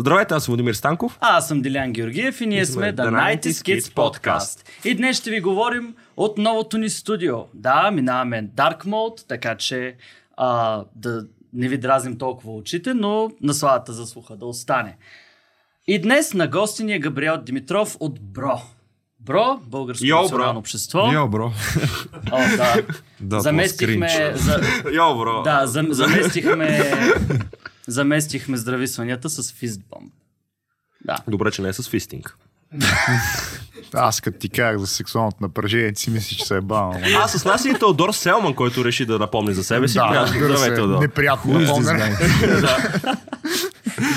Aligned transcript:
Здравейте, 0.00 0.34
аз 0.34 0.44
съм 0.44 0.52
Владимир 0.52 0.74
Станков. 0.74 1.18
А, 1.20 1.36
аз 1.36 1.48
съм 1.48 1.62
Дилян 1.62 1.92
Георгиев 1.92 2.40
и 2.40 2.46
ние 2.46 2.66
сме 2.66 2.94
The 2.96 3.38
90 3.40 3.40
Kids 3.40 3.80
Podcast. 3.80 4.68
И 4.84 4.94
днес 4.94 5.16
ще 5.16 5.30
ви 5.30 5.40
говорим 5.40 5.94
от 6.16 6.38
новото 6.38 6.78
ни 6.78 6.88
студио. 6.88 7.36
Да, 7.54 7.90
минаваме 7.90 8.48
Dark 8.56 8.84
Mode, 8.84 9.28
така 9.28 9.54
че 9.54 9.96
а, 10.36 10.82
да 10.96 11.24
не 11.52 11.68
ви 11.68 11.78
дразним 11.78 12.18
толкова 12.18 12.52
очите, 12.52 12.94
но 12.94 13.30
насладата 13.42 13.92
за 13.92 14.06
слуха 14.06 14.36
да 14.36 14.46
остане. 14.46 14.96
И 15.86 16.00
днес 16.00 16.34
на 16.34 16.46
гости 16.48 16.84
ни 16.84 16.94
е 16.94 16.98
Габриел 16.98 17.36
Димитров 17.36 17.96
от 18.00 18.20
БРО. 18.20 18.60
БРО, 19.20 19.60
Българско 19.66 20.06
Йо, 20.06 20.22
национално 20.22 20.52
бро. 20.52 20.58
общество. 20.58 21.10
Йо, 21.12 21.28
бро. 21.28 21.52
О, 22.32 22.38
да. 22.56 22.82
Да, 23.20 23.40
заместихме, 23.40 24.08
това 24.08 24.36
за, 24.36 24.60
Йо, 24.92 25.18
бро. 25.18 25.42
да, 25.42 25.66
зам, 25.66 25.86
заместихме, 25.92 26.92
заместихме 27.88 28.56
здрависванията 28.56 29.30
с 29.30 29.52
фистбомб. 29.52 30.12
Да. 31.04 31.16
Добре, 31.28 31.50
че 31.50 31.62
не 31.62 31.68
е 31.68 31.72
с 31.72 31.88
фистинг. 31.88 32.36
Аз 33.94 34.20
като 34.20 34.38
ти 34.38 34.48
казах 34.48 34.78
за 34.78 34.86
сексуалното 34.86 35.36
напрежение, 35.40 35.92
ти 35.92 36.02
си 36.02 36.10
мислиш, 36.10 36.38
че 36.38 36.44
се 36.46 36.56
е 36.56 36.60
бавал. 36.60 36.94
А, 37.16 37.28
с 37.28 37.44
нас 37.44 37.64
е 37.64 37.68
и 37.68 37.74
Теодор 37.74 38.12
Селман, 38.12 38.54
който 38.54 38.84
реши 38.84 39.06
да 39.06 39.18
напомни 39.18 39.54
за 39.54 39.64
себе 39.64 39.88
си. 39.88 39.94
Да, 39.94 40.26
Здравей, 40.26 40.56
се, 40.56 40.74
Теодор. 40.74 41.00
неприятно. 41.00 41.52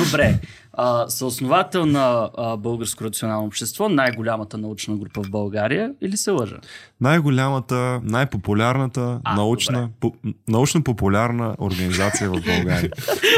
Добре. 0.05 0.39
А, 0.83 1.09
съосновател 1.09 1.85
на 1.85 2.29
а, 2.37 2.57
Българско 2.57 3.03
рационално 3.03 3.47
общество, 3.47 3.89
най-голямата 3.89 4.57
научна 4.57 4.95
група 4.95 5.21
в 5.23 5.29
България, 5.29 5.91
или 6.01 6.17
се 6.17 6.31
лъжа? 6.31 6.55
Най-голямата, 7.01 7.99
най-популярната 8.03 9.19
А, 9.23 9.35
научна, 9.35 9.89
по, 9.99 10.13
научно-популярна 10.47 11.55
организация 11.59 12.29
в 12.29 12.33
България. 12.33 12.89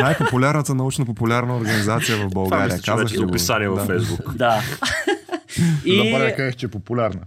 Най-популярната 0.02 0.76
научно-популярна 0.76 1.58
организация 1.58 2.18
в 2.18 2.20
Това 2.20 2.30
България. 2.34 2.66
мисля, 2.66 2.82
че 2.82 2.92
Казах 2.92 3.18
го? 3.18 3.30
описание 3.30 3.68
във 3.68 3.80
да. 3.80 3.86
Фейсбук. 3.86 4.36
Да. 4.36 4.62
и, 5.86 6.12
Забравя 6.12 6.36
кажеш, 6.36 6.56
че 6.56 6.66
е 6.66 6.70
популярна. 6.70 7.22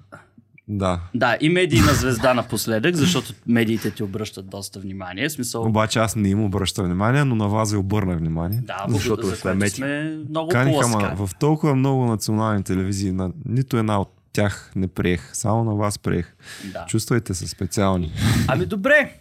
Да. 0.68 1.00
да, 1.14 1.36
и 1.40 1.48
медийна 1.48 1.94
звезда 1.94 2.34
напоследък, 2.34 2.94
защото 2.96 3.32
медиите 3.46 3.90
ти 3.90 4.02
обръщат 4.02 4.48
доста 4.50 4.80
внимание. 4.80 5.30
Смисъл, 5.30 5.62
Обаче 5.62 5.98
аз 5.98 6.16
не 6.16 6.28
им 6.28 6.44
обръщам 6.44 6.84
внимание, 6.84 7.24
но 7.24 7.34
на 7.34 7.48
вас 7.48 7.70
ви 7.72 7.76
обърнах 7.76 8.18
внимание. 8.18 8.62
да, 8.66 8.84
защото 8.88 9.26
за 9.26 9.36
сме 9.36 9.42
което 9.42 9.58
мети. 9.58 9.74
сме 9.74 10.18
много 10.28 10.48
Каниха 10.48 10.88
ма 10.88 11.12
в 11.16 11.30
толкова 11.40 11.74
много 11.74 12.04
национални 12.06 12.62
телевизии, 12.62 13.12
на 13.12 13.30
нито 13.44 13.76
една 13.76 14.00
от 14.00 14.12
тях 14.32 14.72
не 14.76 14.88
приех. 14.88 15.30
Само 15.32 15.64
на 15.64 15.74
вас 15.74 15.98
приех. 15.98 16.34
Да. 16.72 16.84
Чувствайте 16.88 17.34
се 17.34 17.48
специални. 17.48 18.12
Ами 18.48 18.66
добре, 18.66 19.12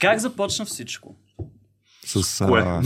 как 0.00 0.18
започна 0.18 0.64
всичко? 0.64 1.16
С, 2.06 2.44
Кое? 2.46 2.62
а, 2.62 2.82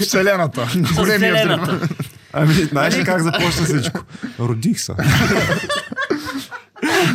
Вселената. 0.00 0.68
С. 0.68 0.92
Вселената. 0.92 1.88
Ами, 2.32 2.52
знаеш 2.54 2.98
ли 2.98 3.04
как 3.04 3.22
започна 3.22 3.64
всичко? 3.64 4.00
Родих 4.40 4.80
се. 4.80 4.92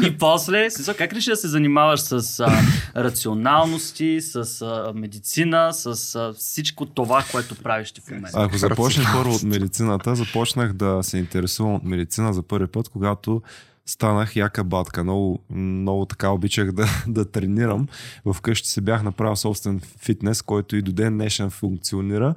И 0.07 0.17
после, 0.17 0.69
смисъл, 0.69 0.95
как 0.97 1.13
реши 1.13 1.29
да 1.29 1.35
се 1.35 1.47
занимаваш 1.47 1.99
с 1.99 2.39
а, 2.39 2.61
рационалности, 3.03 4.21
с 4.21 4.61
а, 4.61 4.93
медицина, 4.95 5.73
с 5.73 6.15
а, 6.15 6.33
всичко 6.33 6.85
това, 6.85 7.25
което 7.31 7.55
правиш 7.55 7.91
ти 7.91 8.01
в 8.01 8.11
момента? 8.11 8.41
Ако 8.41 8.57
започнем 8.57 9.05
първо 9.13 9.33
от 9.33 9.43
медицината, 9.43 10.15
започнах 10.15 10.73
да 10.73 10.99
се 11.03 11.17
интересувам 11.17 11.75
от 11.75 11.83
медицина 11.83 12.33
за 12.33 12.43
първи 12.43 12.67
път, 12.67 12.89
когато 12.89 13.41
станах 13.85 14.35
яка 14.35 14.63
батка. 14.63 15.03
Много, 15.03 15.39
много 15.49 16.05
така 16.05 16.29
обичах 16.29 16.71
да, 16.71 16.87
да 17.07 17.31
тренирам. 17.31 17.87
Вкъщи 18.33 18.69
се 18.69 18.81
бях 18.81 19.03
направил 19.03 19.35
собствен 19.35 19.81
фитнес, 19.99 20.41
който 20.41 20.75
и 20.75 20.81
до 20.81 20.91
ден 20.91 21.13
днешен 21.13 21.49
функционира. 21.49 22.35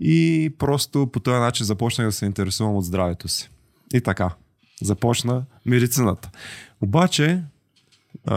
И 0.00 0.50
просто 0.58 1.06
по 1.06 1.20
този 1.20 1.38
начин 1.38 1.66
започнах 1.66 2.08
да 2.08 2.12
се 2.12 2.26
интересувам 2.26 2.76
от 2.76 2.84
здравето 2.84 3.28
си. 3.28 3.50
И 3.94 4.00
така. 4.00 4.30
Започна 4.82 5.44
медицината. 5.66 6.30
Обаче, 6.80 7.42
а, 8.26 8.36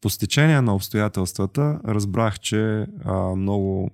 по 0.00 0.10
стечение 0.10 0.60
на 0.60 0.74
обстоятелствата, 0.74 1.80
разбрах, 1.84 2.40
че 2.40 2.86
а, 3.04 3.14
много 3.14 3.90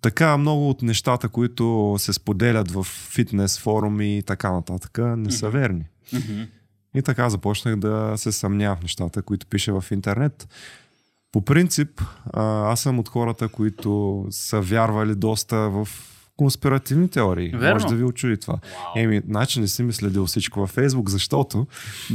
така 0.00 0.36
много 0.36 0.70
от 0.70 0.82
нещата, 0.82 1.28
които 1.28 1.96
се 1.98 2.12
споделят 2.12 2.70
в 2.70 2.82
фитнес 2.84 3.58
форуми 3.58 4.18
и 4.18 4.22
така 4.22 4.52
нататък, 4.52 4.98
не 5.16 5.30
са 5.30 5.50
верни. 5.50 5.84
И 6.94 7.02
така 7.02 7.30
започнах 7.30 7.76
да 7.76 8.12
се 8.16 8.32
съмнявам 8.32 8.76
в 8.76 8.82
нещата, 8.82 9.22
които 9.22 9.46
пише 9.46 9.72
в 9.72 9.84
интернет. 9.90 10.48
По 11.32 11.44
принцип, 11.44 12.02
аз 12.32 12.80
съм 12.80 12.98
от 12.98 13.08
хората, 13.08 13.48
които 13.48 14.24
са 14.30 14.60
вярвали 14.60 15.14
доста 15.14 15.56
в 15.56 15.88
конспиративни 16.36 17.08
теории. 17.08 17.50
Верно. 17.54 17.74
Може 17.74 17.86
да 17.86 17.94
ви 17.94 18.04
очуди 18.04 18.36
това. 18.36 18.58
Еми, 18.96 19.20
значи 19.28 19.60
не 19.60 19.68
си 19.68 19.82
ми 19.82 19.92
следил 19.92 20.26
всичко 20.26 20.60
във 20.60 20.70
Фейсбук, 20.70 21.10
защото 21.10 21.66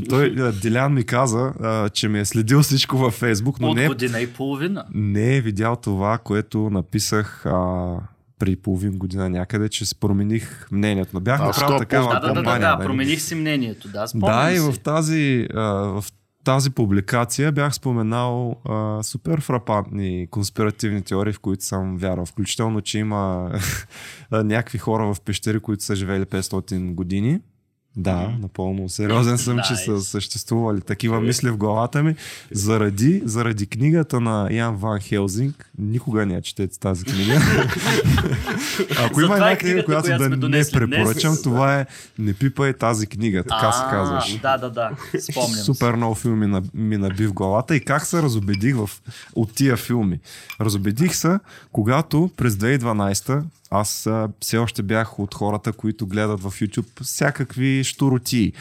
той, 0.09 0.35
а, 0.39 0.51
Дилян 0.51 0.93
ми 0.93 1.03
каза, 1.03 1.53
а, 1.61 1.89
че 1.89 2.07
ми 2.07 2.19
е 2.19 2.25
следил 2.25 2.61
всичко 2.61 2.97
във 2.97 3.13
Фейсбук, 3.13 3.59
но 3.59 3.69
От 3.69 3.75
не 3.75 3.85
е 3.85 3.87
година 3.87 4.19
и 4.19 4.27
половина. 4.27 4.85
не 4.93 5.37
е 5.37 5.41
видял 5.41 5.75
това, 5.75 6.17
което 6.17 6.69
написах 6.69 7.45
а, 7.45 7.85
при 8.39 8.55
половин 8.55 8.97
година 8.97 9.29
някъде, 9.29 9.69
че 9.69 9.85
промених 9.99 10.67
мнението. 10.71 11.11
Но 11.13 11.19
бях 11.19 11.41
А, 11.41 11.45
направил 11.45 11.77
такава 11.79 12.13
Да, 12.13 12.19
да, 12.19 12.27
да, 12.27 12.33
да, 12.33 12.59
да, 12.59 12.75
нали? 12.75 12.85
промених 12.87 13.21
си 13.21 13.35
мнението. 13.35 13.87
Да, 13.87 14.05
Да, 14.15 14.51
и 14.53 14.59
в 14.59 14.75
тази, 14.79 15.47
а, 15.55 15.61
в 15.61 16.05
тази 16.47 16.69
публикация 16.69 17.51
бях 17.51 17.75
споменал 17.75 18.55
а, 18.65 19.03
супер 19.03 19.41
фрапантни 19.41 20.27
конспиративни 20.31 21.01
теории, 21.01 21.33
в 21.33 21.39
които 21.39 21.63
съм 21.63 21.97
вярвал. 21.97 22.25
Включително, 22.25 22.81
че 22.81 22.99
има 22.99 23.51
някакви 24.31 24.77
хора 24.77 25.13
в 25.13 25.21
пещери, 25.21 25.59
които 25.59 25.83
са 25.83 25.95
живели 25.95 26.23
500 26.23 26.93
години. 26.93 27.39
Да, 27.97 28.33
напълно 28.41 28.89
сериозен 28.89 29.37
съм, 29.37 29.59
че 29.67 29.75
са 29.75 30.01
съществували 30.01 30.81
такива 30.81 31.21
мисли 31.21 31.49
в 31.49 31.57
главата 31.57 32.03
ми. 32.03 32.15
Заради, 32.51 33.21
заради 33.25 33.67
книгата 33.67 34.19
на 34.19 34.47
Ян 34.51 34.75
Ван 34.75 34.99
Хелзинг, 34.99 35.69
никога 35.77 36.25
не 36.25 36.33
я 36.33 36.41
четете 36.41 36.79
тази 36.79 37.05
книга. 37.05 37.41
Ако 39.05 39.21
има 39.21 39.35
е 39.35 39.37
една 39.37 39.57
книга, 39.57 39.85
която 39.85 40.17
да 40.17 40.49
не 40.49 40.63
препоръчам, 40.73 41.37
това 41.43 41.79
е 41.79 41.85
Не 42.19 42.33
пипай 42.33 42.73
тази 42.73 43.07
книга, 43.07 43.43
така 43.43 43.71
се 43.71 43.83
казваш. 43.89 44.39
Да, 44.39 44.57
да, 44.57 44.69
да. 44.69 44.89
Спомням 45.19 45.59
Супер 45.59 45.95
много 45.95 46.15
филми 46.15 46.61
ми 46.73 46.97
наби 46.97 47.27
в 47.27 47.33
главата 47.33 47.75
и 47.75 47.79
как 47.79 48.05
се 48.05 48.21
разобедих 48.21 48.75
от 49.35 49.53
тия 49.53 49.77
филми. 49.77 50.19
Разобедих 50.61 51.15
се, 51.15 51.39
когато 51.71 52.29
през 52.37 52.53
2012 52.53 53.43
аз 53.69 54.07
а, 54.07 54.29
все 54.41 54.57
още 54.57 54.83
бях 54.83 55.19
от 55.19 55.33
хората, 55.33 55.73
които 55.73 56.07
гледат 56.07 56.39
в 56.39 56.51
YouTube 56.51 57.03
всякакви 57.03 57.83
штуроти. 57.83 58.53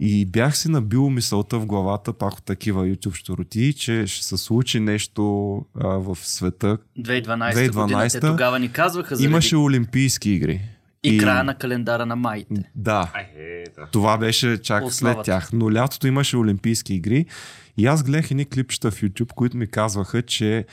И 0.00 0.26
бях 0.26 0.56
си 0.56 0.70
набил 0.70 1.10
мисълта 1.10 1.58
в 1.58 1.66
главата, 1.66 2.12
пак 2.12 2.32
от 2.32 2.44
такива 2.44 2.86
YouTube 2.86 3.14
штуроти, 3.14 3.74
че 3.74 4.06
ще 4.06 4.26
се 4.26 4.36
случи 4.36 4.80
нещо 4.80 5.56
а, 5.80 5.86
в 5.88 6.18
света. 6.22 6.78
си. 6.96 7.02
2012, 7.02 7.54
2012 7.54 7.82
година. 7.82 8.00
2012 8.00 8.12
Те 8.12 8.20
тогава 8.20 8.58
ни 8.58 8.72
казваха 8.72 9.16
заради... 9.16 9.32
Имаше 9.32 9.56
Олимпийски 9.56 10.30
игри. 10.30 10.60
И, 11.02 11.18
края 11.18 11.44
на 11.44 11.54
календара 11.54 12.06
на 12.06 12.16
майите. 12.16 12.70
Да. 12.74 13.12
Е, 13.36 13.64
да. 13.76 13.86
Това 13.92 14.18
беше 14.18 14.62
чак 14.62 14.84
Основата. 14.84 15.16
след 15.16 15.24
тях. 15.24 15.50
Но 15.52 15.72
лятото 15.72 16.06
имаше 16.06 16.36
Олимпийски 16.36 16.94
игри 16.94 17.26
и 17.76 17.86
аз 17.86 18.02
гледах 18.02 18.30
едни 18.30 18.44
клипчета 18.44 18.90
в 18.90 19.00
YouTube, 19.02 19.32
които 19.32 19.56
ми 19.56 19.66
казваха, 19.66 20.22
че 20.22 20.66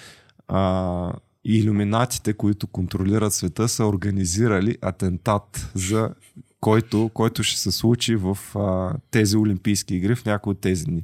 а, 0.47 1.13
иллюминатите, 1.45 2.33
които 2.33 2.67
контролират 2.67 3.33
света, 3.33 3.67
са 3.69 3.85
организирали 3.85 4.77
атентат 4.81 5.71
за 5.75 6.09
който, 6.59 7.09
който 7.13 7.43
ще 7.43 7.59
се 7.59 7.71
случи 7.71 8.15
в 8.15 8.37
а, 8.55 8.93
тези 9.11 9.37
Олимпийски 9.37 9.95
игри 9.95 10.15
в 10.15 10.25
някои 10.25 10.51
от 10.51 10.59
тези 10.59 10.85
дни. 10.85 11.03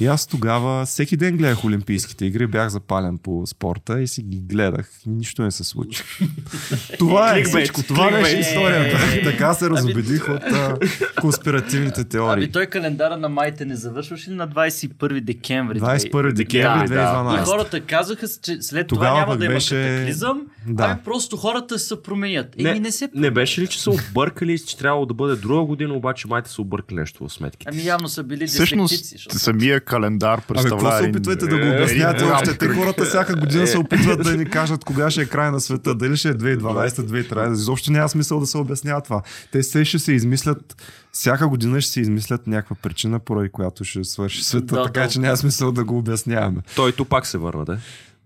И 0.00 0.06
аз 0.06 0.26
тогава 0.26 0.86
всеки 0.86 1.16
ден 1.16 1.36
гледах 1.36 1.64
Олимпийските 1.64 2.26
игри, 2.26 2.46
бях 2.46 2.68
запален 2.68 3.18
по 3.18 3.42
спорта 3.46 4.00
и 4.00 4.08
си 4.08 4.22
ги 4.22 4.38
гледах. 4.38 4.90
И 5.06 5.10
нищо 5.10 5.42
не 5.42 5.50
се 5.50 5.64
случи. 5.64 6.02
това 6.98 7.38
е 7.38 7.44
всичко. 7.44 7.82
Това 7.82 8.10
беше 8.10 8.38
историята. 8.38 8.98
Е. 9.14 9.22
така 9.22 9.54
се 9.54 9.70
разобедих 9.70 10.28
от 10.28 10.42
а, 10.42 10.76
конспиративните 11.20 12.04
теории. 12.04 12.44
Ами 12.44 12.52
той 12.52 12.66
календара 12.66 13.16
на 13.16 13.28
майите 13.28 13.64
не 13.64 13.76
завършваше 13.76 14.30
ли 14.30 14.34
на 14.34 14.48
21 14.48 15.20
декември? 15.20 15.80
21 15.80 16.32
декември 16.32 16.88
Да, 16.88 16.94
2012. 16.94 17.42
И 17.42 17.44
хората 17.44 17.80
казаха, 17.80 18.26
че 18.42 18.62
след 18.62 18.86
Тогава 18.86 19.10
това 19.10 19.20
няма 19.20 19.36
да 19.36 19.44
има 19.44 19.54
беше- 19.54 19.74
катаклизъм, 19.88 20.46
Да. 20.66 20.84
ами 20.84 21.00
просто 21.04 21.36
хората 21.36 21.78
се 21.78 22.02
променят. 22.02 22.46
Еми 22.58 22.80
не 22.80 22.92
се 22.92 23.08
не 23.14 23.30
беше 23.30 23.60
ли, 23.60 23.66
че 23.66 23.82
са 23.82 23.90
объркали, 23.90 24.58
че 24.58 24.78
трябвало 24.78 25.06
да 25.06 25.14
бъде 25.14 25.36
друга 25.36 25.62
година, 25.62 25.94
обаче 25.94 26.28
майите 26.28 26.50
са 26.50 26.62
объркали 26.62 26.98
нещо 26.98 27.28
в 27.28 27.32
сметките? 27.32 27.70
Ами 27.72 27.84
явно 27.84 28.08
са 28.08 28.22
били. 28.22 28.46
Всъщност, 28.46 29.04
самия 29.30 29.80
календар 29.88 30.32
Ами 30.32 30.40
какво 30.40 30.54
представлява... 30.54 31.02
се 31.02 31.08
опитвате 31.08 31.46
да 31.46 31.58
го 31.58 31.64
е, 31.64 31.86
голям 31.86 32.32
още? 32.32 32.58
Те 32.58 32.68
хората 32.68 33.04
всяка 33.04 33.36
година 33.36 33.66
се 33.66 33.78
опитват 33.78 34.22
да 34.22 34.36
ни 34.36 34.44
кажат 34.44 34.84
кога 34.84 35.10
ще 35.10 35.22
е 35.22 35.26
край 35.26 35.50
на 35.50 35.60
света. 35.60 35.94
Дали 35.94 36.16
ще 36.16 36.28
е 36.28 36.34
2012, 36.34 36.88
2013. 36.88 37.52
Изобщо 37.52 37.92
няма 37.92 38.08
смисъл 38.08 38.40
да 38.40 38.46
се 38.46 38.58
обяснява 38.58 39.00
това. 39.00 39.22
Те 39.52 39.62
все 39.62 39.84
ще 39.84 39.98
се 39.98 40.12
измислят 40.12 40.82
всяка 41.12 41.48
година 41.48 41.80
ще 41.80 41.92
се 41.92 42.00
измислят 42.00 42.46
някаква 42.46 42.76
причина, 42.82 43.18
поради 43.18 43.48
която 43.48 43.84
ще 43.84 44.04
свърши 44.04 44.44
света, 44.44 44.74
Да, 44.74 44.84
така 44.84 45.00
да. 45.00 45.08
че 45.08 45.20
няма 45.20 45.36
смисъл 45.36 45.72
да 45.72 45.84
го 45.84 45.98
обясняваме. 45.98 46.60
Той 46.76 46.90
и 46.90 47.04
пак 47.04 47.26
се 47.26 47.38
върна, 47.38 47.64
да? 47.64 47.78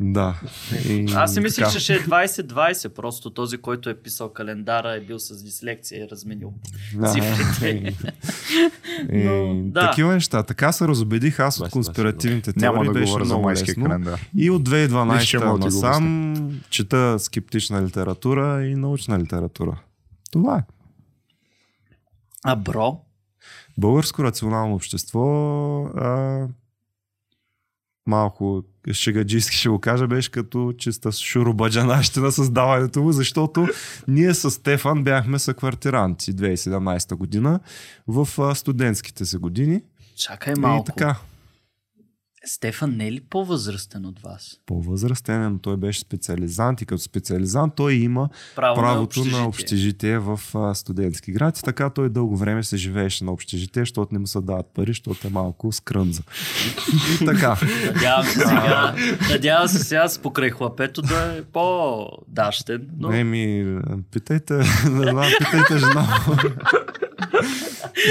Да. 0.02 0.40
И, 0.88 1.06
Аз 1.14 1.34
си 1.34 1.40
мислих, 1.40 1.64
така. 1.64 1.72
че 1.72 1.81
ще 1.81 1.94
е 1.94 1.99
20-20. 1.99 2.88
Просто 2.88 3.31
този, 3.31 3.58
който 3.58 3.90
е 3.90 3.94
писал 3.94 4.28
календара, 4.28 4.94
е 4.94 5.00
бил 5.00 5.19
с 5.19 5.44
дислекция 5.44 5.99
и 5.99 6.02
е 6.02 6.08
разменил 6.10 6.52
Да. 6.94 7.08
цифрите. 7.08 7.94
И, 9.12 9.19
Но, 9.25 9.54
да. 9.64 9.81
Такива 9.81 10.12
неща. 10.12 10.43
Така 10.43 10.72
се 10.72 10.88
разобедих 10.88 11.40
аз 11.40 11.60
от 11.60 11.70
конспиративните 11.70 12.52
теории. 12.52 12.62
Няма 12.62 12.84
да 12.84 12.93
беше 12.93 13.04
говоря 13.04 13.25
за 13.25 13.28
много 13.28 13.43
майския 13.44 13.72
лесно. 13.72 13.84
календар. 13.84 14.28
И 14.37 14.50
от 14.50 14.60
Нищо, 14.60 14.75
2012 14.75 15.20
че 15.20 15.38
мога 15.38 15.58
да 15.58 15.69
ти 15.69 15.75
го 15.75 15.87
насам 15.87 16.60
чета 16.70 17.19
скептична 17.19 17.82
литература 17.82 18.64
и 18.64 18.75
научна 18.75 19.19
литература. 19.19 19.81
Това 20.31 20.58
е. 20.58 20.62
А 22.44 22.56
бро? 22.56 23.00
Българско 23.78 24.25
рационално 24.25 24.75
общество 24.75 25.22
а, 25.96 26.46
малко 28.06 28.64
шегаджийски 28.93 29.56
ще 29.56 29.69
го 29.69 29.79
кажа, 29.79 30.06
беше 30.06 30.31
като 30.31 30.73
чиста 30.79 31.12
шурубаджанащина 31.12 32.26
на 32.26 32.32
създаването 32.32 33.02
му, 33.02 33.12
защото 33.12 33.69
ние 34.08 34.34
с 34.34 34.50
Стефан 34.50 35.05
бяхме 35.05 35.38
съквартиранти 35.38 36.34
2017 36.34 37.14
година 37.14 37.61
в 38.08 38.55
студентските 38.55 39.25
си 39.25 39.37
години. 39.37 39.81
Чакай 40.17 40.55
малко. 40.58 40.82
И 40.82 40.94
така, 40.94 41.17
Стефан 42.44 42.96
не 42.96 43.06
е 43.06 43.12
ли 43.12 43.20
по-възрастен 43.20 44.06
от 44.06 44.20
вас? 44.20 44.58
по-възрастен, 44.66 45.52
но 45.52 45.58
той 45.58 45.76
беше 45.76 46.00
специализант 46.00 46.80
и 46.80 46.86
като 46.86 47.02
специализант 47.02 47.74
той 47.76 47.94
има 47.94 48.28
Право 48.56 48.76
правото 48.76 49.24
на 49.24 49.30
на 49.30 49.46
общежитие. 49.46 49.46
общежитие 49.46 50.18
в 50.18 50.40
а, 50.54 50.74
студентски 50.74 51.32
град 51.32 51.58
и 51.58 51.62
така 51.62 51.90
той 51.90 52.08
дълго 52.08 52.36
време 52.36 52.62
се 52.62 52.76
живееше 52.76 53.24
на 53.24 53.32
общежитие, 53.32 53.82
защото 53.82 54.14
не 54.14 54.18
му 54.18 54.26
се 54.26 54.40
дават 54.40 54.66
пари, 54.74 54.90
защото 54.90 55.26
е 55.26 55.30
малко 55.30 55.72
скрънза. 55.72 56.22
и 57.20 57.24
така. 57.24 57.56
Надявам 57.94 58.24
се 58.24 58.38
сега, 58.38 58.94
надявам 59.30 59.68
се 59.68 59.78
сега 59.78 60.08
с 60.08 60.18
покрай 60.18 60.50
хлапето 60.50 61.02
да 61.02 61.36
е 61.38 61.42
по-дащен. 61.42 62.88
Но... 62.98 63.08
Не 63.08 63.24
ми, 63.24 63.78
питайте, 64.10 64.62
знам, 64.84 65.26
питайте 65.38 65.78
жена. 65.78 66.08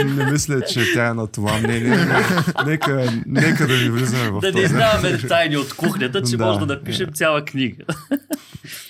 Не 0.05 0.31
мисля, 0.31 0.61
че 0.61 0.93
тя 0.93 1.07
е 1.07 1.13
на 1.13 1.27
това 1.27 1.57
мнение. 1.57 1.97
но 1.97 2.65
Нека, 2.65 3.11
нека 3.25 3.67
да 3.67 3.73
ви 3.75 3.89
влизаме 3.89 4.29
в 4.29 4.39
да 4.39 4.47
не 4.47 4.51
този. 4.53 4.63
издаваме 4.65 5.17
тайни 5.17 5.57
от 5.57 5.73
кухнята, 5.73 6.21
че 6.23 6.37
Да. 6.37 6.45
може 6.45 6.59
да 6.59 6.65
напишем 6.65 7.09
цяла 7.13 7.45
книга. 7.45 7.83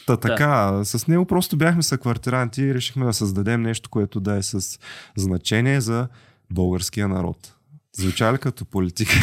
Та, 0.08 0.18
така, 0.18 0.82
с 0.84 1.08
него 1.08 1.26
просто 1.26 1.58
бяхме 1.58 1.84
съквартиранти 1.84 2.62
и 2.62 2.74
решихме 2.74 3.06
да 3.06 3.14
създадем 3.14 3.62
нещо, 3.62 3.90
което 3.90 4.20
да 4.20 4.36
е 4.36 4.44
с 4.44 4.80
значение 5.18 5.82
за 5.82 6.08
българския 6.52 7.08
народ. 7.08 7.54
Звуча 7.98 8.34
ли 8.34 8.38
като 8.38 8.66
политика? 8.66 9.14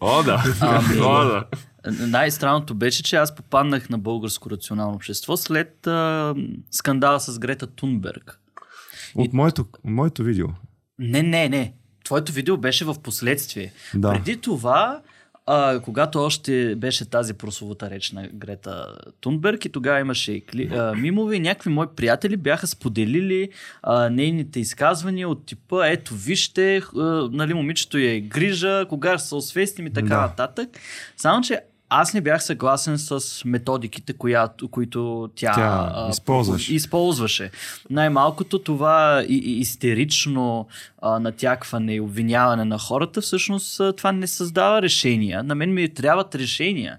О, 0.00 0.22
да. 0.22 0.44
Ами. 0.60 1.00
О, 1.00 1.24
да. 1.24 1.44
Най-странното 1.90 2.74
беше, 2.74 3.02
че 3.02 3.16
аз 3.16 3.34
попаднах 3.34 3.88
на 3.90 3.98
българско 3.98 4.50
рационално 4.50 4.94
общество 4.94 5.36
след 5.36 5.86
а, 5.86 6.34
скандала 6.70 7.20
с 7.20 7.38
Грета 7.38 7.66
Тунберг. 7.66 8.38
От 9.14 9.32
моето, 9.32 9.66
моето 9.84 10.22
видео. 10.24 10.46
Не, 10.98 11.22
не, 11.22 11.48
не. 11.48 11.72
Твоето 12.04 12.32
видео 12.32 12.56
беше 12.56 12.84
в 12.84 12.94
последствие. 12.94 13.72
Да. 13.94 14.12
Преди 14.12 14.36
това, 14.36 15.00
а, 15.46 15.80
когато 15.80 16.18
още 16.18 16.74
беше 16.76 17.10
тази 17.10 17.34
прословута 17.34 17.90
реч 17.90 18.12
на 18.12 18.28
Грета 18.28 18.86
Тунберг 19.20 19.64
и 19.64 19.68
тогава 19.68 20.00
имаше 20.00 20.32
и 20.32 20.40
кли, 20.40 20.68
а, 20.72 20.94
мимове 20.94 21.36
и 21.36 21.40
някакви 21.40 21.70
мои 21.70 21.86
приятели 21.96 22.36
бяха 22.36 22.66
споделили 22.66 23.48
а, 23.82 24.10
нейните 24.10 24.60
изказвания 24.60 25.28
от 25.28 25.46
типа 25.46 25.88
ето 25.88 26.14
вижте, 26.14 26.76
а, 26.96 27.02
нали 27.32 27.54
момичето 27.54 27.98
я 27.98 28.12
е 28.12 28.20
грижа, 28.20 28.86
кога 28.88 29.18
ще 29.18 29.28
се 29.28 29.34
освестим 29.34 29.86
и 29.86 29.92
така 29.92 30.06
Да. 30.08 30.20
нататък. 30.20 30.68
Само, 31.16 31.42
че 31.42 31.60
аз 31.88 32.14
не 32.14 32.20
бях 32.20 32.42
съгласен 32.44 32.98
с 32.98 33.42
методиките, 33.44 34.12
която, 34.12 34.68
които 34.68 35.30
тя, 35.34 35.52
Тя 35.52 35.90
а, 35.94 36.10
използваше. 36.10 36.74
използваше. 36.74 37.50
Най-малкото 37.90 38.58
това 38.58 39.24
и, 39.28 39.34
и 39.34 39.60
истерично 39.60 40.66
а, 41.02 41.18
натякване 41.18 41.94
и 41.94 42.00
обвиняване 42.00 42.64
на 42.64 42.78
хората, 42.78 43.20
всъщност 43.20 43.80
а, 43.80 43.92
това 43.92 44.12
не 44.12 44.26
създава 44.26 44.82
решения. 44.82 45.42
На 45.42 45.54
мен 45.54 45.74
ми 45.74 45.94
трябват 45.94 46.34
решения. 46.34 46.98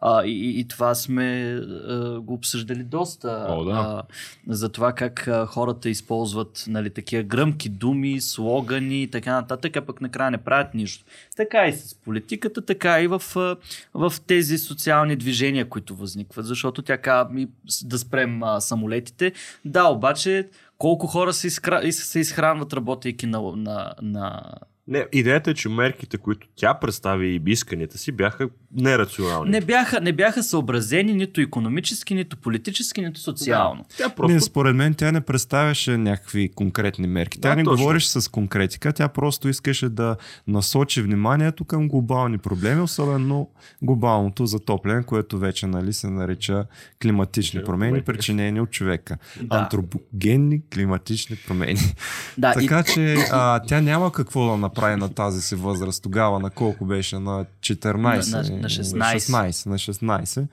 А, 0.00 0.24
и, 0.24 0.60
и- 0.60 0.68
това 0.68 0.94
сме 0.94 1.52
а, 1.88 2.20
го 2.20 2.34
обсъждали 2.34 2.84
доста. 2.84 3.46
О, 3.48 3.64
да. 3.64 3.72
а, 3.72 4.02
за 4.48 4.68
това 4.68 4.92
как 4.92 5.28
а, 5.28 5.46
хората 5.46 5.88
използват 5.88 6.64
нали, 6.68 6.90
такива 6.90 7.22
гръмки 7.22 7.68
думи, 7.68 8.20
слогани 8.20 9.02
и 9.02 9.08
така 9.08 9.32
нататък, 9.32 9.76
а 9.76 9.82
пък 9.82 10.00
накрая 10.00 10.30
не 10.30 10.38
правят 10.38 10.74
нищо. 10.74 11.04
Така 11.36 11.66
и 11.66 11.72
с 11.72 11.94
политиката, 11.94 12.62
така 12.62 13.00
и 13.00 13.06
в, 13.06 13.22
а, 13.36 13.56
в 13.94 14.12
тези 14.26 14.58
социални 14.58 15.16
движения, 15.16 15.68
които 15.68 15.96
възникват. 15.96 16.46
Защото 16.46 16.82
тя 16.82 16.98
казва 16.98 17.32
ми 17.32 17.48
с- 17.68 17.84
да 17.84 17.98
спрем 17.98 18.42
а, 18.42 18.60
самолетите. 18.60 19.32
Да, 19.64 19.84
обаче 19.84 20.48
колко 20.78 21.06
хора 21.06 21.32
се, 21.32 21.46
изхра... 21.46 21.80
из- 21.84 22.04
се 22.04 22.20
изхранват 22.20 22.72
работейки 22.72 23.26
на, 23.26 23.42
на, 23.56 23.92
на... 24.02 24.42
Не, 24.88 25.06
идеята 25.12 25.50
е, 25.50 25.54
че 25.54 25.68
мерките, 25.68 26.18
които 26.18 26.48
тя 26.56 26.74
представи 26.74 27.28
и 27.28 27.50
исканията 27.50 27.98
си, 27.98 28.12
бяха 28.12 28.48
нерационални. 28.74 29.50
Не 29.50 29.60
бяха, 29.60 30.00
не 30.00 30.12
бяха 30.12 30.42
съобразени 30.42 31.14
нито 31.14 31.40
економически, 31.40 32.14
нито 32.14 32.36
политически, 32.36 33.00
нито 33.00 33.20
социално. 33.20 33.84
Тя 33.96 34.08
просто... 34.08 34.34
Не, 34.34 34.40
според 34.40 34.76
мен 34.76 34.94
тя 34.94 35.12
не 35.12 35.20
представяше 35.20 35.96
някакви 35.96 36.48
конкретни 36.54 37.06
мерки. 37.06 37.40
Тя 37.40 37.48
Да, 37.48 37.56
не 37.56 37.64
точно. 37.64 37.76
говореше 37.76 38.08
с 38.10 38.30
конкретика, 38.30 38.92
тя 38.92 39.08
просто 39.08 39.48
искаше 39.48 39.88
да 39.88 40.16
насочи 40.46 41.02
вниманието 41.02 41.64
към 41.64 41.88
глобални 41.88 42.38
проблеми, 42.38 42.80
особено 42.80 43.50
глобалното 43.82 44.46
затопляне, 44.46 45.02
което 45.02 45.38
вече 45.38 45.66
нали, 45.66 45.92
се 45.92 46.10
нарича 46.10 46.64
климатични 47.02 47.64
промени, 47.64 48.02
причинени 48.02 48.60
от 48.60 48.70
човека. 48.70 49.18
Да. 49.42 49.56
Антропогенни 49.56 50.62
климатични 50.74 51.36
промени. 51.46 51.94
Да, 52.38 52.54
и, 52.60 52.66
Така 52.66 52.82
че 52.82 53.16
а, 53.30 53.60
тя 53.60 53.80
няма 53.80 54.12
какво 54.12 54.50
да 54.50 54.56
направи 54.56 54.77
на 54.80 55.08
тази 55.08 55.42
си 55.42 55.54
възраст. 55.54 56.02
Тогава 56.02 56.40
на 56.40 56.50
колко 56.50 56.84
беше? 56.84 57.18
На 57.18 57.44
14? 57.60 57.94
На- 57.94 58.42
на- 58.42 58.60
на 58.60 58.68
16. 58.68 59.18
16. 59.18 59.66
На 59.66 59.78
16. 59.78 60.46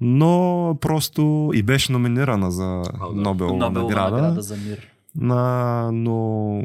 Но 0.00 0.76
просто 0.80 1.50
и 1.54 1.62
беше 1.62 1.92
номинирана 1.92 2.50
за 2.50 2.64
А, 2.64 2.82
да. 3.08 3.14
Нобелова, 3.14 3.56
Нобелова 3.56 3.88
награда. 3.88 4.16
награда 4.16 4.42
за 4.42 4.56
мир. 4.56 4.88
На, 5.16 5.90
но 5.92 6.62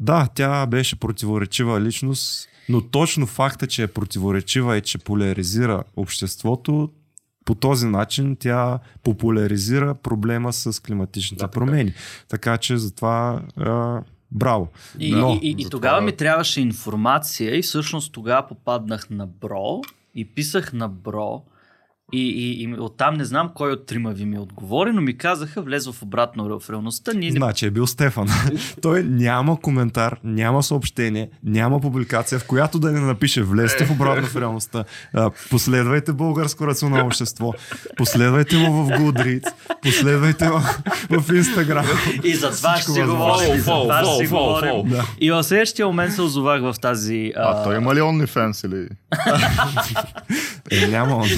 да, 0.00 0.28
тя 0.34 0.66
беше 0.66 0.96
противоречива 0.96 1.80
личност, 1.80 2.48
но 2.68 2.80
точно 2.80 3.26
факта, 3.26 3.66
че 3.66 3.82
е 3.82 3.86
противоречива 3.86 4.76
и 4.76 4.80
че 4.80 4.98
поляризира 4.98 5.82
обществото, 5.96 6.90
по 7.44 7.54
този 7.54 7.86
начин 7.86 8.36
тя 8.36 8.78
популяризира 9.02 9.94
проблема 9.94 10.52
с 10.52 10.82
климатичните 10.82 11.38
Да, 11.38 11.46
да, 11.46 11.50
така 11.50 11.60
промени. 11.60 11.92
Така 12.28 12.58
че 12.58 12.76
затова 12.76 13.42
а, 13.56 14.00
браво. 14.32 14.68
И, 14.98 15.14
Но, 15.14 15.38
и, 15.42 15.48
и, 15.48 15.54
и 15.58 15.70
тогава 15.70 16.00
ми 16.00 16.16
трябваше 16.16 16.60
информация 16.60 17.58
и 17.58 17.62
всъщност 17.62 18.12
тогава 18.12 18.48
попаднах 18.48 19.10
на 19.10 19.26
Бро 19.26 19.80
и 20.14 20.24
писах 20.24 20.72
на 20.72 20.88
Бро 20.88 21.42
и, 22.12 22.28
и, 22.28 22.62
и 22.62 22.74
оттам 22.78 23.14
не 23.14 23.24
знам 23.24 23.50
кой 23.54 23.72
от 23.72 23.86
трима 23.86 24.12
ви 24.12 24.24
ми 24.24 24.38
отговори, 24.38 24.92
но 24.92 25.00
ми 25.00 25.18
казаха 25.18 25.62
влез 25.62 25.90
в 25.90 26.02
обратно 26.02 26.60
в 26.60 26.70
реалността. 26.70 27.12
Ние 27.12 27.30
не... 27.30 27.36
Значи 27.36 27.66
е 27.66 27.70
бил 27.70 27.86
Стефан. 27.86 28.28
Той 28.82 29.02
няма 29.02 29.60
коментар, 29.60 30.16
няма 30.24 30.62
съобщение, 30.62 31.30
няма 31.44 31.80
публикация, 31.80 32.38
в 32.38 32.46
която 32.46 32.78
да 32.78 32.92
не 32.92 33.00
напише 33.00 33.42
влезте 33.42 33.84
в 33.84 33.90
обратно 33.90 34.26
в 34.26 34.36
реалността. 34.36 34.84
А, 35.14 35.30
Последвайте 35.50 36.12
българско 36.12 36.66
рационално 36.66 37.06
общество. 37.06 37.52
Последвайте 37.96 38.56
му 38.56 38.72
в 38.72 38.88
Goodreads. 38.88 39.52
Последвайте 39.82 40.48
му 40.48 40.58
в 41.10 41.28
Instagram. 41.28 42.24
И 42.24 42.34
за 42.34 42.50
това 42.50 42.76
ще 42.76 42.90
си 42.90 43.02
говорим. 43.02 43.54
И 43.54 43.58
за 43.58 43.64
Фол, 43.64 43.82
това 43.82 44.04
фол, 44.04 44.14
ще 44.14 44.24
си 44.24 44.30
фол, 44.30 44.46
говорим. 44.46 44.70
фол. 44.70 44.82
Да. 44.82 45.06
И 45.20 45.30
в 45.30 45.44
следващия 45.44 45.86
момент 45.86 46.14
се 46.14 46.22
озовах 46.22 46.62
в 46.62 46.74
тази... 46.80 47.32
А, 47.36 47.64
той 47.64 47.76
има 47.76 47.94
ли 47.94 48.00
OnlyFans 48.00 48.66
или? 48.66 48.88
Е, 50.70 50.86
няма. 50.86 51.16
он. 51.16 51.28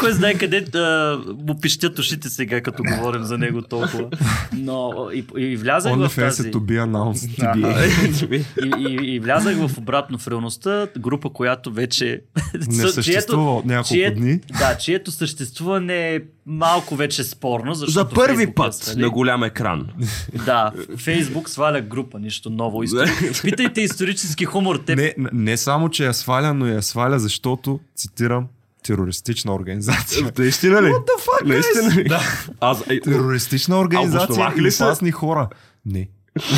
Кой 0.00 0.12
знае 0.12 0.34
къде 0.34 0.60
да 0.60 1.18
му 1.46 1.60
пищят 1.60 1.98
ушите 1.98 2.28
сега, 2.28 2.60
като 2.60 2.82
говорим 2.82 3.22
за 3.24 3.38
него 3.38 3.62
толкова. 3.62 4.08
Но 4.52 4.92
и, 5.14 5.24
и 5.36 5.56
влязах 5.56 5.94
в 5.94 5.96
OnlyFans 5.96 6.16
тази... 6.16 6.48
е 6.48 6.52
to 6.52 6.56
be 6.56 6.84
announced. 6.84 7.38
TBA. 7.54 8.44
И, 8.64 9.04
и, 9.04 9.14
и 9.14 9.20
влязах 9.20 9.56
в 9.56 9.78
обратно 9.78 10.18
в 10.18 10.28
реалността, 10.28 10.88
група, 10.98 11.30
която 11.30 11.72
вече... 11.72 12.20
Не 12.68 12.74
съществува 12.88 13.56
от 13.56 13.64
няколко 13.64 13.94
чие- 13.94 14.10
дни. 14.10 14.40
Да, 14.58 14.76
чието 14.78 15.10
съществуване 15.10 16.14
е 16.14 16.20
малко 16.46 16.96
вече 16.96 17.24
спорно, 17.24 17.74
защото 17.74 17.92
За 17.92 18.08
първи 18.08 18.42
я 18.42 18.54
път 18.54 18.74
свали. 18.74 19.00
на 19.00 19.10
голям 19.10 19.44
екран. 19.44 19.86
Да, 20.46 20.72
Фейсбук 20.96 21.48
сваля 21.48 21.80
група, 21.80 22.18
нищо 22.18 22.50
ново. 22.50 22.82
Истори... 22.82 23.10
Питайте 23.42 23.80
исторически 23.80 24.44
хумор. 24.44 24.76
Те... 24.86 24.96
Не, 24.96 25.14
не 25.32 25.56
само, 25.56 25.88
че 25.88 26.04
я 26.04 26.14
сваля, 26.14 26.54
но 26.54 26.66
я 26.66 26.82
сваля, 26.82 27.18
защото, 27.18 27.80
цитирам, 27.96 28.46
терористична 28.86 29.54
организация. 29.54 30.32
Наистина 30.38 30.82
ли? 30.82 30.86
What 30.86 31.04
the 31.04 31.44
fuck, 31.44 31.46
Наистина 31.46 31.94
ли? 31.94 32.04
Да. 32.04 32.20
Аз, 32.60 32.84
е, 32.90 33.00
Терористична 33.00 33.80
организация 33.80 34.24
обосноваха 34.24 34.60
ли 34.62 34.70
са? 34.70 34.84
опасни 34.84 35.10
хора? 35.10 35.48
Не. 35.86 36.08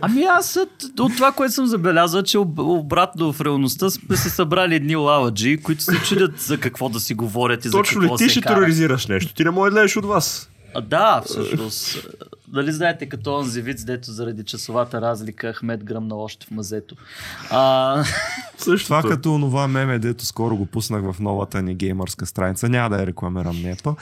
Ами 0.00 0.22
аз 0.22 0.56
от, 0.56 1.00
от 1.00 1.14
това, 1.16 1.32
което 1.32 1.54
съм 1.54 1.66
забелязал, 1.66 2.22
че 2.22 2.38
об, 2.38 2.58
обратно 2.58 3.32
в 3.32 3.40
реалността 3.40 3.90
сме 3.90 4.16
се 4.16 4.30
събрали 4.30 4.74
едни 4.74 4.96
лаладжи, 4.96 5.56
които 5.62 5.82
се 5.82 5.96
чудят 6.04 6.40
за 6.40 6.58
какво 6.60 6.88
да 6.88 7.00
си 7.00 7.14
говорят 7.14 7.64
и 7.64 7.70
Точно 7.70 8.00
за 8.00 8.00
какво 8.00 8.14
ли 8.14 8.18
ти 8.18 8.24
се 8.24 8.30
ще 8.30 8.40
карат. 8.40 8.56
тероризираш 8.56 9.06
нещо? 9.06 9.34
Ти 9.34 9.44
не 9.44 9.50
можеш 9.50 9.74
да 9.74 9.80
лезеш 9.80 9.96
от 9.96 10.04
вас. 10.04 10.50
А, 10.74 10.80
да, 10.80 11.22
всъщност. 11.26 12.06
Дали 12.52 12.72
знаете 12.72 13.06
като 13.06 13.34
онзи 13.34 13.62
вид, 13.62 13.78
дето 13.84 14.12
заради 14.12 14.44
часовата 14.44 15.00
разлика 15.00 15.52
Ахмед 15.52 15.84
гръмна 15.84 16.14
още 16.16 16.46
в 16.46 16.50
мазето. 16.50 16.94
А, 17.50 18.04
Също 18.58 18.86
Това 18.86 19.02
като 19.02 19.34
онова 19.34 19.68
меме, 19.68 19.98
дето 19.98 20.26
скоро 20.26 20.56
го 20.56 20.66
пуснах 20.66 21.02
в 21.02 21.20
новата 21.20 21.62
ни 21.62 21.74
геймърска 21.74 22.26
страница. 22.26 22.68
Няма 22.68 22.90
да 22.90 23.00
я 23.00 23.06
рекламирам 23.06 23.62
непа, 23.62 23.94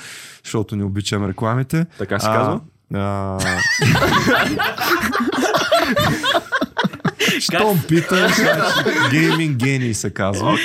защото 0.45 0.77
не 0.77 0.85
обичам 0.85 1.27
рекламите. 1.27 1.87
Така 1.99 2.19
се 2.19 2.27
казва? 2.27 2.61
А, 2.95 3.39
Щом 7.41 7.83
питаш, 7.89 8.33
гейминг 9.11 9.57
гений 9.57 9.95
се 9.95 10.11
казва. 10.11 10.59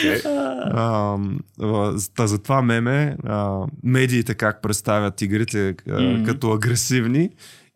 А, 0.65 1.17
та 2.15 2.27
за 2.27 2.38
това 2.38 2.61
меме, 2.61 3.15
а, 3.25 3.57
медиите 3.83 4.33
как 4.33 4.61
представят 4.61 5.21
игрите 5.21 5.75
а, 5.89 6.01
Мгм. 6.01 6.23
като 6.25 6.51
агресивни. 6.51 7.29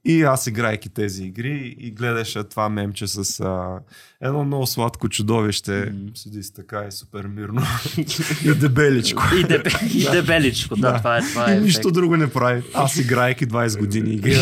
И 0.06 0.24
аз 0.24 0.48
играйки 0.48 0.90
тези 0.90 1.24
игри 1.24 1.76
и 1.80 1.92
гледаше 1.92 2.44
това 2.44 2.70
мемче 2.70 3.08
с 3.08 3.40
а, 3.40 3.80
едно 4.22 4.44
много 4.46 4.68
сладко 4.68 5.10
чудовище. 5.10 5.94
Седи 6.16 6.44
си 6.44 6.54
така 6.54 6.86
и 6.88 6.92
супер 6.92 7.26
мирно. 7.28 7.62
и 8.46 8.54
дебеличко. 8.54 9.24
и, 9.40 9.44
дебе, 9.44 9.70
и 9.94 10.10
дебеличко, 10.12 10.76
да, 10.76 10.92
Да. 10.92 10.98
това 10.98 11.18
е. 11.18 11.22
Това 11.22 11.52
е 11.52 11.56
и 11.56 11.60
нищо 11.60 11.92
друго 11.92 12.18
не 12.18 12.30
прави. 12.30 12.64
Аз 12.74 12.98
играйки 12.98 13.48
20 13.48 13.80
години 13.80 14.14
игри. 14.14 14.36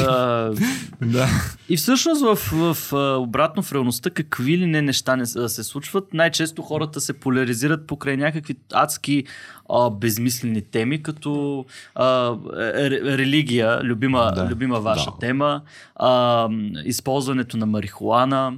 Да. 1.02 1.28
И 1.70 1.78
всъщност 1.78 2.22
в, 2.22 2.36
в, 2.36 2.94
а, 2.94 3.18
обратно 3.18 3.64
в 3.64 3.74
реалността 3.74 4.10
какви 4.10 4.58
ли 4.58 4.66
не 4.66 4.82
неща 4.82 5.16
не 5.16 5.26
се 5.26 5.64
случват, 5.64 6.14
най-често 6.14 6.62
хората 6.62 7.02
се 7.02 7.14
поляризират 7.14 7.88
покрай 7.88 8.18
някакви 8.18 8.56
адски 8.74 9.24
а, 9.70 9.90
безмислени 9.90 10.62
теми, 10.62 11.04
като 11.04 11.66
а, 11.96 12.36
ре, 12.56 13.18
религия, 13.18 13.84
любима, 13.84 14.32
Да, 14.36 14.48
любима 14.48 14.80
ваша 14.80 15.12
да. 15.12 15.18
тема, 15.20 15.62
а, 15.96 16.50
използването 16.86 17.58
на 17.58 17.66
марихуана, 17.66 18.54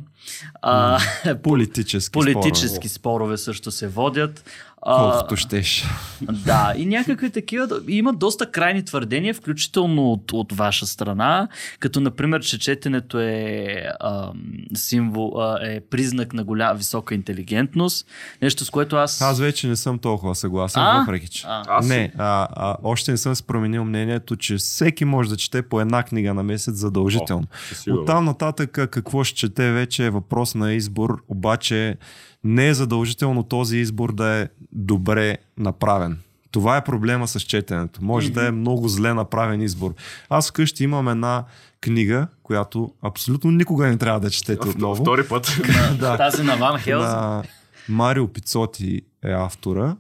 а, 0.62 1.00
Политически 1.44 2.12
политически 2.12 2.90
спорове 2.90 3.38
също 3.38 3.72
се 3.72 3.88
водят. 3.88 4.44
А, 4.88 5.12
Колкото 5.12 5.36
щеш. 5.36 5.86
да, 6.22 6.74
и 6.78 6.86
някакви 6.86 7.30
такива. 7.30 7.68
Има 7.88 8.14
доста 8.14 8.52
крайни 8.52 8.86
твърдения, 8.86 9.34
включително 9.34 10.12
от, 10.12 10.34
от 10.34 10.54
ваша 10.54 10.86
страна, 10.86 11.48
като 11.80 12.00
например, 12.00 12.42
че 12.42 12.60
четенето 12.60 13.20
е, 13.20 13.84
ам, 14.02 14.34
символ, 14.76 15.42
а, 15.42 15.60
е 15.64 15.80
признак 15.82 16.34
на 16.34 16.44
голяма 16.44 16.74
висока 16.76 17.16
интелигентност. 17.16 18.08
Нещо 18.42 18.66
с 18.66 18.70
което 18.70 18.96
аз. 18.96 19.22
Аз 19.22 19.40
вече 19.40 19.68
не 19.68 19.76
съм 19.76 20.00
толкова 20.00 20.36
съгласен, 20.36 20.82
А? 20.82 21.00
въпреки 21.00 21.28
че. 21.30 21.46
А. 21.48 21.64
Аз 21.68 21.88
не, 21.88 22.12
а, 22.18 22.48
а, 22.52 22.78
още 22.84 23.12
не 23.12 23.18
съм 23.18 23.36
се 23.36 23.44
променил 23.44 23.86
мнението, 23.86 24.36
че 24.36 24.56
всеки 24.58 25.06
може 25.06 25.30
да 25.30 25.38
чете 25.38 25.62
по 25.62 25.82
една 25.82 26.04
книга 26.04 26.34
на 26.34 26.44
месец 26.44 26.76
задължително. 26.76 27.48
сигурност. 27.74 28.02
От 28.02 28.08
там 28.08 28.26
нататък 28.26 28.78
а, 28.78 28.88
какво 28.88 29.24
ще 29.24 29.38
чете 29.38 29.72
вече 29.72 30.06
е 30.06 30.10
въпрос 30.10 30.56
на 30.56 30.74
избор, 30.74 31.24
обаче 31.28 31.98
не 32.46 32.68
е 32.68 32.74
задължително 32.74 33.44
този 33.44 33.78
избор 33.78 34.14
да 34.14 34.28
е 34.28 34.48
добре 34.72 35.38
направен. 35.58 36.20
Това 36.52 36.78
е 36.78 36.84
проблема 36.84 37.28
с 37.28 37.40
четенето. 37.40 38.04
Може 38.04 38.32
да 38.32 38.48
е 38.48 38.52
много 38.52 38.88
зле 38.88 39.14
направен 39.14 39.62
избор. 39.62 39.94
Аз 40.30 40.50
вкъщи 40.50 40.84
имам 40.84 41.08
една 41.08 41.44
книга, 41.82 42.28
която 42.44 42.94
абсолютно 43.02 43.52
никога 43.52 43.88
не 43.88 43.98
трябва 43.98 44.20
да 44.20 44.30
четете 44.30 44.68
отново. 44.68 44.96
Втори 44.96 45.28
път. 45.28 45.62
да. 46.00 46.18
Тази 46.30 46.44
на 46.44 46.56
Ван 46.58 46.80
Хелз. 46.80 47.04
на 47.04 47.44
Марио 47.90 48.28
Пицоти 48.28 49.02
е 49.24 49.32
автора. 49.32 49.96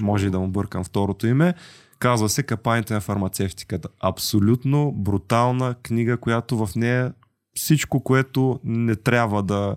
Може 0.00 0.26
и 0.26 0.30
да 0.30 0.40
му 0.40 0.48
бъркам 0.48 0.84
второто 0.84 1.26
име. 1.26 1.54
Казва 1.98 2.28
се 2.28 2.42
Капаните 2.42 2.94
на 2.94 3.00
фармацевтиката. 3.00 3.88
Абсолютно 4.00 4.92
брутална 4.92 5.74
книга, 5.82 6.16
която 6.16 6.66
в 6.66 6.76
нея 6.76 7.12
всичко, 7.54 8.00
което 8.00 8.60
не 8.64 8.96
трябва 8.96 9.42
да... 9.42 9.76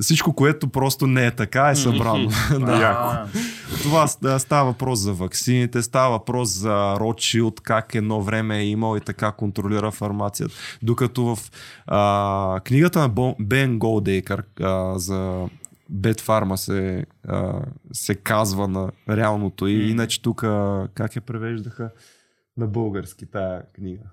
Всичко, 0.00 0.32
което 0.32 0.68
просто 0.68 1.06
не 1.06 1.26
е 1.26 1.30
така, 1.30 1.70
е 1.70 1.76
събрано. 1.76 2.28
да. 2.50 3.26
Това 3.82 4.08
става 4.38 4.64
въпрос 4.64 4.98
за 4.98 5.12
ваксините, 5.12 5.82
става 5.82 6.10
въпрос 6.10 6.48
за 6.48 6.96
Ротшилд, 7.00 7.60
как 7.60 7.94
едно 7.94 8.22
време 8.22 8.58
е 8.58 8.66
имал 8.66 8.96
и 8.96 9.00
така 9.00 9.32
контролира 9.32 9.90
фармацията. 9.90 10.54
Докато 10.82 11.36
в 11.36 11.38
а, 11.86 12.60
книгата 12.64 12.98
на 12.98 13.34
Бен 13.40 13.78
Голдейкър 13.78 14.44
а, 14.60 14.98
за 14.98 15.48
Бет 15.90 16.20
Фарма 16.20 16.58
се, 16.58 17.06
а, 17.28 17.60
се 17.92 18.14
казва 18.14 18.68
на 18.68 18.90
реалното. 19.10 19.66
И 19.66 19.90
иначе 19.90 20.22
тук 20.22 20.40
как 20.94 21.16
я 21.16 21.22
превеждаха 21.22 21.90
на 22.56 22.66
български 22.66 23.26
тая 23.26 23.62
книга? 23.72 24.04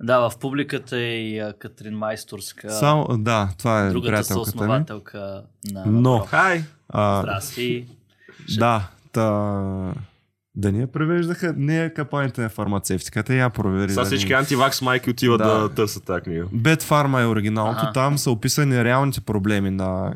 Да, 0.00 0.18
в 0.20 0.38
публиката 0.38 0.96
е 0.96 1.14
и 1.20 1.52
Катрин 1.58 1.94
Майсторска, 1.94 2.70
Само, 2.70 3.06
да, 3.10 3.48
това 3.58 3.80
е 3.80 3.88
другата 3.88 4.06
приятелката 4.06 4.38
ми. 4.40 4.44
съоснователка 4.46 5.42
на. 5.64 5.84
Но, 5.86 6.18
Хай! 6.20 6.62
а, 6.88 7.20
Здрасти. 7.20 7.86
Да, 8.58 8.88
та... 9.12 9.94
Да 10.54 10.72
ни 10.72 10.80
я 10.80 10.86
превеждаха, 10.86 11.54
не 11.56 11.84
е 11.84 11.90
капаните 11.90 12.40
на 12.40 12.48
фармацевтиката, 12.48 13.34
я 13.34 13.50
провери. 13.50 13.88
Сега 13.88 14.00
да 14.00 14.06
всички 14.06 14.26
ни- 14.26 14.32
антивакс 14.32 14.82
майки 14.82 15.10
отиват 15.10 15.38
да, 15.38 15.58
Да. 15.58 15.68
търсят 15.68 16.04
тази 16.04 16.22
книга. 16.22 16.46
Бет 16.52 16.82
Фарма 16.82 17.20
е 17.20 17.26
оригиналното. 17.26 17.80
Ага. 17.82 17.92
Там 17.92 18.18
са 18.18 18.30
описани 18.30 18.84
реалните 18.84 19.20
проблеми 19.20 19.70
на, 19.70 20.14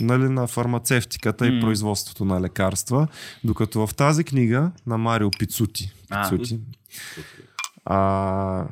нали, 0.00 0.28
на 0.28 0.46
фармацевтиката 0.46 1.44
М. 1.44 1.50
и 1.50 1.60
производството 1.60 2.24
на 2.24 2.40
лекарства. 2.40 3.06
Докато 3.44 3.86
в 3.86 3.94
тази 3.94 4.24
книга 4.24 4.70
на 4.86 4.98
Марио 4.98 5.30
Пицути. 5.30 5.92
Пицути 6.22 6.54
а, 6.54 7.18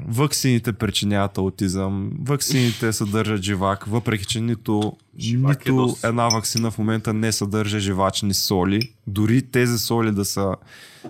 ваксините 0.09 0.73
причиняват 0.73 1.39
аутизъм, 1.39 2.13
ваксините 2.21 2.93
съдържат 2.93 3.43
живак, 3.43 3.85
въпреки 3.85 4.27
че 4.27 4.41
нито, 4.41 4.93
Живак 5.19 5.67
е 5.67 5.71
нито 5.71 5.83
доста- 5.83 6.09
една 6.09 6.29
вакцина 6.29 6.71
в 6.71 6.79
момента 6.79 7.13
не 7.13 7.33
съдържа 7.33 7.81
живачни 7.81 8.35
соли. 8.35 8.81
Дори 9.07 9.43
тези 9.43 9.79
соли 9.79 10.13
да 10.13 10.25
са 10.25 10.55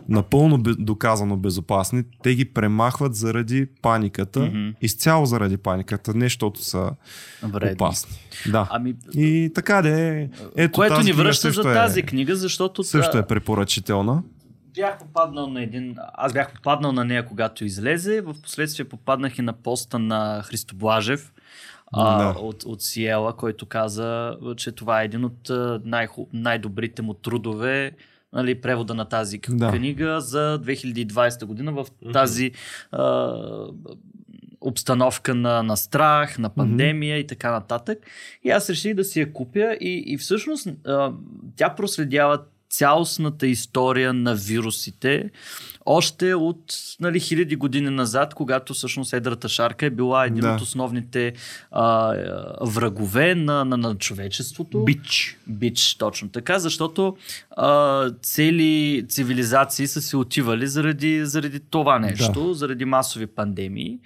напълно 0.09 0.59
доказано 0.59 1.37
безопасни, 1.37 2.03
те 2.23 2.35
ги 2.35 2.45
премахват 2.45 3.15
заради 3.15 3.67
паниката, 3.83 4.41
Мгм. 4.41 4.69
изцяло 4.83 5.27
заради 5.27 5.57
паниката, 5.57 6.15
не 6.15 6.25
защото 6.25 6.65
са 6.65 6.91
Вредни. 7.43 7.75
опасни. 7.75 8.17
Да. 8.47 8.69
Ами, 8.71 8.95
И 9.15 9.51
така 9.55 9.83
де, 9.83 10.29
ето 10.57 10.73
което 10.73 11.01
ни 11.01 11.13
връща 11.13 11.51
за 11.53 11.61
е- 11.63 11.65
тази 11.65 12.03
книга, 12.03 12.37
защото 12.37 12.85
Също 12.85 13.19
е 13.19 13.27
препоръчителна. 13.27 14.23
Бях 14.75 14.99
попаднал 14.99 15.47
на 15.47 15.63
един... 15.63 15.97
Аз 16.15 16.33
бях 16.33 16.53
попаднал 16.55 16.93
на 16.93 17.05
нея, 17.05 17.27
когато 17.27 17.65
излезе. 17.65 18.21
В 18.21 18.35
последствие 18.43 18.89
попаднах 18.89 19.39
и 19.39 19.43
на 19.43 19.53
поста 19.53 19.99
на 19.99 20.43
Христо 20.43 20.77
Блажев 20.77 21.33
а, 21.93 22.19
Да. 22.19 22.39
от, 22.39 22.65
от 22.65 22.83
Сиела, 22.83 23.37
който 23.37 23.67
каза, 23.67 24.37
че 24.57 24.73
това 24.73 25.03
е 25.03 25.05
един 25.05 25.25
от 25.25 25.51
най- 25.85 26.09
най-добрите 26.33 27.03
му 27.03 27.15
трудове 27.15 27.93
нали, 28.33 28.61
превода 28.61 28.95
на 28.95 29.05
тази 29.05 29.41
Да. 29.49 29.71
книга 29.71 30.21
за 30.21 30.61
2020 30.65 31.45
година 31.45 31.73
в 31.73 31.87
тази 32.13 32.51
а, 32.93 33.33
обстановка 34.61 35.35
на, 35.35 35.63
на 35.63 35.77
страх, 35.77 36.39
на 36.39 36.51
пандемия 36.51 37.19
и 37.19 37.27
така 37.27 37.51
нататък. 37.51 37.99
И 38.45 38.51
аз 38.51 38.71
реших 38.71 38.95
да 38.95 39.05
си 39.05 39.21
я 39.21 39.33
купя 39.33 39.77
и, 39.81 40.03
и 40.07 40.19
всъщност 40.19 40.69
а, 40.87 41.13
тя 41.57 41.75
проследява 41.75 42.43
цялостната 42.73 43.47
история 43.47 44.13
на 44.13 44.35
вирусите 44.35 45.31
още 45.87 46.35
от 46.35 46.75
нали, 47.01 47.21
хиляди 47.21 47.57
години 47.57 47.91
назад, 47.91 48.35
когато 48.35 48.75
всъщност 48.75 49.13
едрата 49.13 49.49
шарка 49.49 49.87
е 49.87 49.91
била 49.91 50.25
един 50.25 50.41
Да. 50.41 50.55
от 50.55 50.61
основните 50.61 51.33
а, 51.71 52.15
врагове 52.61 53.35
на, 53.35 53.65
на, 53.65 53.77
на 53.77 53.95
човечеството. 53.95 54.85
Бич. 54.85 55.39
Бич, 55.47 55.95
точно 55.95 56.29
така, 56.29 56.59
защото 56.59 57.17
а, 57.51 58.11
цели 58.23 59.05
цивилизации 59.09 59.87
са 59.87 60.03
се 60.03 60.17
отивали 60.17 60.67
заради, 60.67 61.27
заради 61.27 61.61
това 61.61 61.99
нещо, 61.99 62.49
да. 62.49 62.55
заради 62.55 62.85
масови 62.85 63.27
пандемии. 63.27 63.99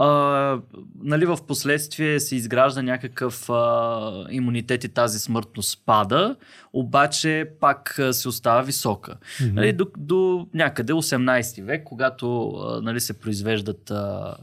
А, 0.00 0.60
нали, 1.02 1.26
в 1.26 1.38
последствие 1.46 2.20
се 2.20 2.36
изгражда 2.36 2.82
някакъв 2.82 3.50
а, 3.50 4.26
имунитет 4.30 4.84
и 4.84 4.88
тази 4.88 5.18
смъртност 5.18 5.70
спада, 5.70 6.36
обаче 6.72 7.50
пак 7.60 7.98
а, 7.98 8.12
се 8.12 8.28
остава 8.28 8.62
висока. 8.62 9.12
Mm-hmm. 9.12 9.52
Нали, 9.52 9.72
до, 9.72 9.86
до 9.96 10.46
някъде 10.54 10.92
18 10.92 11.64
век, 11.64 11.84
когато 11.84 12.50
а, 12.50 12.80
нали, 12.80 13.00
се 13.00 13.18
произвеждат 13.18 13.90
а, 13.90 14.36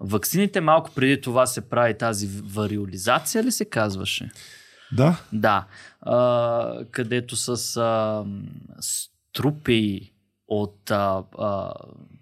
ваксините, 0.00 0.60
малко 0.60 0.90
преди 0.94 1.20
това 1.20 1.46
се 1.46 1.60
прави 1.60 1.98
тази 1.98 2.28
вариолизация, 2.44 3.44
ли 3.44 3.52
се 3.52 3.64
казваше? 3.64 4.30
Да, 4.92 5.20
Да, 5.32 5.66
а, 6.00 6.84
където 6.90 7.36
с 7.36 7.76
а, 7.76 8.24
струпи 8.80 10.12
от 10.48 10.90
а, 10.90 11.22
а, 11.38 11.72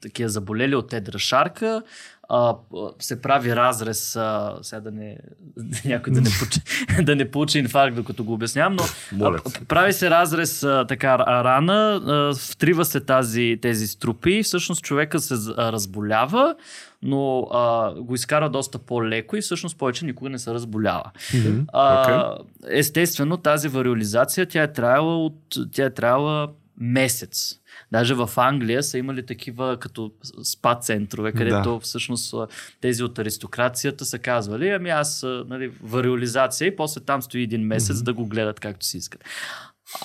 такива 0.00 0.28
заболели 0.28 0.74
от 0.74 0.92
едра 0.92 1.18
шарка, 1.18 1.82
а, 2.30 2.54
се 2.98 3.22
прави 3.22 3.56
разрез, 3.56 4.16
а, 4.16 4.54
сега 4.62 4.80
да 4.80 4.90
не, 4.90 5.18
някой 5.84 6.12
да 6.12 6.20
не, 6.20 6.30
получи, 6.38 6.60
да 7.02 7.16
не 7.16 7.30
получи 7.30 7.58
инфаркт, 7.58 7.96
докато 7.96 8.24
го 8.24 8.32
обяснявам, 8.32 8.76
но 9.12 9.26
а, 9.26 9.38
прави 9.68 9.92
се 9.92 10.10
разрез 10.10 10.62
а, 10.62 10.84
така 10.88 11.18
рана, 11.18 12.02
а, 12.06 12.34
втрива 12.34 12.84
се 12.84 13.00
тази, 13.00 13.58
тези 13.62 13.86
струпи, 13.86 14.42
всъщност 14.42 14.82
човека 14.82 15.20
се 15.20 15.34
разболява, 15.58 16.54
но 17.02 17.48
а, 17.52 17.94
го 17.94 18.14
изкара 18.14 18.50
доста 18.50 18.78
по-леко 18.78 19.36
и 19.36 19.40
всъщност 19.40 19.78
повече 19.78 20.04
никога 20.04 20.30
не 20.30 20.38
се 20.38 20.54
разболява. 20.54 21.10
Mm-hmm. 21.16 21.64
А, 21.72 22.06
okay. 22.06 22.38
Естествено, 22.68 23.36
тази 23.36 23.68
вариолизация, 23.68 24.46
тя 24.46 24.62
е 24.62 24.72
трябвала, 24.72 25.24
от, 25.24 25.56
тя 25.72 25.84
е 25.84 25.90
трябвала 25.90 26.48
месец. 26.80 27.59
Даже 27.92 28.14
в 28.14 28.30
Англия 28.36 28.82
са 28.82 28.98
имали 28.98 29.26
такива 29.26 29.76
като 29.80 30.12
спа 30.42 30.74
центрове, 30.74 31.32
където 31.32 31.74
да. 31.74 31.80
всъщност 31.80 32.34
тези 32.80 33.02
от 33.02 33.18
аристокрацията 33.18 34.04
са 34.04 34.18
казвали, 34.18 34.70
ами 34.70 34.90
аз 34.90 35.22
нали, 35.46 35.72
вариолизация 35.82 36.68
и 36.68 36.76
после 36.76 37.00
там 37.00 37.22
стои 37.22 37.42
един 37.42 37.66
месец 37.66 37.96
mm-hmm. 37.96 38.04
да 38.04 38.12
го 38.12 38.26
гледат 38.26 38.60
както 38.60 38.86
си 38.86 38.96
искат. 38.96 39.24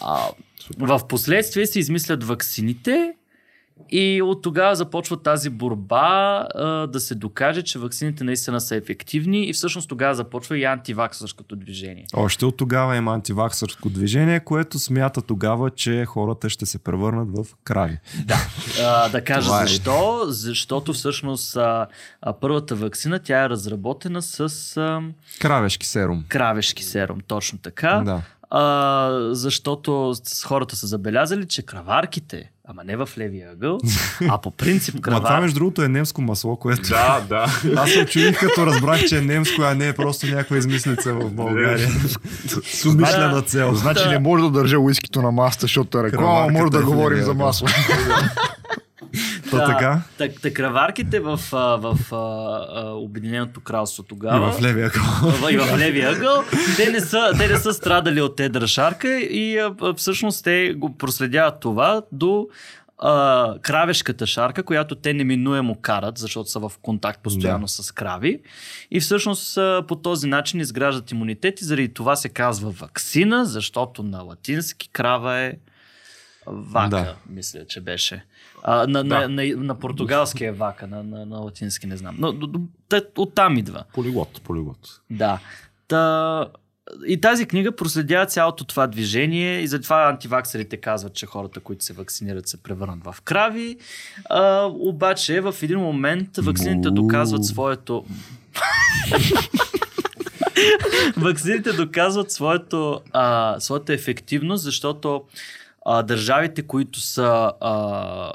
А, 0.01 0.29
в 0.77 1.01
последствие 1.09 1.65
се 1.65 1.79
измислят 1.79 2.23
ваксините, 2.23 3.13
и 3.89 4.21
от 4.21 4.41
тогава 4.41 4.75
започва 4.75 5.17
тази 5.17 5.49
борба 5.49 6.47
а, 6.55 6.87
да 6.87 6.99
се 6.99 7.15
докаже, 7.15 7.61
че 7.61 7.79
вакцините 7.79 8.23
наистина 8.23 8.61
са 8.61 8.75
ефективни 8.75 9.45
и 9.45 9.53
всъщност 9.53 9.89
тогава 9.89 10.15
започва 10.15 10.57
и 10.57 10.63
антиваксърското 10.63 11.55
движение. 11.55 12.05
Още 12.13 12.45
от 12.45 12.57
тогава 12.57 12.95
има 12.95 13.13
антиваксърско 13.13 13.89
движение, 13.89 14.39
което 14.39 14.79
смята 14.79 15.21
тогава, 15.21 15.69
че 15.69 16.05
хората 16.05 16.49
ще 16.49 16.65
се 16.65 16.79
превърнат 16.79 17.29
в 17.37 17.45
крави. 17.63 17.99
Да, 18.25 18.37
а, 18.83 19.09
да 19.09 19.23
кажа 19.23 19.47
Това 19.47 19.63
е. 19.63 19.67
защо. 19.67 20.21
Е. 20.27 20.31
Защото 20.31 20.93
всъщност 20.93 21.55
а, 21.57 21.87
а, 22.21 22.33
първата 22.33 22.75
вакцина 22.75 23.19
тя 23.19 23.43
е 23.43 23.49
разработена 23.49 24.21
с... 24.21 24.39
А, 24.77 25.01
кравешки 25.39 25.87
серум. 25.87 26.23
Кравешки 26.27 26.83
серум, 26.83 27.19
точно 27.27 27.59
така. 27.59 28.01
Да. 28.05 28.21
А, 28.49 29.29
защото 29.31 30.13
хората 30.45 30.75
са 30.75 30.87
забелязали, 30.87 31.47
че 31.47 31.61
краварките 31.61 32.51
Ама 32.67 32.83
не 32.83 32.95
в 32.95 33.09
левия 33.17 33.51
ъгъл, 33.51 33.79
а 34.29 34.37
по 34.37 34.51
принцип 34.51 34.99
крава. 35.01 35.19
това 35.19 35.41
между 35.41 35.59
другото 35.59 35.83
е 35.83 35.87
немско 35.87 36.21
масло, 36.21 36.55
което... 36.55 36.89
Да, 36.89 37.21
да. 37.29 37.45
Аз 37.81 37.91
се 37.91 38.01
очудих 38.01 38.39
като 38.39 38.65
разбрах, 38.65 39.05
че 39.05 39.17
е 39.17 39.21
немско, 39.21 39.61
а 39.61 39.75
не 39.75 39.87
е 39.87 39.93
просто 39.93 40.27
някаква 40.27 40.57
измислица 40.57 41.13
в 41.13 41.31
България. 41.31 41.89
С 42.63 42.85
умишлена 42.89 43.41
цел. 43.41 43.75
Значи 43.75 44.07
не 44.07 44.19
може 44.19 44.43
да 44.43 44.49
държа 44.49 44.79
уискито 44.79 45.21
на 45.21 45.31
маста, 45.31 45.61
защото 45.61 45.99
е 45.99 46.03
реклама, 46.03 46.51
може 46.51 46.71
да 46.71 46.83
говорим 46.83 47.21
за 47.21 47.33
масло. 47.33 47.67
То 49.49 49.57
така? 49.57 50.01
Так, 50.17 50.31
так, 50.41 50.53
краварките 50.53 51.19
в, 51.19 51.39
в, 51.51 51.97
в, 52.09 52.15
Обединеното 52.95 53.61
кралство 53.61 54.03
тогава. 54.03 54.49
И 54.49 54.51
в 54.51 54.61
левия 54.61 54.87
ъгъл. 54.87 55.49
И 55.49 55.57
в 55.57 55.77
левия 55.77 56.11
ъгъл. 56.11 56.43
Те 56.77 56.91
не 56.91 56.99
са, 56.99 57.31
те 57.37 57.47
не 57.47 57.57
са 57.57 57.73
страдали 57.73 58.21
от 58.21 58.39
едра 58.39 58.67
шарка 58.67 59.17
и 59.17 59.69
всъщност 59.97 60.43
те 60.43 60.73
го 60.77 60.97
проследяват 60.97 61.59
това 61.59 62.01
до 62.11 62.47
а, 62.97 63.55
кравешката 63.61 64.27
шарка, 64.27 64.63
която 64.63 64.95
те 64.95 65.13
неминуемо 65.13 65.75
карат, 65.81 66.17
защото 66.17 66.49
са 66.49 66.59
в 66.59 66.71
контакт 66.81 67.23
постоянно 67.23 67.65
да. 67.65 67.67
с 67.67 67.91
крави. 67.91 68.41
И 68.91 68.99
всъщност 68.99 69.57
а, 69.57 69.83
по 69.87 69.95
този 69.95 70.27
начин 70.27 70.59
изграждат 70.59 71.11
имунитет 71.11 71.61
и 71.61 71.65
заради 71.65 71.93
това 71.93 72.15
се 72.15 72.29
казва 72.29 72.71
вакцина, 72.71 73.45
защото 73.45 74.03
на 74.03 74.21
латински 74.21 74.89
крава 74.89 75.37
е 75.37 75.53
вака, 76.47 76.89
да. 76.89 77.15
мисля, 77.29 77.65
че 77.65 77.81
беше. 77.81 78.25
А, 78.67 78.87
на, 78.87 79.03
да. 79.03 79.05
на, 79.19 79.29
на, 79.29 79.55
на 79.55 79.79
португалски 79.79 80.45
е 80.45 80.51
вака, 80.51 80.87
на, 80.87 81.03
на, 81.03 81.25
на 81.25 81.37
латински 81.37 81.87
не 81.87 81.97
знам. 81.97 82.15
Но 82.19 82.27
от 82.27 82.55
оттам 83.17 83.57
идва. 83.57 83.83
Полиглот, 83.93 84.41
полиглот. 84.43 85.01
Да. 85.09 85.39
Та, 85.87 86.45
и 87.07 87.21
тази 87.21 87.45
книга 87.45 87.71
проследява 87.71 88.25
цялото 88.25 88.65
това 88.65 88.87
движение 88.87 89.59
и 89.59 89.67
затова 89.67 90.09
антиваксерите 90.09 90.77
казват, 90.77 91.13
че 91.13 91.25
хората, 91.25 91.59
които 91.59 91.85
се 91.85 91.93
вакцинират, 91.93 92.47
се 92.47 92.63
превърнат 92.63 93.03
в 93.03 93.15
крави. 93.23 93.77
А, 94.29 94.69
обаче 94.73 95.41
в 95.41 95.55
един 95.61 95.79
момент 95.79 96.37
вакцините 96.37 96.89
доказват 96.89 97.45
своето... 97.45 98.05
вакцините 101.17 101.73
доказват 101.73 102.31
своето, 102.31 103.01
а, 103.11 103.55
своята 103.59 103.93
ефективност, 103.93 104.63
защото 104.63 105.23
а, 105.85 106.03
държавите, 106.03 106.61
които 106.61 106.99
са 106.99 107.51
а, 107.61 108.31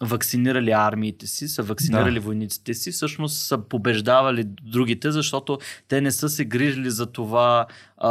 вакцинирали 0.00 0.70
армиите 0.70 1.26
си, 1.26 1.48
са 1.48 1.62
вакцинирали 1.62 2.14
да. 2.14 2.20
войниците 2.20 2.74
си, 2.74 2.90
всъщност 2.90 3.38
са 3.38 3.58
побеждавали 3.58 4.44
другите, 4.62 5.10
защото 5.10 5.58
те 5.88 6.00
не 6.00 6.10
са 6.10 6.28
се 6.28 6.44
грижили 6.44 6.90
за 6.90 7.06
това 7.06 7.66
а, 7.98 8.10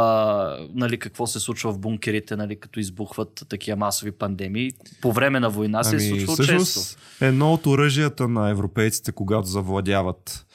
нали, 0.74 0.98
какво 0.98 1.26
се 1.26 1.40
случва 1.40 1.72
в 1.72 1.78
бункерите, 1.78 2.36
нали, 2.36 2.60
като 2.60 2.80
избухват 2.80 3.44
такива 3.48 3.76
масови 3.76 4.12
пандемии. 4.12 4.72
По 5.00 5.12
време 5.12 5.40
на 5.40 5.50
война 5.50 5.84
се 5.84 5.96
е 5.96 5.98
ами, 5.98 6.06
е 6.06 6.26
случвало 6.26 6.36
често. 6.36 6.80
Едно 7.20 7.52
от 7.52 7.66
оръжията 7.66 8.28
на 8.28 8.50
европейците, 8.50 9.12
когато 9.12 9.48
завладяват 9.48 10.46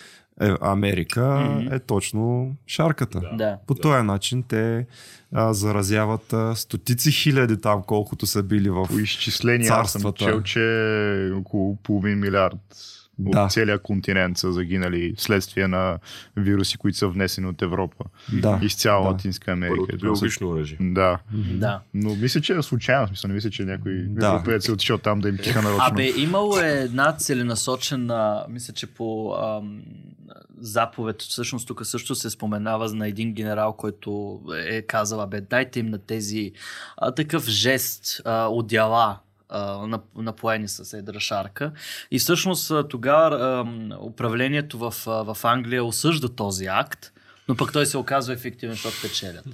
е, 0.41 0.55
Америка 0.61 1.21
mm-hmm. 1.21 1.75
е 1.75 1.79
точно 1.79 2.55
шарката. 2.67 3.21
Да. 3.33 3.57
По 3.67 3.75
този 3.75 4.03
начин 4.03 4.43
те 4.43 4.85
а, 5.33 5.53
заразяват 5.53 6.33
а, 6.33 6.55
стотици 6.55 7.11
хиляди 7.11 7.61
там, 7.61 7.83
колкото 7.87 8.25
са 8.25 8.43
били 8.43 8.69
в 8.69 8.87
По 8.89 8.99
изчисления 8.99 9.67
царствата. 9.67 10.07
аз 10.07 10.27
съм 10.27 10.27
чел, 10.27 10.41
че 10.41 11.31
около 11.35 11.75
половин 11.75 12.19
милиард 12.19 12.94
да. 13.19 13.43
от 13.43 13.51
целия 13.51 13.79
континент 13.79 14.37
са 14.37 14.53
загинали 14.53 15.13
следствие 15.17 15.67
на 15.67 15.99
вируси, 16.37 16.77
които 16.77 16.97
са 16.97 17.07
внесени 17.07 17.47
от 17.47 17.61
Европа. 17.61 18.05
Да. 18.33 18.59
Из 18.63 18.75
цяла 18.75 19.03
да. 19.03 19.09
Латинска 19.09 19.51
Америка. 19.51 19.75
Първото 19.75 19.97
биологично 19.97 20.49
оръжие. 20.49 20.77
Да. 20.81 21.19
да. 21.53 21.81
Но 21.93 22.15
мисля, 22.15 22.41
че 22.41 22.53
е 22.53 22.61
случайно. 22.61 23.07
Смисъл, 23.07 23.27
не 23.27 23.33
мисля, 23.33 23.49
че 23.49 23.65
някой 23.65 23.93
да. 23.93 24.27
европеец 24.27 24.67
е 24.67 24.71
отишъл 24.71 24.97
там 24.97 25.19
да 25.19 25.29
им 25.29 25.37
тиха 25.37 25.61
нарочно. 25.61 25.85
Абе, 25.85 26.11
имало 26.17 26.59
е 26.59 26.69
една 26.69 27.15
целенасочена, 27.17 28.45
мисля, 28.49 28.73
че 28.73 28.87
по 28.87 29.35
ам, 29.35 29.81
заповед, 30.59 31.21
всъщност 31.21 31.67
тук 31.67 31.85
също 31.85 32.15
се 32.15 32.29
споменава 32.29 32.93
на 32.93 33.07
един 33.07 33.33
генерал, 33.33 33.73
който 33.73 34.41
е 34.57 34.81
казал, 34.81 35.27
бе, 35.27 35.41
дайте 35.41 35.79
им 35.79 35.89
на 35.89 35.97
тези 35.97 36.51
а, 36.97 37.11
такъв 37.11 37.47
жест, 37.47 38.21
а, 38.25 38.47
напоени 40.15 40.67
с 40.67 40.97
едра 40.97 41.19
шарка. 41.19 41.71
И 42.11 42.19
всъщност 42.19 42.71
тогава 42.89 43.67
управлението 44.01 44.77
в, 44.77 44.93
в 45.05 45.37
Англия 45.43 45.83
осъжда 45.83 46.29
този 46.29 46.65
акт, 46.65 47.11
но 47.47 47.55
пък 47.55 47.73
той 47.73 47.85
се 47.85 47.97
оказва 47.97 48.33
ефективен, 48.33 48.75
защото 48.75 48.95
печелят. 49.01 49.45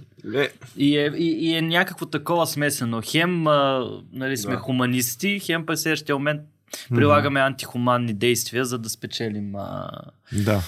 И 0.78 0.98
е, 0.98 1.14
и, 1.18 1.50
и 1.50 1.56
е 1.56 1.62
някакво 1.62 2.06
такова 2.06 2.48
смесено. 2.48 3.02
Хем 3.06 3.48
а, 3.48 3.90
нали, 4.14 4.38
сме 4.38 4.54
да. 4.54 4.60
хуманисти, 4.60 5.40
хем 5.40 5.66
през 5.66 5.82
следващия 5.82 6.16
момент 6.16 6.42
прилагаме 6.90 7.40
mm-hmm. 7.40 7.48
антихуманни 7.48 8.14
действия, 8.14 8.66
за 8.66 8.78
да 8.78 8.90
спечелим. 8.90 9.56
А... 9.56 9.90
Да. 10.34 10.62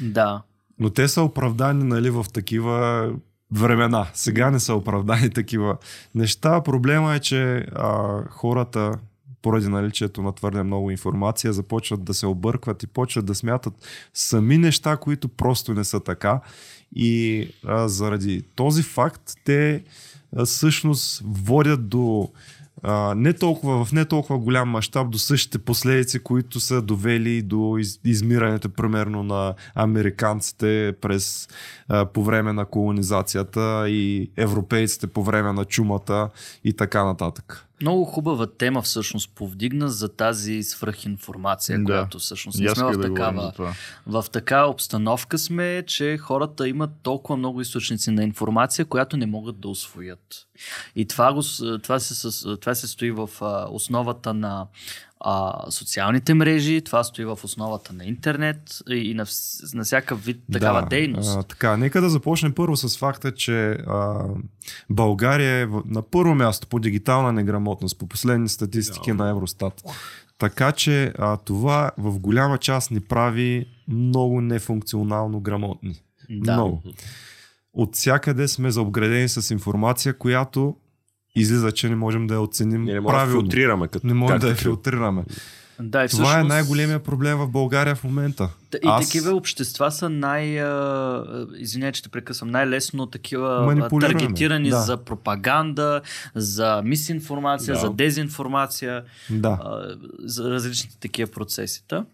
Да. 0.00 0.42
Но 0.78 0.90
те 0.90 1.08
са 1.08 1.22
оправдани 1.22 1.84
нали, 1.84 2.10
в 2.10 2.26
такива 2.32 3.10
времена. 3.52 4.06
Сега 4.14 4.50
не 4.50 4.60
са 4.60 4.74
оправдани 4.74 5.30
такива 5.34 5.76
неща. 6.14 6.62
Проблема 6.62 7.14
е, 7.14 7.20
че 7.20 7.66
а, 7.74 8.22
хората 8.30 8.98
поради 9.42 9.68
наличието 9.68 10.22
на 10.22 10.32
твърде 10.32 10.62
много 10.62 10.90
информация, 10.90 11.52
започват 11.52 12.04
да 12.04 12.14
се 12.14 12.26
объркват 12.26 12.82
и 12.82 12.86
почват 12.86 13.26
да 13.26 13.34
смятат 13.34 13.74
сами 14.14 14.58
неща, 14.58 14.96
които 14.96 15.28
просто 15.28 15.74
не 15.74 15.84
са 15.84 16.00
така. 16.00 16.40
И 16.96 17.48
а, 17.66 17.88
заради 17.88 18.42
този 18.54 18.82
факт 18.82 19.32
те 19.44 19.84
а, 20.36 20.44
всъщност 20.44 21.22
водят 21.24 21.88
до 21.88 22.28
а, 22.82 23.14
не 23.14 23.32
толкова, 23.32 23.84
в 23.84 23.92
не 23.92 24.04
толкова 24.04 24.38
голям 24.38 24.68
мащаб 24.68 25.10
до 25.10 25.18
същите 25.18 25.58
последици, 25.58 26.22
които 26.22 26.60
са 26.60 26.82
довели 26.82 27.42
до 27.42 27.76
из, 27.78 28.00
измирането, 28.04 28.68
примерно, 28.68 29.22
на 29.22 29.54
американците 29.74 30.94
през, 31.00 31.48
а, 31.88 32.06
по 32.06 32.24
време 32.24 32.52
на 32.52 32.64
колонизацията 32.64 33.84
и 33.88 34.30
европейците 34.36 35.06
по 35.06 35.22
време 35.22 35.52
на 35.52 35.64
чумата 35.64 36.30
и 36.64 36.72
така 36.72 37.04
нататък. 37.04 37.69
Много 37.80 38.04
хубава 38.04 38.46
тема 38.46 38.82
всъщност 38.82 39.30
повдигна 39.34 39.88
за 39.88 40.08
тази 40.16 40.62
свръхинформация, 40.62 41.78
да. 41.78 41.84
която 41.84 42.18
всъщност 42.18 42.60
не 42.60 42.68
сме 42.68 42.84
в 42.84 42.96
да 42.96 43.00
такава. 43.00 43.74
В 44.06 44.24
такава 44.32 44.70
обстановка 44.70 45.38
сме, 45.38 45.84
че 45.86 46.18
хората 46.18 46.68
имат 46.68 46.90
толкова 47.02 47.36
много 47.36 47.60
източници 47.60 48.10
на 48.10 48.24
информация, 48.24 48.84
която 48.84 49.16
не 49.16 49.26
могат 49.26 49.60
да 49.60 49.68
освоят. 49.68 50.46
И 50.96 51.06
това, 51.06 51.32
го, 51.32 51.42
това, 51.82 51.98
се, 51.98 52.56
това 52.56 52.74
се 52.74 52.88
стои 52.88 53.10
в 53.10 53.30
основата 53.70 54.34
на 54.34 54.66
а, 55.20 55.64
социалните 55.70 56.34
мрежи, 56.34 56.80
това 56.80 57.04
стои 57.04 57.24
в 57.24 57.38
основата 57.44 57.92
на 57.92 58.04
интернет 58.04 58.78
и 58.90 59.14
на, 59.14 59.26
на 59.74 59.84
всяка 59.84 60.14
вид 60.16 60.42
такава 60.52 60.80
да, 60.82 60.86
дейност. 60.86 61.38
А, 61.38 61.42
така, 61.42 61.76
нека 61.76 62.00
да 62.00 62.10
започнем 62.10 62.52
първо 62.52 62.76
с 62.76 62.98
факта, 62.98 63.34
че 63.34 63.70
а, 63.70 64.24
България 64.90 65.62
е 65.62 65.66
на 65.86 66.02
първо 66.02 66.34
място 66.34 66.66
по 66.66 66.78
дигитална 66.78 67.32
неграмотност, 67.32 67.98
по 67.98 68.06
последни 68.06 68.48
статистики 68.48 69.10
да. 69.10 69.14
на 69.14 69.30
Евростат. 69.30 69.82
Така 70.38 70.72
че 70.72 71.12
а, 71.18 71.36
това 71.36 71.90
в 71.98 72.18
голяма 72.18 72.58
част 72.58 72.90
ни 72.90 73.00
прави 73.00 73.66
много 73.88 74.40
нефункционално 74.40 75.40
грамотни. 75.40 76.02
Да. 76.30 76.52
Много. 76.52 76.82
От 77.72 77.96
всякъде 77.96 78.48
сме 78.48 78.70
заобградени 78.70 79.28
с 79.28 79.50
информация, 79.50 80.18
която 80.18 80.76
излиза, 81.36 81.72
че 81.72 81.88
не 81.88 81.96
можем 81.96 82.26
да 82.26 82.34
я 82.34 82.40
оценим 82.40 82.84
Ние 82.84 82.94
не 82.94 83.00
можем 83.00 83.12
да 83.12 83.18
правилно. 83.18 83.40
филтрираме. 83.42 83.88
Като, 83.88 84.06
не 84.06 84.14
можем 84.14 84.38
да 84.38 84.48
я 84.48 84.54
филтрираме. 84.54 85.24
Да, 85.82 86.04
и 86.04 86.08
Това 86.08 86.40
е 86.40 86.44
най-големия 86.44 86.98
проблем 86.98 87.38
в 87.38 87.48
България 87.48 87.94
в 87.94 88.04
момента. 88.04 88.48
И 88.74 88.78
Аз- 88.84 89.06
такива 89.06 89.34
общества 89.36 89.90
са 89.90 90.08
най... 90.08 90.46
Извинявай, 91.56 91.92
че 91.92 92.02
те 92.02 92.08
прекъсвам. 92.08 92.50
Най-лесно 92.50 93.06
такива 93.06 93.76
таргетирани 94.00 94.70
да. 94.70 94.76
за 94.76 94.96
пропаганда, 94.96 96.00
за 96.34 96.82
мисинформация, 96.84 97.74
Да. 97.74 97.80
за 97.80 97.90
дезинформация, 97.90 99.02
Да. 99.30 99.58
а, 99.64 99.96
за 100.18 100.50
различните 100.50 100.98
такива 100.98 101.30
процеси. 101.30 101.84
Та? 101.88 102.04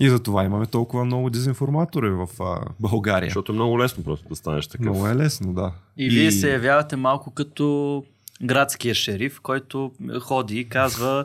И 0.00 0.10
за 0.10 0.18
това 0.18 0.44
имаме 0.44 0.66
толкова 0.66 1.04
много 1.04 1.30
дезинформатори 1.30 2.10
в 2.10 2.28
а, 2.40 2.58
България. 2.80 3.26
Защото 3.26 3.52
е 3.52 3.54
много 3.54 3.78
лесно 3.78 4.04
просто 4.04 4.28
да 4.28 4.36
станеш 4.36 4.66
такъв. 4.66 4.84
Много 4.86 5.08
е 5.08 5.16
лесно, 5.16 5.54
да. 5.54 5.72
И, 5.96 6.08
вие 6.08 6.32
се 6.32 6.52
явявате 6.52 6.96
малко 6.96 7.30
като 7.30 8.04
градския 8.42 8.94
шериф, 8.94 9.40
който 9.40 9.92
ходи 10.20 10.60
и 10.60 10.68
казва 10.68 11.24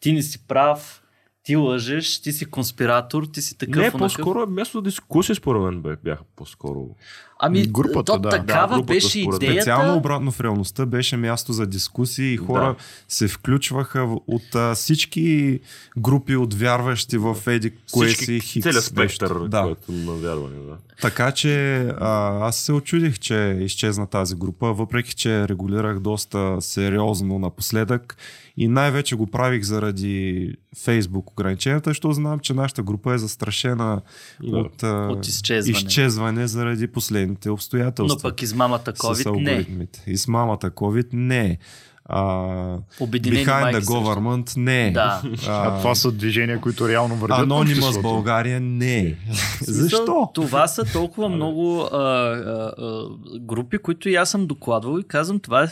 ти 0.00 0.12
не 0.12 0.22
си 0.22 0.46
прав, 0.46 1.02
ти 1.42 1.56
лъжеш, 1.56 2.22
ти 2.22 2.32
си 2.32 2.44
конспиратор, 2.44 3.24
ти 3.24 3.42
си 3.42 3.58
такъв. 3.58 3.76
Не, 3.76 3.82
онакъв. 3.82 3.98
по-скоро 3.98 4.42
е 4.42 4.46
място 4.46 4.78
за 4.78 4.82
дискусия 4.82 5.36
според 5.36 5.62
мен 5.62 5.96
бяха 6.04 6.24
по-скоро. 6.36 6.96
Ами, 7.44 7.62
Групата, 7.64 8.04
то 8.04 8.18
да. 8.18 8.28
такава 8.30 8.68
Да, 8.68 8.74
групата, 8.74 8.86
беше 8.86 9.20
според- 9.20 9.36
идеята. 9.36 9.54
Специално 9.54 9.96
обратно 9.96 10.30
в 10.30 10.40
реалността 10.40 10.86
беше 10.86 11.16
място 11.16 11.52
за 11.52 11.66
дискусии 11.66 12.32
и 12.32 12.36
хора 12.36 12.64
Да. 12.68 12.74
се 13.08 13.28
включваха 13.28 14.00
от 14.26 14.54
а, 14.54 14.74
всички 14.74 15.60
групи 15.98 16.36
от 16.36 16.54
вярващи 16.54 17.18
в 17.18 17.36
Еди 17.46 17.72
кое 17.92 18.08
си 18.08 18.40
хикс. 18.40 18.64
целият 18.64 18.84
спектър, 18.84 19.34
Да. 19.40 19.62
който 19.62 19.92
на 19.92 20.12
вярване. 20.12 20.56
Да. 20.58 20.76
Така 21.00 21.32
че 21.32 21.76
а, 21.90 22.08
аз 22.40 22.56
се 22.56 22.72
очудих, 22.72 23.18
че 23.18 23.34
изчезна 23.60 24.06
тази 24.06 24.34
група, 24.34 24.66
въпреки 24.66 25.14
че 25.14 25.48
регулирах 25.48 25.98
доста 26.00 26.56
сериозно 26.60 27.38
напоследък 27.38 28.16
и 28.56 28.68
най-вече 28.68 29.16
го 29.16 29.26
правих 29.26 29.62
заради 29.62 30.48
Фейсбук 30.76 31.30
ограниченията, 31.30 31.90
защото 31.90 32.12
знам, 32.12 32.38
че 32.38 32.54
нашата 32.54 32.82
група 32.82 33.14
е 33.14 33.18
застрашена 33.18 34.00
Да. 34.42 34.56
от, 34.56 34.82
От 34.82 35.26
изчезване. 35.26 35.78
изчезване 35.78 36.46
заради 36.46 36.86
последните 36.86 37.50
обстоятелства. 37.50 38.16
Но 38.24 38.30
пък 38.30 38.42
измамата 38.42 38.78
COVID 38.84 39.24
не. 39.36 39.50
алгоритмите. 39.50 40.04
И 40.06 40.16
с 40.16 40.28
мамата 40.28 40.70
COVID 40.70 41.06
не. 41.12 41.58
А, 42.04 42.76
Обединени 43.00 43.46
behind 43.46 43.60
майки 43.60 43.78
the 43.78 43.90
government 43.90 44.56
не. 44.56 44.90
Да. 44.94 45.22
А, 45.48 45.78
това 45.78 45.94
са 45.94 46.12
движения, 46.12 46.60
които 46.60 46.88
реално 46.88 47.16
вървят. 47.16 47.38
Анонима 47.38 47.92
с. 47.92 48.02
България 48.02 48.60
не. 48.60 49.16
Смисъл, 49.56 49.74
Защо? 49.74 50.30
Това 50.34 50.66
са 50.66 50.84
толкова 50.92 51.28
много 51.28 51.80
а, 51.82 51.96
а, 51.96 52.72
а, 52.78 53.04
групи, 53.40 53.78
които 53.78 54.08
и 54.08 54.14
аз 54.14 54.30
съм 54.30 54.46
докладвал 54.46 54.98
и 54.98 55.04
казвам, 55.04 55.40
това 55.40 55.62
е, 55.62 55.66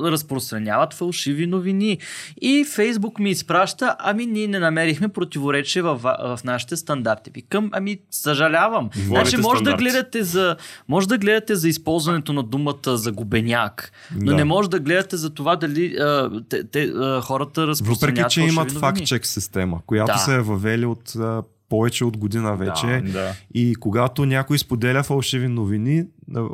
разпространяват 0.00 0.94
фалшиви 0.94 1.46
новини. 1.46 1.98
И 2.40 2.64
Фейсбук 2.74 3.18
ми 3.18 3.30
изпраща, 3.30 3.96
ами 3.98 4.26
ние 4.26 4.46
не 4.46 4.58
намерихме 4.58 5.08
противоречие 5.08 5.82
в, 5.82 5.94
в 6.36 6.44
нашите 6.44 6.76
стандарти. 6.76 7.30
Викам, 7.34 7.70
ами 7.72 7.98
съжалявам. 8.10 8.90
Значи 9.06 9.36
може 9.36 9.62
да, 9.62 9.70
стандарти. 9.70 9.84
гледате 9.84 10.22
за, 10.22 10.56
може 10.88 11.08
да 11.08 11.18
гледате 11.18 11.54
за 11.54 11.68
използването 11.68 12.32
на 12.32 12.42
думата 12.42 12.96
за 12.96 13.12
губеняк, 13.12 13.92
но 14.16 14.30
Да. 14.30 14.34
не 14.34 14.44
може 14.44 14.70
да 14.70 14.80
гледате 14.80 15.16
за 15.16 15.30
това 15.30 15.56
дали 15.68 15.96
а, 15.96 16.30
те, 16.48 16.64
те, 16.64 16.82
а, 16.84 17.20
хората 17.20 17.66
разпространяват 17.66 18.16
Въпреки, 18.18 18.34
че 18.34 18.40
имат 18.40 18.72
факт-чек 18.72 19.26
система, 19.26 19.80
която 19.86 20.12
Да. 20.12 20.18
се 20.18 20.34
е 20.34 20.40
въвели 20.40 20.86
от 20.86 21.16
а, 21.16 21.42
повече 21.68 22.04
от 22.04 22.16
година 22.16 22.56
вече. 22.56 22.86
Да. 23.12 23.32
И 23.54 23.74
когато 23.74 24.24
някой 24.26 24.58
споделя 24.58 25.02
фалшиви 25.02 25.48
новини, 25.48 26.04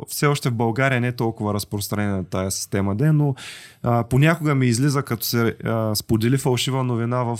все 0.07 0.25
още 0.27 0.49
в 0.49 0.53
България 0.53 1.01
не 1.01 1.07
е 1.07 1.15
толкова 1.15 1.53
разпространена 1.53 2.23
тази 2.23 2.57
система, 2.57 2.95
де, 2.95 3.11
но 3.11 3.35
а, 3.83 4.03
понякога 4.03 4.55
ми 4.55 4.67
излиза, 4.67 5.03
като 5.03 5.25
се 5.25 5.55
а, 5.63 5.95
сподели 5.95 6.37
фалшива 6.37 6.83
новина 6.83 7.23
в 7.23 7.39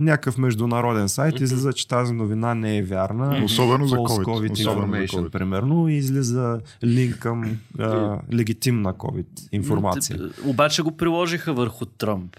някакъв 0.00 0.38
международен 0.38 1.08
сайт, 1.08 1.40
излиза, 1.40 1.72
че 1.72 1.88
тази 1.88 2.12
новина 2.12 2.54
не 2.54 2.78
е 2.78 2.82
вярна. 2.82 3.44
Особено 3.44 3.86
за 3.86 3.96
COVID. 3.96 4.24
COVID 4.24 4.52
Особено 4.52 4.92
за 4.92 4.98
information, 4.98 5.08
COVID. 5.08 5.30
примерно, 5.30 5.88
и 5.88 5.94
излиза 5.94 6.60
линк 6.84 7.18
към 7.18 7.58
а, 7.78 8.18
легитимна 8.34 8.94
COVID 8.94 9.26
информация. 9.52 10.18
Обаче 10.44 10.82
го 10.82 10.96
приложиха 10.96 11.54
върху 11.54 11.84
Тръмп. 11.84 12.36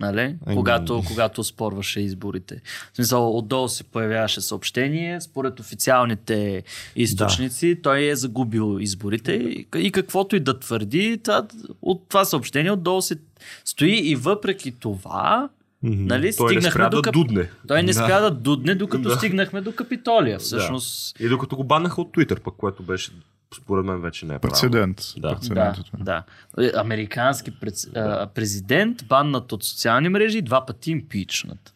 Нали? 0.00 0.36
Ами- 0.46 0.56
Когато, 0.56 1.02
когато 1.08 1.44
спорваше 1.44 2.00
изборите. 2.00 2.60
В 2.92 2.96
смисъл, 2.96 3.38
отдолу 3.38 3.68
се 3.68 3.84
появяваше 3.84 4.40
съобщение, 4.40 5.20
според 5.20 5.60
официалните 5.60 6.62
източници, 6.96 7.78
той 7.82 8.04
е 8.04 8.16
загубил 8.16 8.78
изборите 8.80 9.32
и, 9.32 9.66
и 9.76 9.92
каквото 9.92 10.36
и 10.36 10.40
да 10.40 10.58
твърди, 10.58 11.20
това, 11.24 11.46
от 11.82 12.08
това 12.08 12.24
съобщение 12.24 12.70
отдолу 12.70 13.02
се 13.02 13.16
стои 13.64 14.00
и 14.04 14.16
въпреки 14.16 14.72
това, 14.72 15.48
Мгм. 15.82 16.06
нали, 16.06 16.36
Той 16.36 16.46
не 16.46 16.52
стигнахме 16.52 16.70
спря 16.70 16.88
до 16.88 17.02
да 17.02 17.10
дудне. 17.12 17.50
Той 17.68 17.82
не 17.82 17.86
Да. 17.86 17.94
спря 17.94 18.20
да 18.20 18.30
дудне, 18.30 18.74
докато 18.74 19.02
Да. 19.02 19.16
стигнахме 19.16 19.60
до 19.60 19.72
Капитолия. 19.72 20.38
Всъщност, 20.38 21.20
И 21.20 21.28
докато 21.28 21.56
го 21.56 21.64
баннаха 21.64 22.00
от 22.00 22.08
Twitter, 22.08 22.40
пък 22.40 22.54
което 22.54 22.82
беше 22.82 23.10
според 23.56 23.84
мен 23.84 24.00
вече 24.00 24.26
не 24.26 24.34
е. 24.34 24.38
Прецедент. 24.38 25.02
Да. 25.16 25.28
Прецедент 25.30 25.54
Да, 25.54 25.80
е 25.80 25.84
това. 25.84 25.98
да. 26.00 26.22
Е, 26.58 26.72
Американски 26.76 27.50
прец... 27.50 27.86
а, 27.96 28.26
президент, 28.26 29.06
баннат 29.06 29.52
от 29.52 29.64
социални 29.64 30.08
мрежи, 30.08 30.42
два 30.42 30.66
пъти 30.66 30.90
импичнат. 30.90 31.74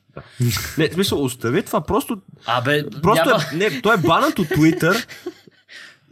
Не, 0.78 0.88
в 0.88 0.92
смисъл, 0.92 1.24
остави 1.24 1.62
това, 1.62 1.80
просто, 1.80 2.18
Абе, 2.46 2.84
просто 3.02 3.24
няма... 3.28 3.42
е, 3.52 3.56
не, 3.56 3.80
той 3.82 3.94
е 3.94 3.98
банът 3.98 4.38
от 4.38 4.46
Twitter. 4.48 5.06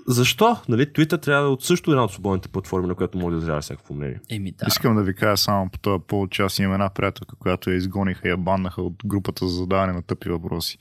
Защо? 0.07 0.57
Нали, 0.69 0.87
Twitter 0.87 1.23
трябва 1.23 1.43
да 1.43 1.49
е 1.49 1.53
от 1.53 1.65
също 1.65 1.91
една 1.91 2.05
от 2.05 2.13
свободните 2.13 2.49
платформи, 2.49 2.89
на 2.89 2.95
която 2.95 3.19
може 3.19 3.35
да 3.35 3.39
изразява 3.39 3.61
всякакво 3.61 3.95
мнение. 3.95 4.21
Еми 4.31 4.53
да. 4.53 4.65
Искам 4.69 4.97
да 4.97 5.03
ви 5.03 5.15
кажа 5.15 5.37
само 5.37 5.71
по 5.71 5.79
този 5.79 6.03
повод, 6.09 6.31
че 6.31 6.43
аз 6.43 6.59
имам 6.59 6.73
една 6.73 6.89
приятелка, 6.91 7.37
която 7.37 7.71
я 7.71 7.77
изгониха 7.77 8.29
и 8.29 8.31
я 8.31 8.37
баннаха 8.37 8.83
от 8.83 8.95
групата 9.05 9.49
за 9.49 9.55
задаване 9.55 9.93
на 9.93 10.03
тъпи 10.03 10.29
въпроси. 10.29 10.79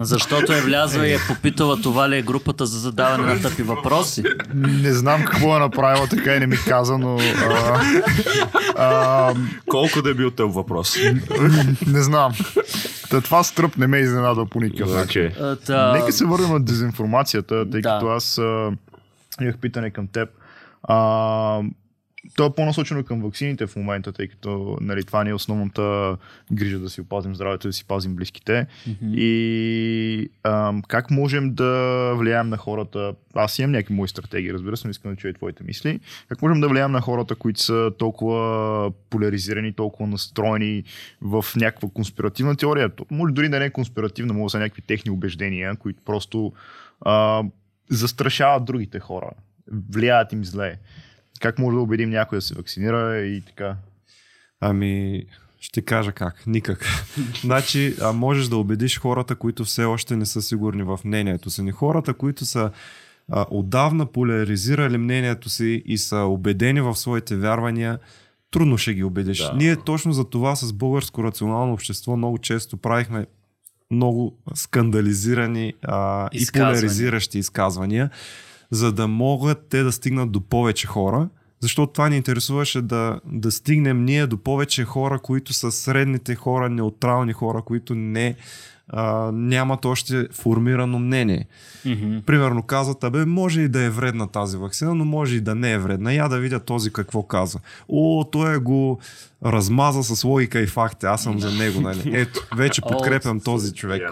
Защото 0.00 0.52
е 0.52 0.60
влязла 0.60 1.06
и 1.06 1.12
е 1.14 1.18
попитала 1.28 1.82
това 1.82 2.08
ли 2.08 2.16
е 2.16 2.22
групата 2.22 2.66
за 2.66 2.78
задаване 2.78 3.34
на 3.34 3.42
тъпи 3.42 3.62
въпроси. 3.62 4.22
Не 4.54 4.92
знам 4.92 5.24
какво 5.24 5.56
е 5.56 5.58
направила, 5.58 6.06
така 6.08 6.34
и 6.34 6.40
не 6.40 6.46
ми 6.46 6.56
каза, 6.68 6.98
но... 6.98 7.18
А, 7.18 7.80
а, 8.76 9.34
Колко 9.68 10.02
да 10.02 10.10
е 10.10 10.14
бил 10.14 10.30
тъп 10.30 10.52
въпрос? 10.52 10.96
не 11.86 12.02
знам. 12.02 12.32
Та, 13.10 13.20
това 13.20 13.42
стръп 13.42 13.76
не 13.76 13.86
ме 13.86 13.98
изненадва 13.98 14.46
по 14.46 14.60
никакъв 14.60 14.94
начин. 14.94 15.32
Та... 15.66 15.92
Нека 15.92 16.12
се 16.12 16.24
върнем 16.24 16.50
на 16.50 16.60
дезинформацията, 16.60 17.70
тъй 17.70 17.80
Да. 17.80 17.88
като 17.90 18.08
аз 18.08 18.38
а, 18.38 18.70
имах 19.40 19.58
питане 19.58 19.90
към 19.90 20.06
теб. 20.06 20.28
А, 20.82 21.60
то 22.36 22.46
е 22.46 22.54
по-насочено 22.54 23.04
към 23.04 23.22
ваксините 23.22 23.66
в 23.66 23.76
момента, 23.76 24.12
тъй 24.12 24.28
като 24.28 24.78
нали, 24.80 25.04
това 25.04 25.24
ни 25.24 25.30
е 25.30 25.34
основната 25.34 26.16
грижа 26.52 26.78
да 26.78 26.90
си 26.90 27.00
опазим 27.00 27.34
здравето, 27.34 27.68
да 27.68 27.72
си 27.72 27.84
пазим 27.84 28.16
близките. 28.16 28.66
Мгм. 28.86 29.12
И 29.14 30.30
а, 30.42 30.74
как 30.88 31.10
можем 31.10 31.54
да 31.54 32.12
влияем 32.16 32.48
на 32.48 32.56
хората? 32.56 33.14
Аз 33.34 33.58
имам 33.58 33.70
някакви 33.70 33.94
мои 33.94 34.08
стратегии, 34.08 34.52
разбира 34.52 34.76
се, 34.76 34.86
но 34.86 34.90
искам 34.90 35.10
да 35.10 35.16
чуя 35.16 35.34
твоите 35.34 35.64
мисли. 35.64 36.00
Как 36.28 36.42
можем 36.42 36.60
да 36.60 36.68
влияем 36.68 36.92
на 36.92 37.00
хората, 37.00 37.34
които 37.34 37.60
са 37.60 37.90
толкова 37.98 38.92
поляризирани, 39.10 39.72
толкова 39.72 40.06
настроени 40.06 40.84
в 41.20 41.44
някаква 41.56 41.88
конспиративна 41.94 42.56
теория? 42.56 42.90
Може 43.10 43.34
дори 43.34 43.48
да 43.48 43.58
не 43.58 43.64
е 43.64 43.70
конспиративна, 43.70 44.34
може 44.34 44.44
да 44.44 44.50
са 44.50 44.58
някакви 44.58 44.82
техни 44.82 45.10
убеждения, 45.10 45.76
които 45.76 46.02
просто 46.04 46.52
а, 47.00 47.42
застрашават 47.90 48.64
другите 48.64 49.00
хора, 49.00 49.30
влияят 49.90 50.32
им 50.32 50.44
зле. 50.44 50.78
Как 51.40 51.58
може 51.58 51.74
да 51.74 51.82
убедим 51.82 52.10
някой 52.10 52.38
да 52.38 52.42
се 52.42 52.54
вакцинира 52.54 53.20
и 53.20 53.40
така? 53.40 53.76
Ами, 54.60 55.24
ще 55.60 55.82
кажа 55.82 56.12
как. 56.12 56.46
Никак. 56.46 56.86
значи, 57.40 57.96
а 58.02 58.12
можеш 58.12 58.48
да 58.48 58.56
убедиш 58.56 58.98
хората, 58.98 59.34
които 59.34 59.64
все 59.64 59.84
още 59.84 60.16
не 60.16 60.26
са 60.26 60.42
сигурни 60.42 60.82
в 60.82 61.00
мнението 61.04 61.50
си. 61.50 61.62
Не 61.62 61.72
хората, 61.72 62.14
които 62.14 62.44
са 62.44 62.70
а, 63.32 63.46
отдавна 63.50 64.06
поляризирали 64.06 64.98
мнението 64.98 65.48
си 65.48 65.82
и 65.86 65.98
са 65.98 66.16
убедени 66.16 66.80
в 66.80 66.96
своите 66.96 67.36
вярвания, 67.36 67.98
трудно 68.50 68.78
ще 68.78 68.94
ги 68.94 69.04
убедиш. 69.04 69.38
Да. 69.38 69.52
Ние 69.56 69.76
точно 69.76 70.12
за 70.12 70.24
това 70.24 70.56
с 70.56 70.72
българско 70.72 71.24
рационално 71.24 71.72
общество 71.72 72.16
много 72.16 72.38
често 72.38 72.76
правихме 72.76 73.26
много 73.90 74.38
скандализирани 74.54 75.74
а, 75.82 76.28
и 76.32 76.46
поляризиращи 76.52 77.38
изказвания, 77.38 78.10
за 78.70 78.92
да 78.92 79.08
могат 79.08 79.66
те 79.68 79.82
да 79.82 79.92
стигнат 79.92 80.32
до 80.32 80.40
повече 80.40 80.86
хора 80.86 81.28
защото 81.60 81.92
това 81.92 82.08
ни 82.08 82.16
интересуваше 82.16 82.82
да, 82.82 83.20
да 83.24 83.50
стигнем 83.50 84.04
ние 84.04 84.26
до 84.26 84.36
повече 84.36 84.84
хора, 84.84 85.18
които 85.18 85.52
са 85.52 85.72
средните 85.72 86.34
хора, 86.34 86.70
неутрални 86.70 87.32
хора, 87.32 87.62
които 87.62 87.94
не 87.94 88.36
а, 88.92 89.30
нямат 89.32 89.84
още 89.84 90.28
формирано 90.32 90.98
мнение. 90.98 91.46
Мгм. 91.84 92.18
Примерно 92.26 92.62
казват, 92.62 93.04
абе, 93.04 93.24
може 93.24 93.60
и 93.60 93.68
да 93.68 93.82
е 93.82 93.90
вредна 93.90 94.26
тази 94.26 94.56
вакцина, 94.56 94.94
но 94.94 95.04
може 95.04 95.36
и 95.36 95.40
да 95.40 95.54
не 95.54 95.72
е 95.72 95.78
вредна. 95.78 96.12
Я 96.12 96.28
да 96.28 96.38
видя 96.38 96.60
този 96.60 96.92
какво 96.92 97.22
казва. 97.22 97.60
О, 97.88 98.24
той 98.24 98.54
е 98.54 98.58
го 98.58 99.00
размаза 99.44 100.02
с 100.02 100.24
логика 100.24 100.60
и 100.60 100.66
факти. 100.66 101.06
Аз 101.06 101.22
съм 101.22 101.40
за 101.40 101.50
него, 101.52 101.80
нали? 101.80 102.02
Ето, 102.14 102.46
вече 102.56 102.82
подкрепям 102.82 103.40
този 103.40 103.74
човек. 103.74 104.02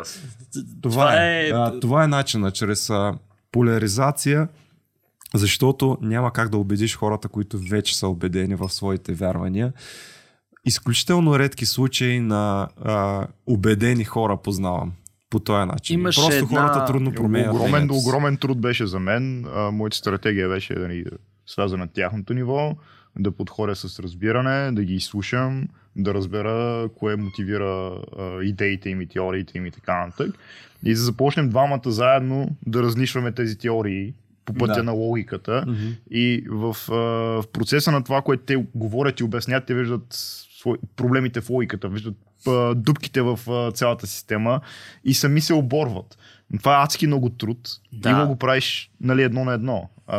Това, 0.82 1.24
е, 1.24 1.48
а, 1.48 1.80
това 1.80 2.04
е 2.04 2.08
начина, 2.08 2.50
чрез 2.50 2.90
а, 2.90 3.14
поляризация, 3.52 4.48
защото 5.34 5.98
няма 6.00 6.32
как 6.32 6.48
да 6.48 6.56
убедиш 6.56 6.96
хората, 6.96 7.28
които 7.28 7.58
вече 7.58 7.98
са 7.98 8.08
убедени 8.08 8.54
в 8.54 8.68
своите 8.68 9.12
вярвания. 9.14 9.72
Изключително 10.64 11.38
редки 11.38 11.66
случаи 11.66 12.20
на 12.20 12.68
а, 12.76 13.26
убедени 13.46 14.04
хора 14.04 14.36
познавам 14.36 14.92
по 15.30 15.38
този 15.40 15.66
начин. 15.66 16.00
Имаше 16.00 16.20
Просто 16.20 16.36
една- 16.36 16.48
хората 16.48 16.84
трудно 16.84 17.12
променят. 17.12 17.54
огромен, 17.54 17.90
огромен 17.90 18.36
труд 18.36 18.60
беше 18.60 18.86
за 18.86 18.98
мен. 19.00 19.46
А, 19.46 19.70
моята 19.70 19.96
стратегия 19.96 20.48
беше 20.48 20.74
да 20.74 20.88
ни 20.88 21.04
сляза 21.46 21.76
на 21.76 21.88
тяхното 21.88 22.34
ниво, 22.34 22.76
да 23.18 23.30
подходя 23.30 23.76
с 23.76 24.00
разбиране, 24.00 24.72
да 24.72 24.84
ги 24.84 24.94
изслушам, 24.94 25.68
да 25.96 26.14
разбера 26.14 26.88
кое 26.90 27.16
мотивира 27.16 27.66
а, 28.18 28.42
идеите 28.42 28.90
им 28.90 29.00
и 29.00 29.06
теориите 29.06 29.58
им 29.58 29.66
и 29.66 29.70
така 29.70 30.06
нататък. 30.06 30.34
И 30.84 30.90
да 30.94 31.00
започнем 31.00 31.48
двамата 31.48 31.80
заедно 31.86 32.56
да 32.66 32.82
разнишваме 32.82 33.32
тези 33.32 33.58
теории 33.58 34.14
по 34.44 34.54
пътя 34.54 34.74
Да. 34.74 34.82
на 34.82 34.92
логиката. 34.92 35.64
Мгм. 35.66 35.76
И 36.10 36.44
в, 36.50 36.76
а, 36.90 36.94
в 37.42 37.44
процеса 37.52 37.92
на 37.92 38.04
това, 38.04 38.22
което 38.22 38.42
те 38.44 38.66
говорят 38.74 39.20
и 39.20 39.24
обяснят, 39.24 39.66
те 39.66 39.74
виждат 39.74 40.06
свой, 40.10 40.78
проблемите 40.96 41.40
в 41.40 41.50
логиката, 41.50 41.88
виждат 41.88 42.14
а, 42.46 42.74
дупките 42.74 43.22
в 43.22 43.40
а, 43.48 43.72
цялата 43.72 44.06
система 44.06 44.60
и 45.04 45.14
сами 45.14 45.40
се 45.40 45.54
оборват. 45.54 46.18
Това 46.58 46.80
е 46.80 46.84
адски 46.84 47.06
много 47.06 47.28
труд. 47.28 47.58
Да. 47.92 48.14
Да. 48.16 48.22
И 48.22 48.26
го 48.26 48.36
правиш 48.36 48.90
нали, 49.00 49.22
едно 49.22 49.44
на 49.44 49.52
едно. 49.52 49.88
А, 50.06 50.18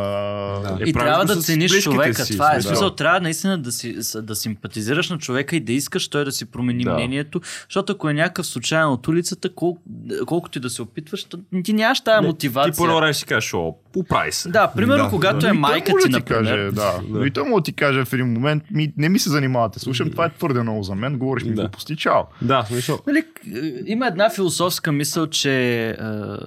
Да. 0.60 0.78
Е, 0.80 0.88
И 0.88 0.92
трябва 0.92 1.24
да 1.24 1.36
цениш 1.36 1.82
човека. 1.82 2.24
си, 2.24 2.32
това 2.32 2.52
е 2.52 2.56
да. 2.56 2.62
смисъл. 2.62 2.90
Трябва 2.90 3.20
наистина 3.20 3.58
да, 3.58 3.72
си, 3.72 3.96
да 4.14 4.34
симпатизираш 4.34 5.10
на 5.10 5.18
човека 5.18 5.56
и 5.56 5.60
да 5.60 5.72
искаш 5.72 6.08
той 6.08 6.24
да 6.24 6.32
си 6.32 6.44
промени 6.44 6.84
Да. 6.84 6.94
мнението. 6.94 7.40
Защото 7.64 7.92
ако 7.92 8.08
е 8.08 8.14
някакъв 8.14 8.46
случайен 8.46 8.88
от 8.88 9.08
улицата, 9.08 9.54
кол, 9.54 9.78
колкото 10.26 10.58
и 10.58 10.62
да 10.62 10.70
се 10.70 10.82
опитваш, 10.82 11.26
ти 11.64 11.72
нямаш 11.72 12.00
тази 12.00 12.26
мотивация. 12.26 12.72
Ти 12.72 12.82
едно 12.82 12.96
време 12.96 13.14
си 13.14 13.24
кажеш, 13.24 13.54
о, 13.54 13.74
поправи 13.92 14.32
се. 14.32 14.48
Да, 14.48 14.68
примерно, 14.68 15.04
Да. 15.04 15.10
когато 15.10 15.36
е 15.36 15.38
И 15.38 15.42
той 15.42 15.52
майка 15.52 15.92
може 15.92 16.04
ти, 16.04 16.10
да 16.10 16.18
например. 16.18 16.42
Каже, 16.44 16.70
да. 16.70 17.00
Да. 17.10 17.26
И 17.26 17.30
той 17.30 17.44
може 17.44 17.54
да 17.54 17.64
ти 17.64 17.72
каже 17.72 18.04
в 18.04 18.12
един 18.12 18.26
момент, 18.26 18.62
ми, 18.70 18.92
не 18.96 19.08
ми 19.08 19.18
се 19.18 19.30
занимавате, 19.30 19.78
слушам, 19.78 20.10
това 20.10 20.24
е 20.24 20.30
твърде 20.30 20.62
много 20.62 20.82
за 20.82 20.94
мен, 20.94 21.18
говориш 21.18 21.44
ми 21.44 21.50
Да. 21.50 21.62
глупости, 21.62 21.96
чао. 22.10 22.48
Да, 22.48 22.64
смисъл. 22.64 22.98
Нали, 23.06 23.22
к- 23.24 23.82
има 23.86 24.06
една 24.06 24.30
философска 24.30 24.92
мисъл, 24.92 25.26
че 25.26 25.88
а, 25.90 26.38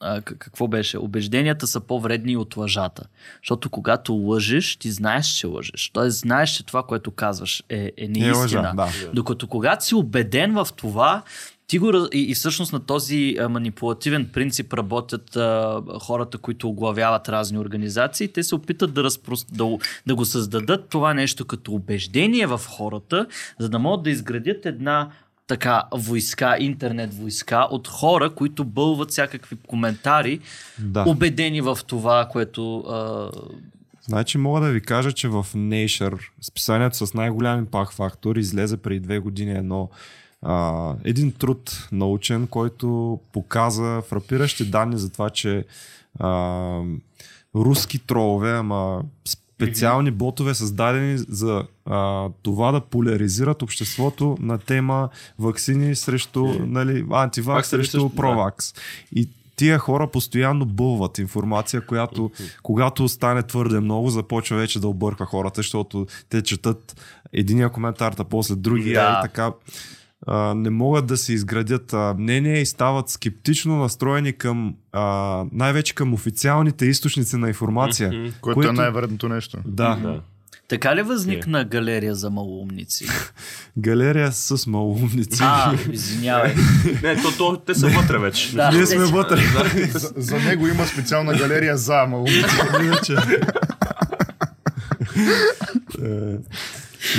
а, 0.00 0.20
к- 0.20 0.38
какво 0.38 0.68
беше? 0.68 0.98
Убежденията 0.98 1.66
са 1.66 1.80
по-вредни 1.80 2.36
от 2.36 2.56
лъжата. 2.56 3.02
Защото 3.36 3.70
когато 3.70 4.12
лъжеш, 4.14 4.76
ти 4.76 4.90
знаеш, 4.90 5.26
че 5.26 5.46
лъжеш. 5.46 5.90
Тоест 5.92 6.18
знаеш, 6.18 6.50
че 6.50 6.66
това, 6.66 6.82
което 6.82 7.10
казваш 7.10 7.62
е, 7.68 7.76
е 7.76 7.92
Е 7.96 8.08
неистина. 8.08 8.36
лъжа, 8.38 8.72
да. 8.76 8.88
Докато 9.14 9.46
когато 9.46 9.84
си 9.84 9.94
убеден 9.94 10.52
в 10.54 10.68
това, 10.76 11.22
ти 11.66 11.78
го, 11.78 12.08
и, 12.12 12.18
и 12.30 12.34
всъщност 12.34 12.72
на 12.72 12.80
този 12.80 13.36
а, 13.40 13.48
манипулативен 13.48 14.30
принцип 14.32 14.72
работят 14.72 15.36
а, 15.36 15.82
хората, 16.02 16.38
които 16.38 16.68
оглавяват 16.68 17.28
разни 17.28 17.58
организации. 17.58 18.28
Те 18.28 18.42
се 18.42 18.54
опитат 18.54 18.94
да, 18.94 19.04
разпрос... 19.04 19.44
да, 19.44 19.78
да 20.06 20.14
го 20.14 20.24
създадат 20.24 20.88
това 20.88 21.14
нещо 21.14 21.44
като 21.44 21.72
убеждение 21.72 22.46
в 22.46 22.60
хората, 22.68 23.26
за 23.58 23.68
да 23.68 23.78
могат 23.78 24.02
да 24.02 24.10
изградят 24.10 24.66
една 24.66 25.10
така 25.46 25.82
войска, 25.92 26.56
интернет 26.60 27.14
войска 27.14 27.68
от 27.70 27.88
хора, 27.88 28.30
които 28.30 28.64
бълват 28.64 29.10
всякакви 29.10 29.56
коментари, 29.68 30.40
Да. 30.78 31.04
убедени 31.06 31.60
в 31.60 31.78
това, 31.86 32.28
което 32.32 32.78
а, 32.78 33.30
Значи 34.06 34.38
мога 34.38 34.60
да 34.60 34.70
ви 34.70 34.80
кажа, 34.80 35.12
че 35.12 35.28
в 35.28 35.46
Nature, 35.54 36.18
списанието 36.42 37.06
с 37.06 37.14
най-голям 37.14 37.58
импакт 37.58 37.94
фактор, 37.94 38.36
излезе 38.36 38.76
преди 38.76 39.00
две 39.00 39.18
години 39.18 39.52
едно 39.52 39.90
а, 40.44 40.94
един 41.04 41.32
труд 41.32 41.88
научен, 41.92 42.46
който 42.46 43.18
показа 43.32 44.02
фрапиращи 44.02 44.70
данни 44.70 44.98
за 44.98 45.10
това, 45.10 45.30
че 45.30 45.64
а, 46.18 46.80
руски 47.54 47.98
тролове, 47.98 48.52
ама 48.52 49.02
специални 49.28 50.10
ботове 50.10 50.54
създадени 50.54 51.18
за 51.18 51.64
а, 51.86 52.28
това 52.42 52.72
да 52.72 52.80
поляризират 52.80 53.62
обществото 53.62 54.36
на 54.40 54.58
тема 54.58 55.08
вакцини 55.38 55.96
срещу, 55.96 56.44
нали, 56.60 57.06
антивакс 57.12 57.68
срещу 57.68 57.90
също, 57.90 58.08
да. 58.08 58.16
провакс. 58.16 58.74
И 59.12 59.28
тия 59.56 59.78
хора 59.78 60.06
постоянно 60.06 60.66
бълват 60.66 61.18
информация, 61.18 61.86
която 61.86 62.30
когато 62.62 63.08
стане 63.08 63.42
твърде 63.42 63.80
много, 63.80 64.10
започва 64.10 64.56
вече 64.56 64.80
да 64.80 64.88
обърква 64.88 65.26
хората, 65.26 65.58
защото 65.58 66.06
те 66.28 66.42
четат 66.42 67.00
единия 67.32 67.68
коментар, 67.68 68.14
а 68.18 68.24
после 68.24 68.54
другия 68.54 69.00
Да. 69.00 69.18
и 69.18 69.22
така 69.22 69.52
а, 70.26 70.54
не 70.54 70.70
могат 70.70 71.06
да 71.06 71.16
се 71.16 71.32
изградят 71.32 71.92
а, 71.92 72.14
мнения 72.18 72.60
и 72.60 72.66
стават 72.66 73.08
скептично 73.08 73.76
настроени 73.76 74.32
към 74.32 74.74
а, 74.92 75.44
най-вече 75.52 75.94
към 75.94 76.14
официалните 76.14 76.86
източници 76.86 77.36
на 77.36 77.48
информация. 77.48 78.12
Мгм. 78.12 78.26
Което, 78.40 78.68
е 78.68 78.72
най-вредното 78.72 79.28
нещо. 79.28 79.58
Да, 79.66 79.98
Да. 80.02 80.20
така 80.68 80.96
ли 80.96 81.02
възникна 81.02 81.64
галерия 81.64 82.14
за 82.14 82.30
малоумници? 82.30 83.06
галерия 83.78 84.32
с 84.32 84.66
малумници. 84.66 85.38
А, 85.42 85.74
извинявай. 85.92 86.54
Не, 87.02 87.22
то, 87.22 87.28
то, 87.38 87.56
те 87.66 87.74
са 87.74 87.88
вътре 87.88 88.18
вече. 88.18 88.56
Да. 88.56 88.70
Ние 88.70 88.86
сме 88.86 89.04
вътре. 89.04 89.40
За, 89.92 90.12
за 90.16 90.38
него 90.38 90.66
има 90.66 90.86
специална 90.86 91.34
галерия 91.34 91.76
за 91.76 92.06
малумници. 92.06 93.14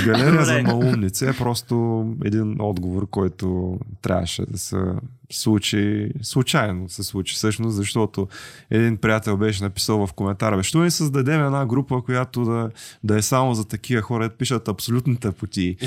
Галерия 0.05 0.45
за 0.45 0.62
малумници 0.62 1.25
е 1.25 1.34
просто 1.34 2.05
един 2.25 2.55
отговор, 2.60 3.10
който 3.10 3.79
трябваше 4.01 4.45
да 4.45 4.58
се 4.58 4.77
случи, 5.31 6.12
случайно 6.21 6.89
се 6.89 7.03
случи 7.03 7.36
всъщност, 7.36 7.75
защото 7.75 8.27
един 8.71 8.97
приятел 8.97 9.38
беше 9.38 9.63
написал 9.63 10.08
в 10.08 10.13
коментара, 10.13 10.58
бе, 10.58 10.63
що 10.63 10.79
не 10.79 10.91
създадем 10.91 11.45
една 11.45 11.65
група, 11.65 12.01
която 12.01 12.43
да, 12.45 12.69
да 13.03 13.17
е 13.17 13.21
само 13.21 13.53
за 13.53 13.65
такива 13.67 14.01
хора, 14.01 14.23
да 14.23 14.36
пишат 14.36 14.67
абсолютните 14.67 15.31
пути 15.31 15.77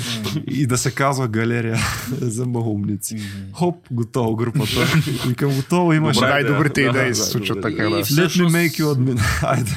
и 0.47 0.67
да 0.67 0.77
се 0.77 0.91
казва 0.91 1.27
галерия 1.27 1.77
за 2.11 2.45
малумници. 2.45 3.17
Хоп, 3.53 3.75
готово 3.91 4.35
групата. 4.35 5.01
И 5.31 5.33
към 5.33 5.55
готово 5.55 5.93
имаше 5.93 6.21
Най-добрите 6.21 6.83
Да, 6.83 6.89
идеи 6.89 7.09
да, 7.09 7.15
се 7.15 7.23
случват 7.23 7.61
така, 7.61 7.83
да. 7.83 7.89
Let 7.89 8.27
me 8.27 8.49
make 8.49 8.81
you 8.81 8.95
admin. 8.95 9.43
Айде. 9.47 9.71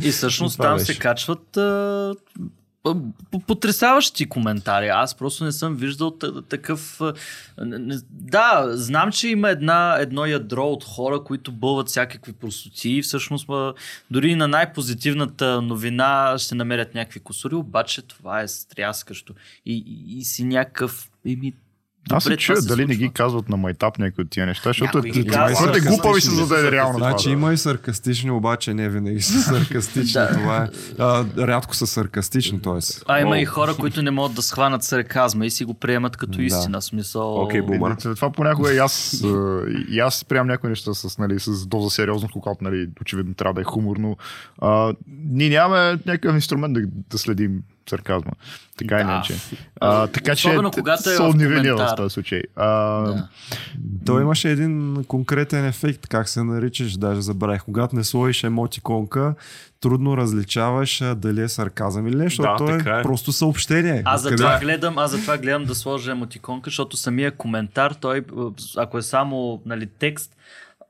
И 0.00 0.10
всъщност 0.10 0.58
там 0.58 0.76
беше. 0.76 0.92
се 0.92 0.98
качват 0.98 1.56
а, 1.56 2.14
потрясаващи 3.46 4.28
коментари. 4.28 4.88
Аз 4.88 5.14
просто 5.14 5.44
не 5.44 5.52
съм 5.52 5.76
виждал 5.76 6.10
такъв... 6.48 7.00
Да, 8.10 8.64
знам, 8.76 9.12
че 9.12 9.28
има 9.28 9.50
една, 9.50 9.96
едно 10.00 10.26
ядро 10.26 10.66
от 10.66 10.84
хора, 10.84 11.24
които 11.24 11.52
бълват 11.52 11.88
всякакви 11.88 12.32
простоти 12.32 13.02
всъщност 13.02 13.50
дори 14.10 14.34
на 14.34 14.48
най-позитивната 14.48 15.62
новина 15.62 16.34
ще 16.38 16.54
намерят 16.54 16.94
някакви 16.94 17.20
косури, 17.20 17.54
обаче 17.54 18.02
това 18.02 18.40
е 18.40 18.48
стряскащо. 18.48 19.34
И, 19.66 19.84
и, 19.86 20.18
и 20.18 20.24
си 20.24 20.44
някакъв... 20.44 21.10
Еми, 21.26 21.52
Аз 22.10 22.24
се 22.24 22.36
чуя 22.36 22.58
това 22.58 22.68
дали 22.68 22.86
не 22.86 22.96
ги 22.96 23.10
казват 23.10 23.48
на 23.48 23.56
майтап 23.56 23.98
някои 23.98 24.24
от 24.24 24.30
тия 24.30 24.46
неща, 24.46 24.70
защото 24.70 24.98
е- 24.98 25.24
твърде 25.54 25.80
глупави 25.80 26.20
се 26.20 26.30
зададе 26.30 26.72
реално 26.72 26.98
това. 26.98 27.10
Значи 27.10 27.28
да. 27.28 27.32
има 27.32 27.52
и 27.52 27.56
саркастични, 27.56 28.30
обаче 28.30 28.74
не 28.74 28.88
винаги 28.88 29.20
са 29.20 29.40
саркастични. 29.42 30.20
Това 30.32 30.56
е. 30.62 30.68
А, 30.98 31.24
рядко 31.38 31.76
са 31.76 31.86
саркастични, 31.86 32.62
т.е. 32.62 32.78
А 33.06 33.20
има 33.20 33.38
и 33.38 33.44
хора, 33.44 33.74
които 33.74 34.02
не 34.02 34.10
могат 34.10 34.36
да 34.36 34.42
схванат 34.42 34.82
сарказма 34.82 35.46
и 35.46 35.50
си 35.50 35.64
го 35.64 35.74
приемат 35.74 36.16
като 36.16 36.40
истина. 36.40 36.82
Смисъл... 36.82 37.42
Окей, 37.42 37.62
бумър. 37.62 37.92
И, 37.92 38.14
Това 38.14 38.32
понякога 38.32 38.74
и 38.74 38.78
аз, 38.78 39.22
а, 39.24 39.60
и 39.88 40.00
аз 40.00 40.24
приемам 40.24 40.46
някои 40.46 40.70
неща 40.70 40.94
с, 40.94 41.18
нали, 41.18 41.40
с 41.40 41.66
доза 41.66 41.90
сериозност, 41.90 42.32
когато 42.32 42.64
нали, 42.64 42.88
очевидно 43.00 43.34
трябва 43.34 43.54
да 43.54 43.60
е 43.60 43.64
хуморно. 43.64 44.16
А, 44.62 44.92
ние 45.30 45.48
нямаме 45.48 45.98
някакъв 46.06 46.34
инструмент 46.34 46.74
да, 46.74 46.80
да 47.10 47.18
следим 47.18 47.62
сарказма. 47.90 48.32
Така 48.78 48.94
Да. 48.94 49.00
иначе. 49.00 49.34
А, 49.80 50.06
така 50.06 50.32
Особено 50.32 50.70
че 50.70 50.80
когато 50.80 51.10
е 51.10 51.14
са 51.14 51.24
унивени 51.24 51.70
в 51.70 51.94
този 51.96 52.12
случай. 52.12 52.42
А, 52.56 52.68
Да. 53.00 53.28
Той 54.06 54.22
имаше 54.22 54.50
един 54.50 55.04
конкретен 55.08 55.66
ефект, 55.66 56.06
как 56.06 56.28
се 56.28 56.42
наричаш, 56.42 56.96
даже 56.96 57.20
забравих. 57.20 57.64
Когато 57.64 57.96
не 57.96 58.04
сложиш 58.04 58.44
емотиконка, 58.44 59.34
трудно 59.80 60.16
различаваш 60.16 61.02
дали 61.16 61.42
е 61.42 61.48
сарказъм 61.48 62.06
или 62.06 62.16
не, 62.16 62.24
защото 62.24 62.48
Да, 62.48 62.56
то 62.56 62.74
е, 62.74 62.78
така 62.78 62.98
е. 62.98 63.02
просто 63.02 63.32
съобщение. 63.32 64.02
Аз 64.04 64.22
за 64.22 64.36
това 64.36 64.58
гледам, 64.58 64.98
аз 64.98 65.10
за 65.10 65.18
това 65.18 65.38
гледам 65.38 65.64
да 65.64 65.74
сложа 65.74 66.10
емотиконка, 66.10 66.70
защото 66.70 66.96
самия 66.96 67.30
коментар, 67.30 67.92
той, 68.00 68.24
ако 68.76 68.98
е 68.98 69.02
само 69.02 69.62
нали, 69.66 69.88
текст, 69.98 70.36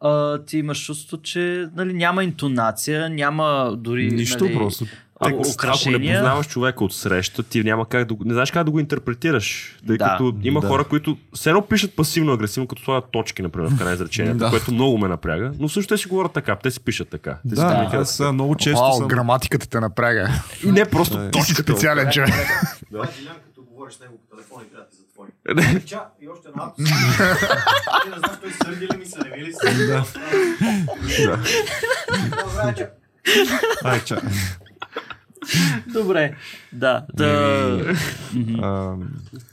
а, 0.00 0.38
ти 0.38 0.58
имаш 0.58 0.84
чувство, 0.84 1.16
че 1.22 1.68
нали, 1.76 1.92
няма 1.92 2.24
интонация, 2.24 3.10
няма 3.10 3.76
дори... 3.76 4.10
Нищо 4.10 4.44
нали, 4.44 4.54
просто. 4.54 4.84
Ако, 5.20 5.42
ако 5.58 5.90
не 5.90 5.98
познаваш 5.98 6.48
човека 6.48 6.84
от 6.84 6.94
среща, 6.94 7.42
ти 7.42 7.64
няма 7.64 7.88
как 7.88 8.04
да 8.04 8.14
го, 8.14 8.24
не 8.24 8.34
знаеш 8.34 8.50
как 8.50 8.64
да 8.64 8.70
го 8.70 8.80
интерпретираш. 8.80 9.76
Тъй 9.86 9.96
Да. 9.98 10.04
като 10.04 10.34
има 10.42 10.60
Да. 10.60 10.68
хора, 10.68 10.84
които 10.84 11.16
все 11.34 11.50
едно 11.50 11.62
пишат 11.62 11.90
пасивно-агресивно, 11.92 12.66
като 12.66 12.82
слагат 12.82 13.04
точки, 13.12 13.42
например, 13.42 13.68
в 13.68 13.76
края 13.76 13.88
на 13.88 13.94
изречението, 13.94 14.38
Да. 14.38 14.50
което 14.50 14.72
много 14.72 14.98
ме 14.98 15.08
напряга. 15.08 15.52
Но 15.58 15.68
също 15.68 15.94
те 15.94 15.98
си 15.98 16.08
говорят 16.08 16.32
така, 16.32 16.56
те 16.56 16.70
си 16.70 16.80
пишат 16.80 17.08
така. 17.08 17.38
Те 17.42 17.48
си 17.48 17.54
Да, 17.56 17.90
аз 17.92 18.20
а, 18.20 18.32
много 18.32 18.56
често 18.56 18.80
Вау, 18.80 18.92
съм... 18.92 19.08
граматиката 19.08 19.68
те 19.68 19.80
напряга. 19.80 20.28
И 20.64 20.72
не 20.72 20.84
просто 20.84 21.18
Е. 21.18 21.30
Ти 21.30 21.40
си 21.40 21.48
точката. 21.48 21.72
специален 21.72 22.10
човек. 22.10 22.28
Да. 22.92 22.98
Като 23.00 23.62
говориш 23.70 23.94
с 23.94 24.00
него 24.00 24.12
по 24.20 24.36
телефона 24.36 24.62
и 24.62 24.70
трябва 24.70 24.84
да 24.84 24.90
ти 24.90 24.96
затвори. 24.96 25.84
Ча, 25.84 26.00
и 26.22 26.28
още 26.28 26.48
една 26.48 26.64
не 26.78 28.18
знам, 28.18 28.38
той 28.42 28.52
сърди 28.52 28.86
ли 28.86 28.96
ми 28.98 29.06
се, 29.06 29.18
не 29.20 29.44
ли 29.44 29.52
се? 29.52 31.26
Да. 31.26 31.38
Ай, 33.84 34.04
ча. 34.04 34.20
Добре, 35.92 36.34
да. 36.72 37.06
да. 37.14 37.94
А, 38.62 38.96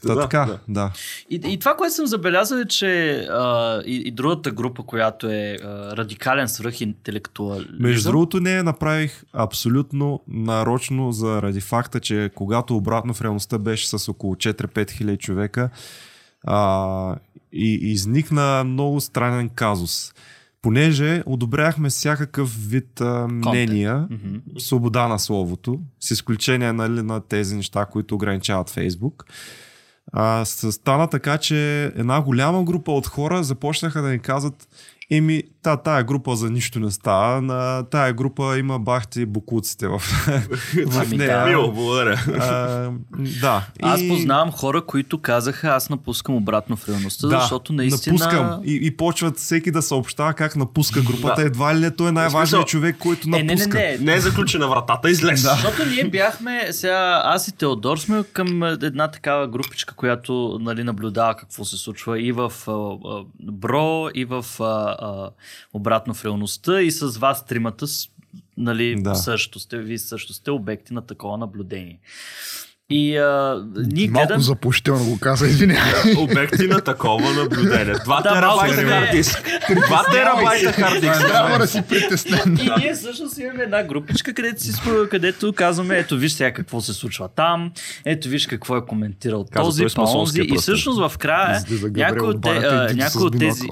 Да, 0.05 0.21
така, 0.21 0.45
да. 0.45 0.59
да. 0.67 0.91
И, 1.29 1.41
и 1.45 1.59
това, 1.59 1.75
което 1.75 1.95
съм 1.95 2.07
забелязал 2.07 2.57
е, 2.57 2.65
че 2.65 3.15
а, 3.31 3.81
и, 3.85 3.95
и 3.95 4.11
другата 4.11 4.51
група, 4.51 4.83
която 4.83 5.27
е 5.27 5.57
а, 5.63 5.97
радикален 5.97 6.47
свръхинтелектуализъм. 6.47 7.75
Между 7.79 8.09
другото 8.09 8.39
не 8.39 8.63
направих 8.63 9.23
абсолютно 9.33 10.21
нарочно 10.27 11.11
заради 11.11 11.61
факта, 11.61 11.99
че 11.99 12.31
когато 12.35 12.75
обратно 12.75 13.13
в 13.13 13.21
реалността 13.21 13.57
беше 13.57 13.89
с 13.89 14.09
около 14.09 14.35
4-5 14.35 14.91
хиляди 14.91 15.17
човека 15.17 15.69
а, 16.43 17.15
и 17.53 17.73
изникна 17.73 18.63
много 18.63 19.01
странен 19.01 19.49
казус. 19.49 20.13
Понеже 20.65 21.23
одобряхме 21.25 21.89
всякакъв 21.89 22.69
вид 22.69 23.01
а, 23.01 23.27
мнения, 23.27 24.07
Мгм. 24.09 24.35
свобода 24.57 25.07
на 25.07 25.19
словото, 25.19 25.79
с 25.99 26.11
изключение 26.11 26.73
нали, 26.73 27.01
на 27.01 27.21
тези 27.21 27.55
неща, 27.55 27.85
които 27.85 28.15
ограничават 28.15 28.69
Фейсбук. 28.69 29.25
А, 30.13 30.45
стана 30.45 31.07
така, 31.07 31.37
че 31.37 31.83
една 31.85 32.21
голяма 32.21 32.63
група 32.63 32.91
от 32.91 33.07
хора 33.07 33.43
започнаха 33.43 34.01
да 34.01 34.09
ни 34.09 34.19
казват 34.19 34.67
Еми, 35.11 35.43
та, 35.61 35.77
тая 35.77 36.03
група 36.03 36.35
за 36.35 36.49
нищо 36.49 36.79
не 36.79 36.91
става. 36.91 37.41
На 37.41 37.83
тая 37.83 38.13
група 38.13 38.57
има 38.57 38.79
бахти 38.79 39.25
букуците 39.25 39.87
в, 39.87 39.99
в 40.87 40.99
Ами 40.99 41.17
нея. 41.17 41.39
да. 41.39 41.45
Мило, 41.45 41.71
благодаря. 41.71 42.19
А, 42.29 42.89
да. 43.41 43.67
Аз 43.81 44.01
И- 44.01 44.09
познавам 44.09 44.51
хора, 44.51 44.81
които 44.81 45.17
казаха, 45.17 45.67
аз 45.67 45.89
напускам 45.89 46.35
обратно 46.35 46.75
в 46.75 46.89
реалността, 46.89 47.27
да, 47.27 47.39
защото 47.39 47.73
наистина... 47.73 48.13
Напускам. 48.13 48.61
И, 48.65 48.79
и 48.83 48.97
почват 48.97 49.37
всеки 49.37 49.71
да 49.71 49.81
съобщава 49.81 50.33
как 50.33 50.55
напуска 50.55 51.01
групата. 51.03 51.35
Да. 51.35 51.41
Едва 51.41 51.75
ли 51.75 51.79
не 51.79 51.91
той 51.91 52.09
е 52.09 52.11
най-важният 52.11 52.49
смисъл- 52.59 52.65
човек, 52.65 52.97
който 52.97 53.27
Е, 53.27 53.31
не, 53.31 53.37
не, 53.37 53.43
напуска. 53.45 53.77
не. 53.77 53.97
Не 53.97 54.13
е 54.13 54.19
заключена 54.19 54.67
вратата, 54.67 55.09
излез. 55.09 55.41
Да. 55.43 55.49
Защото 55.49 55.85
ние 55.85 56.03
бяхме, 56.03 56.67
сега 56.71 56.95
аз 57.25 57.47
и 57.47 57.51
Теодор 57.51 57.97
сме 57.97 58.23
към 58.25 58.63
една 58.63 59.07
такава 59.07 59.47
групичка, 59.47 59.95
която 59.95 60.57
нали, 60.61 60.83
наблюдава 60.83 61.35
какво 61.35 61.65
се 61.65 61.77
случва 61.77 62.21
и 62.21 62.31
в 62.31 62.51
а, 62.67 62.71
а, 62.71 63.23
Бро, 63.41 64.07
и 64.15 64.25
в 64.25 64.45
а, 64.59 64.94
а, 64.99 65.31
обратно 65.73 66.13
в 66.13 66.25
реалността, 66.25 66.81
и 66.81 66.91
с 66.91 67.17
вас 67.17 67.45
тримата 67.45 67.85
нали, 68.57 68.95
Да. 68.99 69.15
също 69.15 69.59
сте, 69.59 69.77
вие 69.77 69.97
също 69.97 70.33
сте 70.33 70.51
обекти 70.51 70.93
на 70.93 71.01
такова 71.01 71.37
наблюдение. 71.37 71.99
И 72.89 73.17
а, 73.17 73.63
ние 73.75 74.09
Малко 74.09 74.27
гледам... 74.27 74.41
запушително 74.41 75.05
го 75.05 75.19
каза, 75.19 75.47
извинявай. 75.47 76.13
Обекти 76.17 76.67
на 76.67 76.81
такова 76.81 77.33
наблюдение. 77.33 77.93
Два 78.03 78.21
Да, 78.21 78.33
терабайта 78.33 78.81
малко 78.81 78.89
хард 78.89 79.11
диск. 79.11 79.43
Два 79.87 80.03
терабайта 80.11 80.71
хард 80.71 81.01
диск. 81.01 81.27
Трябва 81.27 81.57
да 81.57 81.67
си 81.67 81.81
притеснен. 81.89 82.57
И 82.61 82.69
ние 82.79 82.93
всъщност 82.93 83.37
имаме 83.37 83.63
една 83.63 83.83
групичка, 83.83 84.33
където, 84.33 84.63
си, 84.63 84.71
където 85.11 85.53
казваме, 85.53 85.97
ето 85.97 86.17
виж 86.17 86.31
сега 86.31 86.53
какво 86.53 86.81
се 86.81 86.93
случва 86.93 87.29
там, 87.35 87.71
ето 88.05 88.29
виж 88.29 88.47
какво 88.47 88.77
е 88.77 88.85
коментирал 88.85 89.45
този, 89.55 89.89
с 89.89 89.95
па 89.95 90.01
онзи. 90.01 90.41
И 90.41 90.57
всъщност 90.57 90.99
в 90.99 91.17
края 91.17 91.63
Габриел 91.69 92.29
от, 92.29 92.41
тези... 93.39 93.67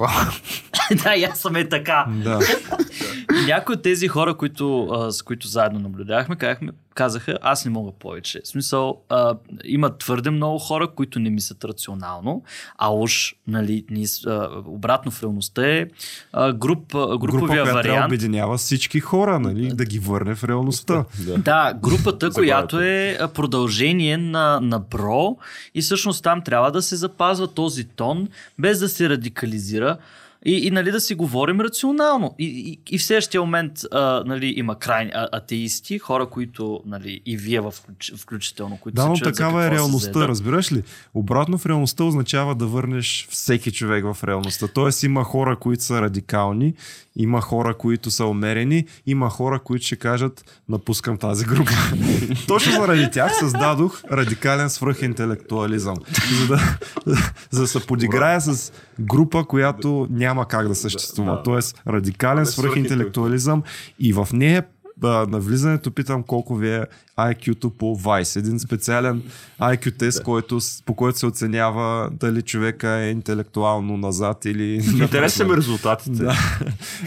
да, 1.04 1.14
аз 1.30 1.38
съм 1.38 1.56
е 1.56 1.68
така. 1.68 2.06
Някои 3.46 3.74
от 3.74 3.82
тези 3.82 4.08
хора, 4.08 4.34
които, 4.34 4.88
с 5.10 5.22
които 5.22 5.48
заедно 5.48 5.78
наблюдавахме, 5.78 6.36
казахме, 6.36 6.72
казаха, 6.94 7.38
аз 7.42 7.64
не 7.64 7.70
мога 7.70 7.92
повече. 7.92 8.40
В 8.40 8.48
смисъл, 8.48 9.00
а, 9.08 9.34
има 9.64 9.98
твърде 9.98 10.30
много 10.30 10.58
хора, 10.58 10.88
които 10.88 11.18
не 11.18 11.30
мислят 11.30 11.64
рационално, 11.64 12.42
а 12.78 12.90
уж, 12.90 13.12
нали, 13.46 13.84
ние, 13.90 14.06
с- 14.06 14.26
а, 14.26 14.48
обратно 14.66 15.10
в 15.10 15.22
реалността 15.22 15.68
е 15.68 15.86
а, 16.32 16.52
груп, 16.52 16.94
а, 16.94 17.06
Група, 17.08 17.18
груповия 17.18 17.64
да 17.64 17.72
вариант. 17.74 18.06
обединява 18.06 18.56
всички 18.58 19.00
хора, 19.00 19.40
нали? 19.40 19.68
Да 19.68 19.84
ги 19.84 19.98
върне 19.98 20.34
в 20.34 20.44
реалността. 20.44 21.04
Да, 21.38 21.74
групата, 21.74 22.00
Заглавието. 22.22 22.34
която 22.68 22.80
е 22.80 23.18
продължение 23.34 24.16
на, 24.16 24.60
на 24.60 24.78
Бро 24.80 25.36
и 25.74 25.82
всъщност 25.82 26.22
там 26.22 26.42
трябва 26.42 26.72
да 26.72 26.82
се 26.82 26.96
запазва 26.96 27.46
този 27.48 27.84
тон, 27.86 28.28
без 28.58 28.78
да 28.78 28.88
се 28.88 29.08
радикализира 29.08 29.96
и, 30.44 30.66
и 30.66 30.70
нали, 30.70 30.90
да 30.90 31.00
си 31.00 31.14
говорим 31.14 31.60
рационално. 31.60 32.34
И, 32.38 32.44
и, 32.44 32.94
и 32.94 32.98
в 32.98 33.04
следващия 33.04 33.40
момент 33.40 33.72
а, 33.92 34.22
нали, 34.26 34.54
има 34.56 34.78
крайни 34.78 35.10
а, 35.14 35.28
атеисти, 35.32 35.98
хора, 35.98 36.26
които, 36.26 36.80
нали, 36.86 37.20
и 37.26 37.36
вие 37.36 37.60
в, 37.60 37.74
включително, 38.16 38.78
които 38.80 38.94
Да, 38.96 39.06
но 39.06 39.14
такава 39.14 39.64
е 39.64 39.68
се 39.68 39.70
реалността, 39.70 40.28
разбираш 40.28 40.72
ли? 40.72 40.82
Обратно 41.14 41.58
в 41.58 41.66
реалността 41.66 42.04
означава 42.04 42.54
да 42.54 42.66
върнеш 42.66 43.28
всеки 43.30 43.72
човек 43.72 44.04
в 44.04 44.24
реалността. 44.24 44.68
Тоест 44.68 45.02
има 45.02 45.24
хора, 45.24 45.56
които 45.56 45.82
са 45.82 46.00
радикални, 46.00 46.74
има 47.16 47.40
хора, 47.40 47.74
които 47.74 48.10
са 48.10 48.26
умерени, 48.26 48.84
има 49.06 49.30
хора, 49.30 49.58
които 49.58 49.86
ще 49.86 49.96
кажат 49.96 50.62
напускам 50.68 51.18
тази 51.18 51.44
група. 51.44 51.72
Точно 52.48 52.72
заради 52.72 53.10
тях 53.10 53.38
създадох 53.38 54.02
радикален 54.12 54.70
свръхинтелектуализъм. 54.70 55.96
За 56.40 56.46
да, 56.46 56.78
за 57.50 57.60
да 57.60 57.66
се 57.66 57.86
подиграя 57.86 58.40
с 58.40 58.72
група, 59.00 59.44
която 59.44 60.06
няма 60.10 60.33
как 60.48 60.68
да 60.68 60.74
съществува. 60.74 61.30
Да, 61.30 61.36
да. 61.36 61.42
Тоест 61.42 61.82
радикален 61.86 62.46
свръхинтелектуализъм 62.46 63.62
и 63.98 64.12
в 64.12 64.28
нея 64.32 64.64
а, 65.02 65.26
на 65.26 65.40
влизането 65.40 65.90
питам 65.90 66.22
колко 66.22 66.56
ви 66.56 66.70
е 66.70 66.84
IQ-то 67.18 67.70
по 67.70 67.96
Vice. 67.96 68.36
Един 68.36 68.60
специален 68.60 69.22
IQ 69.60 69.98
тест, 69.98 70.22
който, 70.22 70.60
с- 70.60 70.82
по 70.82 70.94
който 70.94 71.18
се 71.18 71.26
оценява 71.26 72.10
дали 72.12 72.42
човека 72.42 72.88
е 72.90 73.10
интелектуално 73.10 73.96
назад 73.96 74.44
или 74.44 74.74
Интересни 74.98 75.44
ми 75.44 75.56
резултатите. 75.56 76.10
Да. 76.14 76.36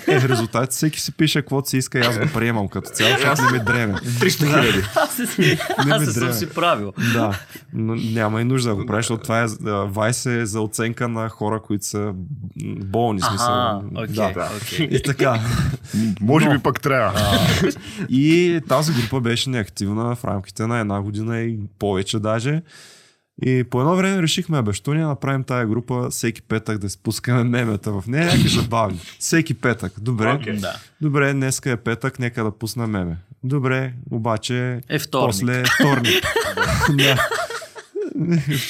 Е, 0.08 0.20
в 0.20 0.26
резултат 0.26 0.72
всеки 0.72 1.02
си 1.02 1.12
пише 1.12 1.42
каквото 1.42 1.70
си 1.70 1.78
иска 1.78 2.00
и 2.00 2.02
аз 2.02 2.20
го 2.20 2.26
приемам 2.34 2.68
като 2.68 2.90
цяло, 2.90 3.16
защото 3.16 3.42
не 3.44 3.52
ми 3.52 3.66
дреме. 3.66 3.94
300 3.94 4.38
хиляди. 4.40 4.84
Аз 5.80 6.00
Не 6.00 6.06
съм 6.06 6.34
си 6.34 6.50
правил. 6.50 6.94
Да, 7.14 7.40
но 7.74 7.96
няма 7.96 8.42
и 8.42 8.46
нужда 8.46 8.70
да 8.70 8.76
го 8.76 8.86
правиш, 8.86 9.06
защото 9.06 9.24
това 9.24 9.40
е, 9.40 9.48
Vice 9.48 10.42
е 10.42 10.46
за 10.46 10.62
оценка 10.62 11.08
на 11.08 11.30
хора, 11.30 11.62
които 11.62 11.86
са 11.86 12.12
болни. 12.78 13.22
Смисъл. 13.22 13.48
Ага, 13.50 13.82
окей, 13.96 14.34
да. 14.34 14.50
окей. 14.58 14.88
И 14.88 15.02
така. 15.02 15.40
Може 16.22 16.50
би 16.50 16.60
пък 16.60 16.82
трябва. 16.82 17.20
И 18.10 18.60
тази 18.70 18.94
група 18.94 19.22
беше 19.22 19.50
неактивна 19.50 20.16
в 20.16 20.26
рамките 20.26 20.68
на 20.68 20.80
една 20.80 21.02
година 21.02 21.40
и 21.40 21.60
повече 21.80 22.20
даже. 22.20 22.62
И 23.46 23.64
по 23.64 23.80
едно 23.82 23.96
време 23.96 24.22
решихме, 24.22 24.62
бе, 24.62 24.74
що 24.74 24.94
ние 24.94 25.06
направим 25.06 25.44
тая 25.44 25.66
група 25.66 26.10
всеки 26.10 26.42
петък 26.42 26.78
да 26.78 26.90
спускаме 26.90 27.44
мемета 27.44 27.92
в 27.92 28.04
нея, 28.08 28.26
някакви 28.26 28.50
забавни. 28.50 29.00
Всеки 29.20 29.54
петък. 29.54 29.94
Добре. 30.00 30.58
Да. 30.60 30.76
Добре, 31.02 31.34
днеска 31.34 31.72
е 31.72 31.78
петък, 31.78 32.20
нека 32.20 32.44
да 32.44 32.52
пусна 32.52 32.88
меме. 32.88 33.18
Добре, 33.44 33.94
обаче 34.12 34.82
Е 34.90 35.00
вторник. 35.00 35.28
после 35.28 35.60
е 35.60 35.64
вторник. 35.66 36.24
да. 36.98 37.28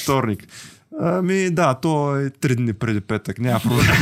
вторник. 0.02 0.46
Ами 1.00 1.50
да, 1.50 1.74
то 1.74 2.16
е 2.16 2.30
три 2.30 2.56
дни 2.56 2.72
преди 2.72 3.00
петък, 3.00 3.38
няма 3.38 3.60
проблем. 3.60 3.96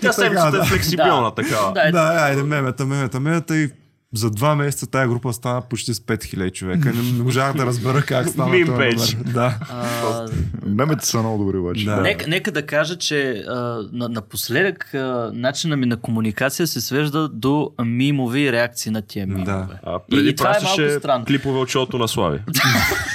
Тя 0.00 0.12
седмицата 0.12 0.50
да. 0.50 0.62
е 0.62 0.66
флексибилна 0.66 1.34
такава. 1.34 1.72
Да, 1.72 1.88
е, 1.88 1.92
да, 1.92 2.00
айде, 2.00 2.42
мемета, 2.42 2.86
мемета, 2.86 3.20
мемета 3.20 3.56
и 3.56 3.70
за 4.14 4.30
два 4.30 4.54
месеца 4.54 4.86
тая 4.86 5.08
група 5.08 5.32
стана 5.32 5.60
почти 5.60 5.94
с 5.94 6.00
5000 6.00 6.52
човека. 6.52 6.88
Не, 6.88 7.12
не 7.12 7.22
можах 7.22 7.56
да 7.56 7.66
разбера 7.66 8.02
как 8.02 8.28
стана 8.28 8.50
Мим 8.50 8.66
номер. 8.66 8.94
Да. 9.24 9.58
а, 9.70 10.26
Мемете 10.66 11.06
са 11.06 11.18
много 11.18 11.44
добри 11.44 11.56
обаче. 11.58 11.84
Да. 11.84 11.96
Нека, 11.96 12.28
нека 12.28 12.52
да 12.52 12.62
кажа, 12.62 12.96
че 12.96 13.44
а, 13.48 13.52
на, 13.92 14.08
напоследък 14.08 14.94
а, 14.94 15.30
начина 15.34 15.76
ми 15.76 15.86
на 15.86 15.96
комуникация 15.96 16.66
се 16.66 16.80
свежда 16.80 17.28
до 17.28 17.70
мимови 17.84 18.52
реакции 18.52 18.90
на 18.90 19.02
тия 19.02 19.26
мимове. 19.26 19.44
Да. 19.44 19.66
А 19.82 19.98
преди 20.00 20.22
И, 20.22 20.28
и 20.28 20.34
това 20.34 20.50
е 20.50 20.62
малко 20.62 20.98
странно. 20.98 21.24
клипове 21.24 21.58
от 21.58 21.68
шоуто 21.68 21.98
на 21.98 22.08
Слави. 22.08 22.38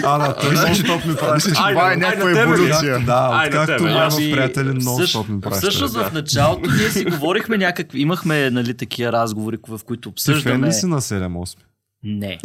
А, 0.04 0.18
да, 0.20 0.36
той 0.36 0.50
нон-стоп 0.52 1.06
ми 1.06 1.16
праща. 1.16 1.34
Мисля, 1.36 1.50
че 1.52 1.56
това 1.70 1.94
е 1.94 1.98
някаква 1.98 2.42
еволюция. 2.42 3.00
Да, 3.00 3.44
откакто 3.48 3.84
моя 3.84 4.10
Ами, 4.12 4.32
приятели 4.32 4.70
нон-стоп 4.70 5.06
всъщ- 5.06 5.30
ми 5.30 5.42
праща. 5.42 5.60
Всъщност 5.60 5.96
в 5.96 6.12
началото 6.14 6.70
ние 6.72 6.90
си 6.90 7.06
говорихме 7.06 7.58
някакви, 7.58 8.02
имахме 8.02 8.50
нали, 8.50 8.74
такива 8.74 9.12
разговори, 9.12 9.58
в 9.68 9.80
които 9.86 10.02
Ти 10.02 10.08
обсъждаме. 10.10 10.68
ли 10.68 10.74
си 11.02 11.16
на 11.16 11.30
7-8? 11.30 11.58
Не. 12.04 12.38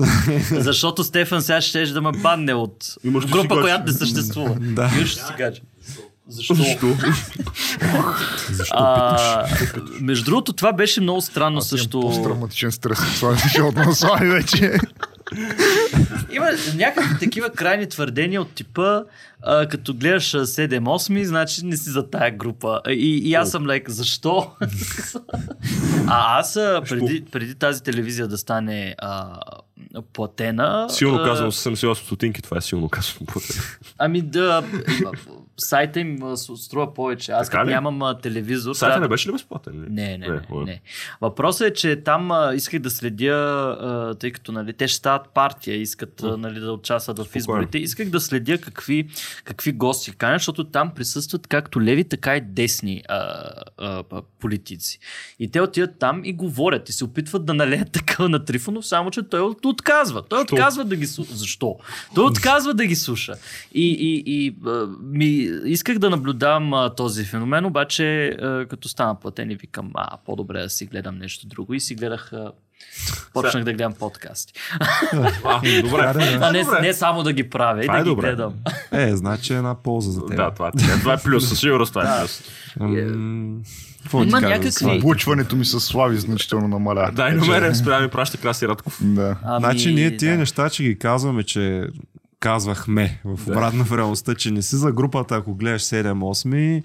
Защото 0.50 1.04
Стефан 1.04 1.42
сега 1.42 1.60
ще 1.60 1.86
да 1.86 2.00
ме 2.02 2.12
банне 2.12 2.54
от 2.54 2.94
Имаш 3.04 3.26
група, 3.26 3.60
която 3.60 3.92
не 3.92 3.98
съществува. 3.98 4.56
Да. 4.60 4.90
Ще 5.06 5.22
си 5.22 5.32
кажа. 5.36 5.60
Защо? 6.28 6.54
Защо 6.54 6.96
А, 8.70 9.46
между 10.00 10.24
другото, 10.24 10.52
това 10.52 10.72
беше 10.72 11.00
много 11.00 11.20
странно 11.20 11.58
Аз 11.58 11.72
имам 11.72 11.78
също. 11.78 12.00
Посттравматичен 12.00 12.72
стрес 12.72 12.98
от 12.98 13.14
това, 13.14 13.34
защото 13.34 13.78
на 13.78 13.94
Слави 13.94 14.28
вече. 14.28 14.78
Има 16.32 16.46
някакви 16.76 17.18
такива 17.20 17.50
крайни 17.50 17.88
твърдения 17.88 18.42
от 18.42 18.54
типа, 18.54 19.02
а, 19.42 19.68
като 19.68 19.94
гледаш 19.94 20.34
а, 20.34 20.46
7-8, 20.46 21.22
значи 21.22 21.64
не 21.64 21.76
си 21.76 21.90
за 21.90 22.10
тая 22.10 22.30
група. 22.30 22.80
И, 22.88 23.20
и 23.24 23.34
аз 23.34 23.50
съм 23.50 23.66
лек, 23.66 23.90
защо? 23.90 24.50
а 26.06 26.38
аз 26.38 26.54
преди, 26.88 27.24
преди 27.32 27.54
тази 27.54 27.82
телевизия 27.82 28.28
да 28.28 28.38
стане 28.38 28.94
а, 28.98 29.40
платена... 30.12 30.86
Силно 30.90 31.24
казвам 31.24 31.52
78 31.52 31.94
стотинки, 31.94 32.42
това 32.42 32.56
е 32.56 32.60
силно 32.60 32.88
казвам. 32.88 33.26
Ами 33.98 34.22
да, 34.22 34.64
сайта 35.64 36.00
им 36.00 36.22
а, 36.22 36.36
струва 36.36 36.94
повече. 36.94 37.32
Аз 37.32 37.50
като 37.50 37.64
нямам 37.64 38.02
а, 38.02 38.18
телевизор... 38.18 38.74
Сайта 38.74 38.92
трябва 38.92 39.06
не 39.06 39.08
беше 39.08 39.28
ли 39.28 39.32
безплатен? 39.32 39.86
Не, 39.90 40.18
не, 40.18 40.18
не, 40.18 40.28
ладно. 40.28 40.60
не. 40.60 40.80
Въпросът 41.20 41.70
е, 41.70 41.74
че 41.74 41.96
там 41.96 42.30
а, 42.30 42.54
исках 42.54 42.80
да 42.80 42.90
следя, 42.90 43.32
а, 43.80 44.14
тъй 44.14 44.30
като 44.30 44.52
нали, 44.52 44.72
те 44.72 44.88
ще 44.88 44.96
стават 44.96 45.28
партия, 45.34 45.76
искат 45.76 46.22
а, 46.22 46.36
нали, 46.36 46.60
да 46.60 46.72
участват 46.72 47.18
в 47.18 47.36
изборите. 47.36 47.78
Исках 47.78 48.10
да 48.10 48.20
следя 48.20 48.58
какви, 48.58 49.08
какви 49.44 49.72
гости 49.72 50.12
канят, 50.12 50.40
защото 50.40 50.64
там 50.64 50.90
присъстват 50.94 51.46
както 51.46 51.82
леви, 51.82 52.04
така 52.04 52.36
и 52.36 52.40
десни 52.40 53.02
а, 53.08 53.50
а, 53.78 54.02
политици. 54.40 54.98
И 55.38 55.50
те 55.50 55.60
отиват 55.60 55.98
там 55.98 56.24
и 56.24 56.32
говорят 56.32 56.88
и 56.88 56.92
се 56.92 57.04
опитват 57.04 57.44
да 57.44 57.54
налеят 57.54 57.92
такъв 57.92 58.28
на 58.28 58.44
Трифонов, 58.44 58.86
само 58.86 59.10
че 59.10 59.22
той 59.22 59.40
от- 59.40 59.64
отказва. 59.64 60.22
Той 60.22 60.44
Що? 60.44 60.54
отказва 60.54 60.84
да 60.84 60.96
ги 60.96 61.06
слуша. 61.06 61.34
Защо? 61.34 61.76
Той 62.14 62.24
отказва 62.24 62.74
да 62.74 62.86
ги 62.86 62.96
слуша. 62.96 63.34
И, 63.74 63.92
и, 63.92 64.22
и 64.26 64.56
ми, 65.02 65.51
исках 65.64 65.98
да 65.98 66.10
наблюдавам 66.10 66.74
а, 66.74 66.90
този 66.90 67.24
феномен, 67.24 67.64
обаче 67.64 68.04
а, 68.28 68.66
като 68.66 68.88
стана 68.88 69.14
платен 69.14 69.50
и 69.50 69.56
викам, 69.56 69.90
а, 69.94 70.16
по-добре 70.18 70.58
да 70.58 70.70
си 70.70 70.86
гледам 70.86 71.18
нещо 71.18 71.46
друго. 71.46 71.74
И 71.74 71.80
си 71.80 71.94
гледах, 71.94 72.32
а, 72.32 72.52
почнах 73.32 73.64
да 73.64 73.72
гледам 73.72 73.92
подкасти. 73.92 74.52
А, 75.44 75.80
добре. 75.82 76.12
А 76.40 76.52
не, 76.52 76.64
не 76.80 76.94
само 76.94 77.22
да 77.22 77.32
ги 77.32 77.50
правя, 77.50 77.80
и 77.80 77.82
Това 77.82 77.94
да 77.94 78.00
е 78.00 78.04
ги 78.04 78.08
добре. 78.08 78.26
гледам. 78.28 78.54
Е, 78.92 79.16
значи 79.16 79.52
е 79.52 79.56
една 79.56 79.74
полза 79.74 80.10
за 80.10 80.20
теб. 80.20 80.36
Да, 80.36 80.50
това, 80.50 80.68
е- 80.68 80.70
това 81.00 81.12
е 81.12 81.18
плюс, 81.18 81.48
със 81.48 81.60
сигурност 81.60 81.92
това 81.92 82.14
е 82.14 82.20
плюс. 82.20 82.42
М, 82.80 83.56
Какво 84.02 84.22
Има 84.22 84.40
някакви- 84.40 84.70
това? 84.70 84.92
Облъчването 84.94 85.56
ми 85.56 85.64
с 85.64 85.80
слави 85.80 86.16
значително 86.16 86.68
намаля. 86.68 87.10
Дай 87.12 87.34
номера, 87.34 87.74
спря 87.74 88.00
ми 88.00 88.08
праща 88.08 88.38
Краси 88.38 88.68
Радков. 88.68 88.98
Да. 89.02 89.36
Ами, 89.44 89.60
Значи 89.60 89.94
ние 89.94 90.16
тия 90.16 90.32
да. 90.32 90.38
неща, 90.38 90.70
че 90.70 90.82
ги 90.82 90.98
казваме, 90.98 91.42
че 91.42 91.86
казвахме 92.42 93.20
в 93.24 93.48
обратна 93.48 93.84
в 93.88 93.92
реалността, 93.92 94.34
че 94.34 94.50
не 94.50 94.62
си 94.62 94.76
за 94.76 94.92
групата, 94.92 95.36
ако 95.36 95.54
гледаш 95.54 95.82
7-8. 95.82 96.82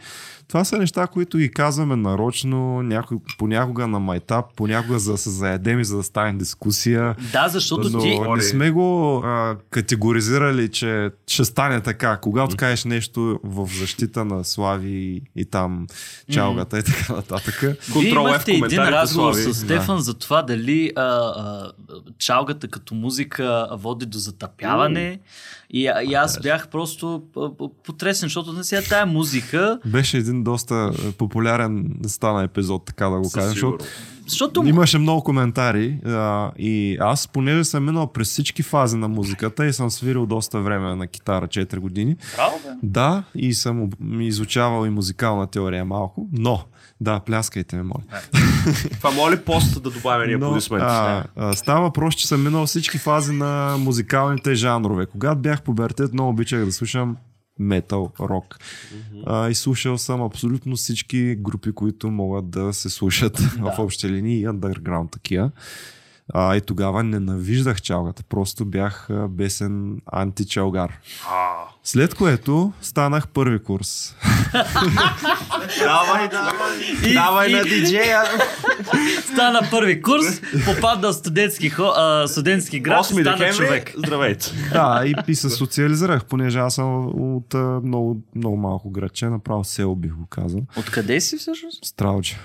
Това 0.47 0.63
са 0.63 0.77
неща, 0.77 1.07
които 1.07 1.37
ги 1.37 1.51
казваме 1.51 1.95
нарочно, 1.95 2.83
някой, 2.83 3.17
понякога 3.37 3.87
на 3.87 3.99
майтап, 3.99 4.45
понякога 4.55 4.99
за 4.99 5.11
да 5.11 5.17
се 5.17 5.29
заедем 5.29 5.79
и 5.79 5.85
за 5.85 5.97
да 5.97 6.03
стане 6.03 6.33
дискусия. 6.33 7.15
Да, 7.31 7.47
защото 7.47 7.89
Но 7.89 7.99
ти... 7.99 8.19
не 8.19 8.41
сме 8.41 8.71
го 8.71 9.17
а, 9.25 9.57
категоризирали, 9.69 10.69
че 10.69 11.11
ще 11.27 11.45
стане 11.45 11.81
така. 11.81 12.17
Когато 12.17 12.55
кажеш 12.55 12.85
нещо 12.85 13.39
в 13.43 13.69
защита 13.79 14.25
на 14.25 14.43
Слави 14.43 15.21
и 15.35 15.45
там 15.45 15.87
чалгата 16.31 16.79
и 16.79 16.83
така 16.83 17.13
нататък. 17.13 17.63
Вие 17.99 18.09
имахте 18.09 18.51
един 18.51 18.79
разговор 18.79 19.33
с 19.33 19.53
Стефан 19.53 19.99
за 19.99 20.13
това 20.13 20.41
дали 20.41 20.91
а, 20.95 21.01
а, 21.01 21.71
чалгата 22.17 22.67
като 22.67 22.95
музика 22.95 23.67
води 23.71 24.05
до 24.05 24.17
затъпяване. 24.17 25.19
И, 25.69 25.87
а- 25.87 26.03
и 26.03 26.13
аз 26.13 26.39
бях 26.41 26.67
просто 26.67 27.21
потресен, 27.83 28.25
защото 28.25 28.53
на 28.53 28.63
сега 28.63 28.81
тая 28.89 29.05
музика, 29.05 29.79
Беше 29.85 30.17
един 30.17 30.43
доста 30.43 30.91
популярен 31.17 31.95
стана 32.07 32.43
епизод, 32.43 32.85
така 32.85 33.05
да 33.05 33.19
го 33.19 33.31
кажа. 33.31 33.47
Защото 33.47 33.85
защото 34.27 34.63
Имаше 34.65 34.97
много 34.97 35.23
коментари 35.23 35.99
а, 36.05 36.51
и 36.57 36.97
аз, 36.99 37.27
понеже 37.27 37.63
съм 37.63 37.85
минал 37.85 38.07
през 38.07 38.27
всички 38.27 38.63
фази 38.63 38.97
на 38.97 39.07
музиката 39.07 39.65
и 39.65 39.73
съм 39.73 39.91
свирил 39.91 40.25
доста 40.25 40.59
време 40.59 40.95
на 40.95 41.07
китара 41.07 41.47
4 41.47 41.77
години, 41.77 42.15
Браво, 42.35 42.59
бе. 42.63 42.69
да, 42.83 43.23
и 43.35 43.53
съм 43.53 43.89
изучавал 44.19 44.85
и 44.85 44.89
музикална 44.89 45.47
теория 45.47 45.85
малко, 45.85 46.27
но, 46.31 46.63
да, 47.01 47.19
пляскайте 47.19 47.75
ме, 47.75 47.83
моля. 47.83 48.03
Това 48.91 49.11
моля 49.11 49.31
ли 49.31 49.43
пост 49.43 49.83
да 49.83 49.89
добавя 49.89 50.27
ни 50.27 50.33
аплодисменти? 50.33 50.85
а, 50.87 51.23
а, 51.35 51.53
става 51.53 51.81
въпрос, 51.81 52.15
че 52.15 52.27
съм 52.27 52.43
минал 52.43 52.65
всички 52.65 52.97
фази 52.97 53.31
на 53.31 53.75
музикалните 53.79 54.55
жанрове. 54.55 55.05
Когато 55.05 55.39
бях 55.39 55.61
пубертет, 55.61 56.13
много 56.13 56.29
обичах 56.29 56.65
да 56.65 56.71
слушам 56.71 57.17
метал, 57.59 58.11
рок. 58.19 58.57
А, 59.25 59.49
и 59.49 59.55
слушал 59.55 59.97
съм 59.97 60.21
абсолютно 60.21 60.75
всички 60.75 61.35
групи, 61.35 61.71
които 61.71 62.11
могат 62.11 62.49
да 62.49 62.73
се 62.73 62.89
слушат 62.89 63.37
в 63.59 63.75
общи 63.77 64.09
линии 64.09 64.39
и 64.39 64.47
underground 64.47 65.11
такива. 65.11 65.51
А, 66.33 66.55
и 66.55 66.61
тогава 66.61 67.03
ненавиждах 67.03 67.81
чалгата. 67.81 68.23
Просто 68.23 68.65
бях 68.65 69.09
а, 69.09 69.27
бесен 69.27 70.01
античалгар. 70.05 70.99
След 71.87 72.13
което 72.13 72.73
станах 72.81 73.27
първи 73.27 73.59
курс. 73.59 74.15
Давай, 75.79 76.29
давай. 76.29 76.79
И- 77.05 77.13
Давай 77.13 77.49
и- 77.49 77.53
на 77.53 77.63
диджея. 77.63 78.23
Стана 79.23 79.67
първи 79.71 80.01
курс, 80.01 80.25
попадна 80.65 81.09
в 81.09 81.13
студентски, 81.13 81.69
хо, 81.69 81.83
а, 81.85 82.27
студентски 82.27 82.79
град, 82.79 82.99
8 82.99 83.21
стана 83.21 83.37
декември. 83.37 83.55
човек. 83.57 83.93
Здравейте. 83.97 84.51
Да, 84.73 85.03
и, 85.05 85.13
и 85.27 85.35
се 85.35 85.49
социализирах, 85.49 86.25
понеже 86.25 86.59
аз 86.59 86.75
съм 86.75 87.05
от 87.33 87.53
а, 87.53 87.57
много, 87.83 88.21
много 88.35 88.57
малко 88.57 88.89
градче, 88.89 89.25
направо 89.25 89.63
село 89.63 89.95
бих 89.95 90.11
го 90.11 90.25
казал. 90.25 90.61
Откъде 90.77 91.21
си 91.21 91.37
всъщност? 91.37 91.85
Стралче. 91.85 92.37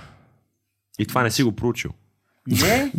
И 0.99 1.07
това 1.07 1.22
не 1.22 1.30
си 1.30 1.43
го 1.43 1.53
проучил. 1.53 1.90
Не. 2.47 2.93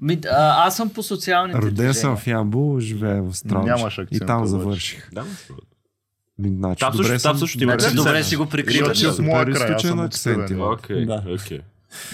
Ми, 0.00 0.18
а, 0.26 0.66
аз 0.66 0.76
съм 0.76 0.90
по 0.90 1.02
социалните 1.02 1.58
Роден 1.58 1.94
съм 1.94 2.16
в 2.16 2.26
Ямбул, 2.26 2.80
живея 2.80 3.22
в 3.22 3.34
Стралче. 3.34 3.68
Нямаш 3.68 3.98
И 3.98 4.00
акцент 4.00 4.26
там 4.26 4.36
обаче. 4.36 4.50
завърших. 4.50 5.08
Да, 5.12 5.24
Значи, 6.40 6.80
Там 6.80 6.92
добре 6.92 7.06
също, 7.08 7.28
там 7.28 7.38
също 7.38 7.62
има 7.62 7.76
Значи, 7.78 7.94
добре 7.94 8.24
си 8.24 8.36
го 8.36 8.42
Защото 8.42 8.50
прикриваш. 8.50 8.98
Супер 8.98 9.22
моя 9.22 9.44
край, 9.44 9.54
аз 9.54 9.60
източен 9.84 10.08
съм 10.12 10.46
има. 10.50 10.66
Окей, 10.66 11.06
Да. 11.06 11.22
окей. 11.34 11.60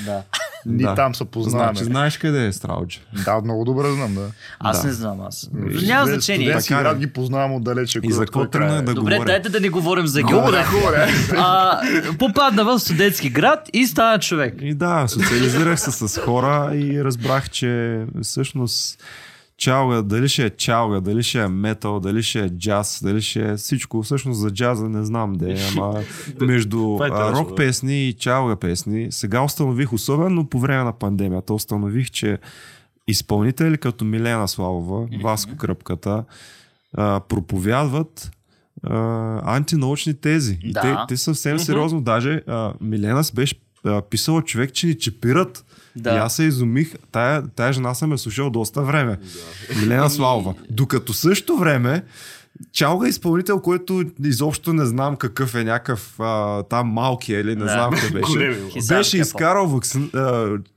Да. 0.05 0.23
Ние 0.67 0.87
Да. 0.87 0.95
там 0.95 1.15
се 1.15 1.25
познаваме. 1.25 1.69
Значи, 1.69 1.85
знаеш 1.85 2.19
къде 2.19 2.47
е 2.47 2.53
Стралче. 2.53 3.01
Да, 3.25 3.41
много 3.41 3.65
добре 3.65 3.91
знам, 3.91 4.15
да. 4.15 4.27
Аз 4.59 4.81
Да. 4.81 4.87
не 4.87 4.93
знам 4.93 5.21
аз. 5.21 5.51
Няма 5.53 6.07
Бе, 6.07 6.13
значение. 6.13 6.47
Студентски 6.47 6.69
Така 6.69 6.95
ги 6.95 7.07
познавам 7.07 7.55
отдалече. 7.55 8.01
И 8.03 8.13
за 8.13 8.21
какво 8.21 8.41
край 8.41 8.51
тръгна 8.51 8.77
е. 8.77 8.83
да 8.83 8.95
Добре, 8.95 9.15
говоря? 9.15 9.27
дайте 9.27 9.49
да 9.49 9.61
не 9.61 9.69
говорим 9.69 10.07
за 10.07 10.23
Хубаво 10.23 10.51
да, 10.51 11.81
попадна 12.19 12.65
в 12.65 12.79
студентски 12.79 13.31
град 13.31 13.71
и 13.73 13.87
стана 13.87 14.19
човек. 14.19 14.55
И 14.61 14.75
да, 14.75 15.05
социализирах 15.09 15.81
се 15.81 15.91
с 16.09 16.21
хора 16.21 16.71
и 16.75 17.05
разбрах, 17.05 17.51
че 17.51 18.03
всъщност 18.23 19.03
чалга, 19.59 20.03
дали 20.03 20.29
ще 20.29 20.45
е 20.45 20.51
чалга, 20.51 21.01
дали 21.01 21.23
ще 21.23 21.43
е 21.43 21.49
метал, 21.49 22.01
дали 22.01 22.23
ще 22.23 22.41
е 22.41 22.49
джаз, 22.49 23.01
дали 23.03 23.23
ще 23.23 23.51
е 23.51 23.57
всичко. 23.57 24.03
Всъщност 24.03 24.41
за 24.41 24.51
джаза 24.51 24.89
не 24.89 25.05
знам 25.05 25.35
де, 25.35 25.57
ама 25.73 26.01
между 26.41 26.99
е 27.05 27.09
а, 27.13 27.33
рок 27.33 27.57
песни 27.57 28.09
и 28.09 28.13
чалга 28.13 28.57
песни, 28.57 29.07
сега 29.11 29.43
установих, 29.43 29.93
особено 29.93 30.47
по 30.47 30.59
време 30.59 30.85
на 30.85 30.93
пандемията, 30.93 31.55
установих, 31.55 32.11
че 32.11 32.39
изпълнители 33.09 33.79
като 33.79 34.05
Милена 34.05 34.49
Славова, 34.49 35.09
Васко 35.23 35.57
Кръпката, 35.57 36.25
а, 36.97 37.21
проповядват 37.29 38.31
а, 38.83 39.57
антинаучни 39.57 40.15
тези. 40.15 40.59
Да. 40.65 40.81
те, 40.81 40.97
те 41.09 41.17
съвсем 41.17 41.59
сериозно. 41.59 42.01
Даже 42.01 42.43
а, 42.47 42.73
Милена 42.81 43.23
беше 43.35 43.55
а, 43.85 44.03
писала 44.03 44.43
човек, 44.43 44.73
че 44.73 44.87
ни 44.87 44.99
чипират. 44.99 45.65
Да. 45.97 46.15
И 46.15 46.17
аз 46.17 46.37
се 46.37 46.43
изумих. 46.43 46.95
Тая, 47.13 47.43
тая 47.57 47.73
жена 47.73 47.95
съм 47.95 48.13
е 48.13 48.19
слушал 48.19 48.51
доста 48.51 48.83
време. 48.83 49.19
Милена 49.81 50.11
Славова. 50.11 50.55
Докато 50.71 51.13
също 51.13 51.57
време 51.57 52.03
Чалга 52.73 53.07
е 53.07 53.11
изпълнител, 53.11 53.61
който 53.61 54.05
изобщо 54.25 54.73
не 54.73 54.87
знам 54.87 55.17
какъв 55.17 55.55
е 55.55 55.65
някакъв 55.65 56.21
а, 56.21 56.63
там 56.63 56.89
малки 56.89 57.33
или 57.33 57.49
не 57.49 57.65
Да. 57.65 57.69
знам 57.69 57.91
къде 57.93 58.21
беше. 58.21 58.59
Беше 58.89 59.19
изкарал 59.19 59.67
вакцин, 59.67 60.11
а, 60.15 60.19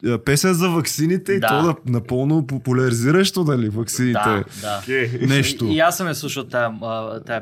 а, 0.05 0.17
песен 0.17 0.53
за 0.53 0.69
ваксините 0.69 1.33
и 1.33 1.39
Да. 1.39 1.47
то 1.47 1.63
да 1.63 1.75
напълно 1.85 2.47
популяризиращо, 2.47 3.43
дали, 3.43 3.69
ваксините. 3.69 4.43
Да, 4.61 4.81
да. 4.87 5.07
Нещо. 5.27 5.65
И, 5.65 5.73
и 5.73 5.79
аз 5.79 5.97
съм 5.97 6.07
я 6.07 6.15
слушал 6.15 6.43
тая, 6.43 6.71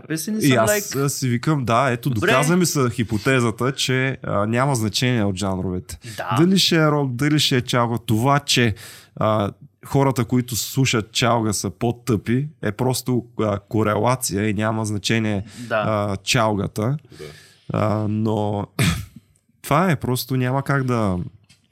песен 0.08 0.36
и 0.36 0.38
И 0.38 0.50
съм 0.50 0.58
аз 0.58 0.70
лайк. 0.70 0.84
like... 0.84 1.08
си 1.08 1.30
викам, 1.30 1.66
да, 1.66 1.90
ето, 1.92 2.10
Добре. 2.10 2.28
доказа 2.28 2.58
ми 2.58 2.66
се 2.66 2.90
хипотезата, 2.90 3.72
че 3.72 4.18
а, 4.24 4.46
няма 4.46 4.76
значение 4.76 5.24
от 5.24 5.36
жанровете. 5.36 6.00
Да. 6.18 6.36
Дали 6.40 6.60
ще 6.60 6.76
е 6.76 6.88
рок, 6.88 7.12
дали 7.14 7.40
ще 7.40 7.58
е 7.58 7.62
чалга. 7.62 7.98
Това, 7.98 8.40
че 8.40 8.76
а, 9.16 9.52
хората, 9.86 10.26
които 10.26 10.56
слушат 10.56 11.12
чалга 11.12 11.54
са 11.54 11.70
по-тъпи, 11.70 12.48
е 12.62 12.72
просто 12.72 13.26
а, 13.40 13.60
корелация 13.60 14.50
и 14.50 14.54
няма 14.54 14.86
значение 14.86 15.44
Да. 15.60 15.76
а, 15.88 16.18
чалгата. 16.18 16.98
А, 17.74 18.06
но 18.10 18.68
това 19.62 19.92
е, 19.92 19.96
просто 19.96 20.36
няма 20.36 20.64
как 20.64 20.84
да, 20.84 21.18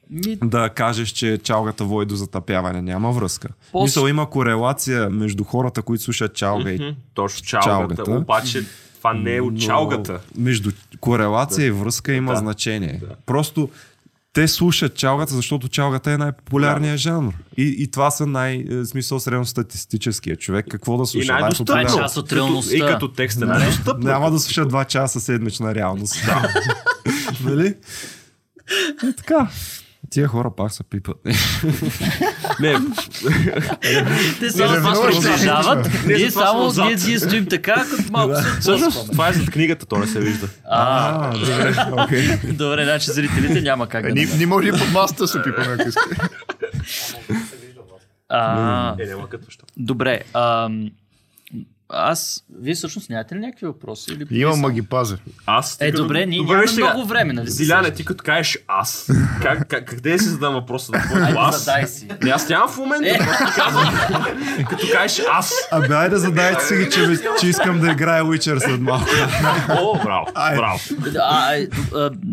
Ми, 0.10 0.36
да 0.36 0.70
кажеш, 0.70 1.10
че 1.10 1.38
чалгата 1.38 1.84
води 1.84 2.06
до 2.06 2.16
затъпяване. 2.16 2.82
Няма 2.82 3.12
връзка. 3.12 3.50
По- 3.72 3.84
Мисъл, 3.84 4.08
има 4.08 4.30
корелация 4.30 5.10
между 5.10 5.44
хората, 5.44 5.82
които 5.82 6.04
слушат 6.04 6.36
чалга 6.36 6.72
и. 6.72 6.96
Точно 7.14 7.46
чалгата. 7.46 7.70
Чалгата. 7.96 8.12
Обаче 8.12 8.66
това 8.98 9.14
не 9.14 9.36
е 9.36 9.42
от 9.42 9.60
чалгата. 9.60 10.20
Между 10.38 10.72
корелация 11.00 11.68
и 11.68 11.72
връзка 11.72 12.14
има 12.14 12.32
Да. 12.32 12.38
значение. 12.38 13.02
Да. 13.02 13.16
Просто 13.26 13.70
те 14.34 14.48
слушат 14.48 14.96
чалгата, 14.96 15.34
защото 15.36 15.68
чалгата 15.70 16.12
е 16.12 16.18
най-популярният 16.18 16.98
жанр. 16.98 17.34
И, 17.58 17.76
и 17.80 17.92
това 17.92 18.12
са 18.12 18.26
най- 18.26 18.66
е, 18.72 18.86
смисъл 18.86 19.20
средностатистическия 19.20 20.36
човек. 20.36 20.66
Какво 20.72 20.98
да 20.98 21.04
И 21.04 21.08
слуша? 21.08 21.34
най-достъпно. 21.34 21.66
Това 21.66 21.80
е 21.80 21.84
Най-популярно. 21.84 22.08
част 22.08 22.18
от 22.18 22.34
реалността. 22.34 22.76
И 22.76 22.80
като 22.80 23.08
текст 23.08 23.42
е 23.42 23.46
най-достъпно. 23.46 24.10
Няма 24.10 24.32
да 24.32 24.40
слуша 24.40 24.66
два 24.66 24.86
часа 24.86 25.20
седмична 25.20 25.76
реалност. 25.76 26.26
Да. 26.26 26.54
нали? 27.44 27.74
И 29.04 29.14
така. 29.18 29.48
Тия 30.10 30.28
хора 30.28 30.52
пак 30.58 30.72
са 30.72 30.84
пипат. 30.84 31.18
Не, 32.60 32.76
Те 34.40 34.50
само 34.50 35.02
продължават. 35.02 35.90
не, 36.06 36.16
Ние 36.16 36.32
само 36.32 36.72
ние, 36.78 36.96
ние 36.98 37.20
стоим 37.20 37.46
така, 37.46 37.74
като 37.92 38.12
малко 38.12 38.36
се 38.36 38.60
всъщност 38.60 39.12
това 39.12 39.30
е 39.30 39.34
зад 39.34 39.50
книгата, 39.50 39.86
то 39.86 39.98
не 39.98 40.08
се 40.08 40.20
вижда. 40.20 40.48
А, 40.66 41.32
добре, 41.32 41.76
окей. 41.94 42.38
добре, 42.44 42.84
значи 42.84 43.12
зрителите 43.12 43.62
няма 43.62 43.88
как 43.88 44.06
Е, 44.06 44.08
да 44.08 44.38
не. 44.38 44.46
може 44.46 44.68
и 44.68 44.72
под 44.72 44.92
масата 44.94 45.24
да 45.24 45.28
се 45.28 45.42
пипаме, 45.44 45.68
ако 45.74 45.90
искате. 45.90 46.30
А, 48.30 48.96
Е, 49.00 49.06
няма 49.06 49.30
като. 49.30 49.48
Добре. 49.78 50.22
Аз, 51.90 52.44
вие 52.60 52.74
всъщност 52.74 53.10
нямате 53.10 53.36
ли 53.36 53.40
някакви 53.40 53.66
въпроси? 53.66 54.12
Или 54.12 54.40
Имам, 54.40 54.60
ма 54.60 54.72
ги 54.72 54.82
пазя. 54.82 55.18
Аз. 55.46 55.78
Е, 55.82 55.92
като- 55.92 56.04
добре, 56.04 56.26
ние 56.26 56.38
Добре, 56.38 56.52
нямаме 56.52 56.68
сега. 56.68 56.86
много 56.86 57.06
време, 57.08 57.34
нали? 57.34 57.50
Диляне, 57.52 57.92
ти 57.92 58.06
като 58.06 58.24
кажеш 58.24 58.58
аз, 58.68 59.08
как, 59.42 59.68
как, 59.68 59.86
къде 59.86 60.20
си 60.20 60.26
задам 60.26 60.54
въпроса 60.54 60.92
да 60.92 61.00
твоето 61.00 61.36
аз? 61.40 61.64
задай 61.66 61.88
си. 61.88 62.08
Не, 62.24 62.30
аз 62.30 62.50
нямам 62.50 62.70
в 62.70 62.78
момента, 62.78 63.10
Е. 63.10 63.18
просто 63.18 63.46
ти 63.46 63.52
казвам. 63.56 63.94
като 64.70 64.88
кажеш 64.94 65.26
аз. 65.32 65.54
Абе, 65.72 65.94
айде 65.94 66.16
задайте 66.18 66.64
си 66.64 66.76
ги, 66.76 66.90
че, 66.92 67.02
че 67.40 67.48
искам 67.48 67.80
да 67.80 67.92
играя 67.92 68.24
Witcher 68.24 68.60
след 68.60 68.82
малко. 68.82 69.06
О, 69.70 70.04
браво, 70.04 70.26
браво. 70.56 70.80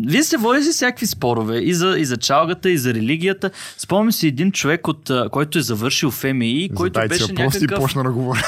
Вие 0.07 0.23
сте 0.23 0.37
водили 0.37 0.63
всякакви 0.63 1.05
спорове 1.07 1.57
и 1.57 1.73
за, 1.73 1.95
и 1.97 2.05
за 2.05 2.17
чалгата, 2.17 2.69
и 2.69 2.77
за 2.77 2.93
религията. 2.93 3.49
Спомням 3.77 4.11
си 4.11 4.27
един 4.27 4.51
човек, 4.51 4.87
от, 4.87 5.11
който 5.31 5.57
е 5.57 5.61
завършил 5.61 6.11
ФМИ, 6.11 6.69
който 6.75 6.99
беше 6.99 7.23
въпроси 7.23 7.57
и 7.57 7.61
някакъв... 7.61 7.79
почна 7.79 8.03
да 8.03 8.11
говоря. 8.11 8.43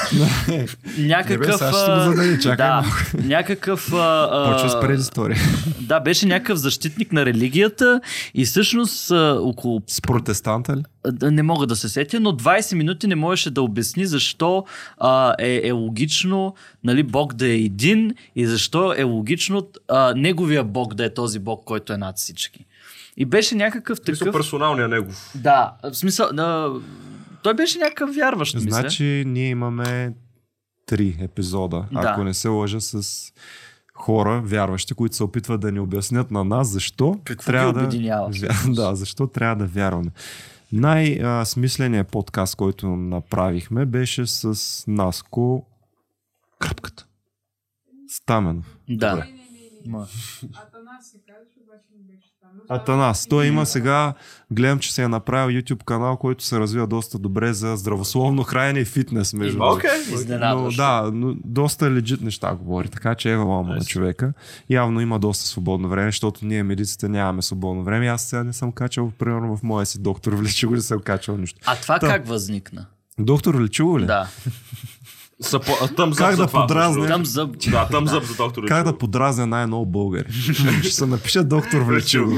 някакъв 0.98 1.40
Не 1.40 1.46
бе, 1.46 1.52
сега 1.52 1.72
ще 1.72 1.92
го 1.92 2.00
зададе, 2.00 2.38
чакай 2.38 2.66
да, 2.66 2.72
малко. 2.74 2.96
някакъв... 3.14 3.92
А, 3.92 4.28
а, 4.32 4.52
Почва 4.52 4.68
с 4.68 4.80
предистория. 4.80 5.38
Да, 5.80 6.00
беше 6.00 6.26
някакъв 6.26 6.58
защитник 6.58 7.12
на 7.12 7.26
религията 7.26 8.00
и 8.34 8.44
всъщност 8.44 9.10
а, 9.10 9.38
около 9.40 9.82
С 9.86 10.02
протестанта 10.02 10.76
ли? 10.76 10.82
Не 11.22 11.42
мога 11.42 11.66
да 11.66 11.76
се 11.76 11.88
сетя, 11.88 12.20
но 12.20 12.32
20 12.32 12.74
минути 12.74 13.06
не 13.06 13.14
можеше 13.14 13.50
да 13.50 13.62
обясни 13.62 14.06
защо 14.06 14.64
а, 14.98 15.34
е, 15.38 15.60
е 15.64 15.72
логично 15.72 16.54
нали, 16.84 17.02
Бог 17.02 17.34
да 17.34 17.46
е 17.46 17.54
един 17.54 18.14
и 18.36 18.46
защо 18.46 18.94
е 18.96 19.02
логично 19.02 19.68
а, 19.88 20.14
неговия 20.16 20.64
Бог 20.64 20.94
да 20.94 21.04
е 21.04 21.14
този 21.14 21.38
Бог, 21.38 21.64
който 21.64 21.92
е 21.92 21.96
над 21.96 22.16
всички. 22.16 22.64
И 23.16 23.24
беше 23.24 23.54
някакъв 23.54 24.00
Такъв... 24.00 24.18
такъв... 24.18 24.32
персоналния 24.32 24.88
негов. 24.88 25.30
Да, 25.34 25.72
в 25.82 25.94
смисъл... 25.94 26.26
А, 26.38 26.70
той 27.42 27.54
беше 27.54 27.78
някакъв 27.78 28.14
вярващ, 28.14 28.54
мисля. 28.54 28.70
Значи 28.70 29.24
ние 29.26 29.48
имаме 29.48 30.12
три 30.88 31.16
епизода, 31.20 31.84
Да. 31.92 32.00
ако 32.00 32.24
не 32.24 32.34
се 32.34 32.48
лъжа 32.48 32.80
с 32.80 33.32
хора, 33.94 34.42
вярващи, 34.44 34.94
които 34.94 35.16
се 35.16 35.24
опитват 35.24 35.60
да 35.60 35.72
ни 35.72 35.80
обяснят 35.80 36.30
на 36.30 36.44
нас 36.44 36.68
защо 36.68 37.20
Какво 37.24 37.50
трябва 37.50 37.70
обединява, 37.82 38.30
да, 38.30 38.54
да, 38.74 38.94
защо 38.96 39.26
трябва 39.26 39.56
да 39.56 39.66
вярваме. 39.66 40.10
Най-смисленият 40.72 42.08
подкаст, 42.08 42.56
който 42.56 42.86
направихме, 42.86 43.86
беше 43.86 44.26
с 44.26 44.84
Наско 44.88 45.66
Кръпката. 46.58 47.06
Стаменов. 48.08 48.76
Да. 48.88 49.26
Ма. 49.86 50.06
Атанас 50.54 51.06
се 51.10 51.18
казваш, 51.28 51.52
обаче 51.62 51.88
не 51.96 52.12
беше 52.12 52.28
там. 52.40 52.47
Атанас. 52.68 53.26
Той 53.26 53.46
има 53.46 53.66
сега, 53.66 54.14
гледам, 54.50 54.78
че 54.78 54.94
се 54.94 55.02
е 55.02 55.08
направил 55.08 55.60
YouTube 55.60 55.84
канал, 55.84 56.16
който 56.16 56.44
се 56.44 56.58
развива 56.60 56.86
доста 56.86 57.18
добре 57.18 57.52
за 57.52 57.76
здравословно 57.76 58.42
хранене 58.42 58.80
и 58.80 58.84
фитнес, 58.84 59.32
между. 59.34 59.58
Но, 59.58 59.78
Изненадващо. 60.12 60.82
да, 60.82 61.10
но 61.14 61.34
доста 61.44 61.90
легит 61.90 62.20
неща 62.20 62.54
говори, 62.54 62.88
така 62.88 63.14
че 63.14 63.32
е 63.32 63.36
лама 63.36 63.74
на 63.74 63.84
човека. 63.84 64.32
Явно 64.70 65.00
има 65.00 65.18
доста 65.18 65.46
свободно 65.46 65.88
време, 65.88 66.08
защото 66.08 66.46
ние 66.46 66.62
медиците 66.62 67.08
нямаме 67.08 67.42
свободно 67.42 67.82
време. 67.84 68.06
Аз 68.08 68.22
сега 68.22 68.44
не 68.44 68.52
съм 68.52 68.72
качал, 68.72 69.12
примерно 69.18 69.56
в 69.56 69.62
моя 69.62 69.86
си 69.86 70.00
доктор 70.02 70.32
Влечиго 70.32 70.74
не 70.74 70.80
съм 70.80 71.00
качал 71.00 71.36
нищо. 71.36 71.58
А 71.66 71.76
това 71.76 71.98
Та. 71.98 72.08
как 72.08 72.26
възникна? 72.28 72.86
Доктор 73.20 73.54
Влечиго 73.54 74.00
ли? 74.00 74.06
Да. 74.06 74.28
Са 75.40 75.60
по... 75.60 75.72
а, 75.82 75.88
Тъм 75.88 76.12
Как 76.12 76.30
за 76.30 76.42
да 76.42 76.46
това, 76.46 76.60
подразня? 76.60 77.24
за... 77.24 77.40
другото. 77.40 77.70
Да, 77.70 77.88
тъм 77.88 78.08
зъб 78.08 78.24
за 78.24 78.34
доктор. 78.34 78.64
Как 78.64 78.84
да 78.84 78.98
подразня 78.98 79.46
най-много 79.46 79.86
българи? 79.86 80.32
Ще 80.82 80.90
се 80.90 81.06
напиша 81.06 81.44
доктор. 81.44 81.84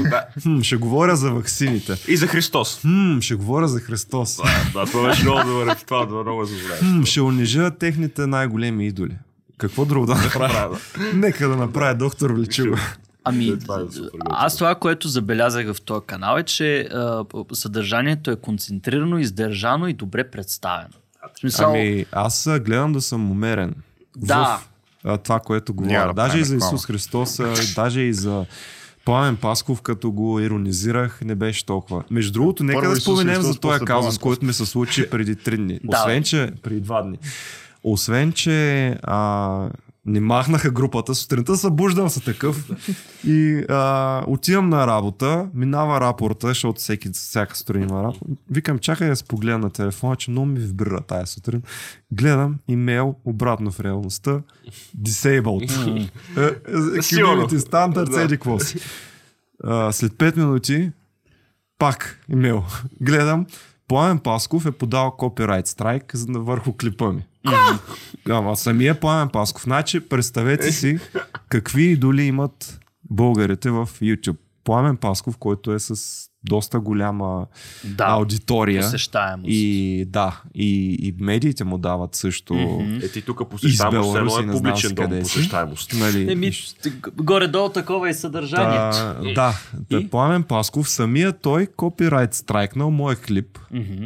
Да. 0.09 0.25
Хм, 0.43 0.61
ще 0.61 0.75
говоря 0.75 1.15
за 1.15 1.31
ваксините. 1.31 1.95
И 2.07 2.17
за 2.17 2.27
Христос. 2.27 2.79
Хм, 2.81 3.19
ще 3.19 3.35
говоря 3.35 3.67
за 3.67 3.79
Христос. 3.79 4.39
Да, 4.73 4.85
това 4.85 5.07
беше 5.09 5.23
много 5.23 5.39
добър. 5.49 5.75
Това 5.87 6.05
много 6.05 6.45
забравя. 6.45 6.77
Хм, 6.79 7.03
ще 7.03 7.21
унижа 7.21 7.71
техните 7.71 8.27
най-големи 8.27 8.87
идоли. 8.87 9.15
Какво 9.57 9.85
друго 9.85 10.05
да 10.05 10.15
направя? 10.15 10.77
Нека 11.13 11.47
да 11.47 11.55
направя 11.55 11.95
доктор 11.95 12.31
Влечиго. 12.31 12.75
Ами, 13.23 13.47
е 13.47 13.51
готино. 13.51 14.09
аз 14.29 14.57
това, 14.57 14.75
което 14.75 15.07
забелязах 15.07 15.73
в 15.73 15.81
този 15.81 16.05
канал 16.05 16.37
е, 16.37 16.43
че 16.43 16.79
а, 16.81 17.25
съдържанието 17.53 18.31
е 18.31 18.35
концентрирано, 18.35 19.17
издържано 19.17 19.87
и 19.87 19.93
добре 19.93 20.29
представено. 20.31 20.93
Смисъл, 21.39 21.69
Ами, 21.69 22.05
аз 22.11 22.49
гледам 22.61 22.93
да 22.93 23.01
съм 23.01 23.31
умерен. 23.31 23.75
Да. 24.17 24.59
В 24.63 24.71
а, 25.03 25.17
това, 25.17 25.39
което 25.39 25.73
говоря. 25.73 25.93
Няма 25.93 26.13
да 26.13 26.21
даже 26.23 26.37
и 26.37 26.43
за 26.43 26.55
Исус 26.55 26.85
Христос, 26.85 27.39
а, 27.39 27.53
даже 27.75 28.01
и 28.01 28.13
за 28.13 28.45
Пламен 29.05 29.37
Пасков, 29.37 29.81
като 29.81 30.11
го 30.11 30.39
иронизирах, 30.39 31.21
не 31.21 31.35
беше 31.35 31.65
толкова. 31.65 32.03
Между 32.11 32.33
другото, 32.33 32.63
нека 32.63 32.79
Първо 32.79 32.93
да 32.93 33.01
споменем 33.01 33.35
Христос, 33.35 33.53
за 33.53 33.59
този 33.59 33.85
казус, 33.85 34.17
който 34.17 34.45
ми 34.45 34.53
се 34.53 34.65
случи 34.65 35.09
преди 35.09 35.35
три 35.35 35.57
дни. 35.57 35.79
Освен, 35.87 36.23
че 36.23 36.51
преди 36.63 36.81
два 36.81 37.01
дни. 37.01 37.17
Освен, 37.83 38.31
че 38.31 38.87
а, 39.03 39.69
не 40.05 40.19
махнаха 40.19 40.71
групата, 40.71 41.15
сутринта 41.15 41.57
събуждам 41.57 42.09
се 42.09 42.19
такъв 42.23 42.69
и 43.27 43.65
а, 43.69 44.23
отивам 44.27 44.69
на 44.69 44.87
работа, 44.87 45.49
минава 45.53 46.01
рапорта, 46.01 46.47
защото 46.47 46.79
всеки, 46.79 47.09
всяка 47.09 47.57
сутрин 47.57 47.83
има 47.83 48.03
рапорт. 48.03 48.29
Викам, 48.49 48.79
чакай 48.79 49.09
да 49.09 49.15
се 49.15 49.23
погледна 49.23 49.59
на 49.59 49.69
телефона, 49.69 50.15
че 50.15 50.31
много 50.31 50.45
ми 50.47 50.59
вибрира 50.59 51.01
тая 51.01 51.27
сутрин. 51.27 51.61
Гледам 52.11 52.55
имейл 52.67 53.15
обратно 53.25 53.71
в 53.71 53.79
реалността. 53.79 54.41
Disabled. 55.01 56.09
Е, 56.37 56.41
е. 56.41 56.51
Community 57.01 57.57
standards, 57.57 58.09
Да. 58.09 58.21
еди 58.21 58.33
какво 58.33 58.59
си. 58.59 58.79
След 59.91 60.13
5 60.13 60.37
минути 60.37 60.91
пак 61.77 62.19
имейл. 62.29 62.63
Гледам, 63.01 63.45
Пламен 63.91 64.19
Пасков 64.19 64.65
е 64.65 64.71
подал 64.71 65.11
копирайт 65.11 65.67
страйк 65.67 66.13
върху 66.29 66.73
клипа 66.73 67.11
ми. 67.11 67.25
Ама 68.29 68.55
самия 68.55 68.99
Пламен 68.99 69.29
Пасков. 69.29 69.63
Значи, 69.63 69.99
представете 69.99 70.71
си 70.71 70.99
какви 71.49 71.83
идоли 71.83 72.23
имат 72.23 72.79
българите 73.09 73.69
в 73.69 73.87
YouTube. 74.01 74.37
Пламен 74.63 74.97
Пасков, 74.97 75.37
който 75.37 75.73
е 75.73 75.79
с 75.79 75.95
доста 76.43 76.79
голяма 76.79 77.47
да, 77.83 78.03
аудитория. 78.03 78.81
посещаемост. 78.81 79.49
И 79.49 80.05
да, 80.07 80.41
и, 80.55 80.97
и 81.01 81.15
медиите 81.19 81.63
му 81.63 81.77
дават 81.77 82.15
също. 82.15 82.53
Мгм. 82.53 82.99
Е, 83.03 83.07
ти 83.07 83.21
тук 83.21 83.49
посещаемост, 83.49 84.15
едно 84.15 84.39
е 84.39 84.51
публичен 84.51 84.95
дом 84.95 85.09
посещаемост. 85.19 85.93
Нали, 85.99 86.31
Еми, 86.31 86.51
горе-долу 87.13 87.69
такова 87.69 88.09
е 88.09 88.13
съдържанието. 88.13 88.97
да, 88.97 89.33
да, 89.33 89.53
да, 89.89 89.99
И? 89.99 90.09
Пламен 90.09 90.43
Пасков, 90.43 90.89
самия 90.89 91.33
той 91.33 91.67
копирайт 91.67 92.33
страйкнал 92.33 92.91
моя 92.91 93.15
клип, 93.15 93.59
Мгм. 93.71 94.05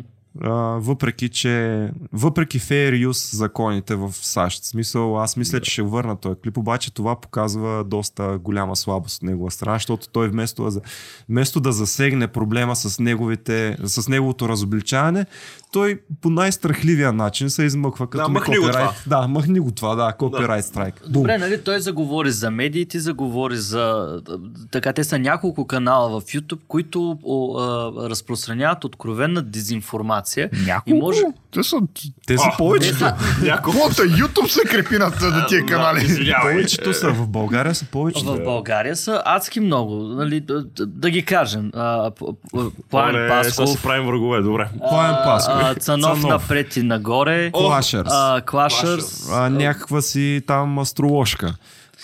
Въпреки 0.79 1.29
че, 1.29 1.89
въпреки 2.13 2.59
fair 2.59 3.07
use 3.07 3.35
законите 3.35 3.95
в 3.95 4.13
САЩ. 4.13 4.63
Смисъл, 4.63 5.21
аз 5.21 5.37
мисля, 5.37 5.61
че 5.61 5.71
ще 5.71 5.81
върна 5.81 6.15
този 6.15 6.39
клип, 6.43 6.57
обаче 6.57 6.93
това 6.93 7.21
показва 7.21 7.83
доста 7.83 8.37
голяма 8.37 8.75
слабост 8.75 9.17
от 9.17 9.23
негова 9.23 9.51
страна, 9.51 9.75
защото 9.75 10.09
той 10.09 10.29
вместо, 10.29 10.63
да 10.69 10.81
вместо 11.29 11.59
да 11.59 11.71
засегне 11.71 12.27
проблема 12.27 12.75
с, 12.75 12.99
неговите, 12.99 13.77
с 13.83 14.07
неговото 14.07 14.49
разобличаване, 14.49 15.25
той 15.75 15.99
по 16.21 16.29
най-страхливия 16.29 17.13
начин 17.13 17.49
се 17.49 17.63
измъква 17.63 18.07
като 18.07 18.23
Да, 18.23 18.29
махни 18.29 18.57
го 18.57 18.63
копирайт. 18.63 18.89
това. 18.95 19.21
Да, 19.21 19.27
махни 19.27 19.59
го 19.59 19.71
това, 19.71 19.95
да, 19.95 20.13
копирайт 20.13 20.65
страйк. 20.65 21.01
Бум. 21.03 21.11
Добре, 21.13 21.37
нали, 21.37 21.61
той 21.61 21.79
заговори 21.79 22.31
за 22.31 22.51
медиите, 22.51 22.99
заговори 22.99 23.57
за... 23.57 24.15
Така, 24.71 24.93
те 24.93 25.03
са 25.03 25.19
няколко 25.19 25.67
канала 25.67 26.09
в 26.11 26.23
YouTube, 26.23 26.59
които 26.67 27.17
о, 27.23 27.59
а, 27.59 28.09
разпространяват 28.09 28.83
откровенна 28.83 29.41
дезинформация. 29.41 30.49
Няколко? 30.57 30.89
И 30.89 30.93
може... 30.95 31.21
Те 31.51 31.63
са... 31.63 31.77
Те 32.27 32.37
са 32.37 32.43
А, 32.45 32.57
повече. 32.57 32.93
Каквото 33.45 33.95
YouTube 33.95 34.47
се 34.47 34.61
крепи 34.61 34.95
на 34.95 35.11
на 35.21 35.45
тия 35.47 35.65
канали. 35.65 36.25
Повечето 36.41 36.93
са 36.93 37.09
в 37.09 37.27
България 37.27 37.75
са 37.75 37.85
повече. 37.85 38.25
В 38.25 38.43
България 38.43 38.95
са 38.95 39.21
адски 39.25 39.59
много. 39.59 39.95
Нали, 39.95 40.39
да, 40.39 40.63
да- 40.65 40.85
да 40.85 41.09
ги 41.09 41.25
кажем. 41.25 41.71
А, 41.73 42.11
П- 42.11 42.25
П- 42.51 42.71
Пламен 42.89 43.15
Оле, 43.15 43.23
сега 43.25 43.41
Пасков, 43.41 43.69
си 43.69 43.83
правим 43.83 44.07
врагове, 44.07 44.41
добре. 44.41 44.69
Пламен 44.79 45.15
Пасков. 45.25 45.61
А, 45.69 45.75
Цанов, 45.75 46.21
Цанов. 46.21 46.41
напред 46.41 46.75
и 46.75 46.83
нагоре. 46.83 47.51
Клашърс. 47.51 48.09
А, 48.11 48.41
Клашърс. 48.41 49.29
а, 49.31 49.49
някаква 49.49 50.01
си 50.01 50.41
там 50.47 50.79
астроложка. 50.79 51.55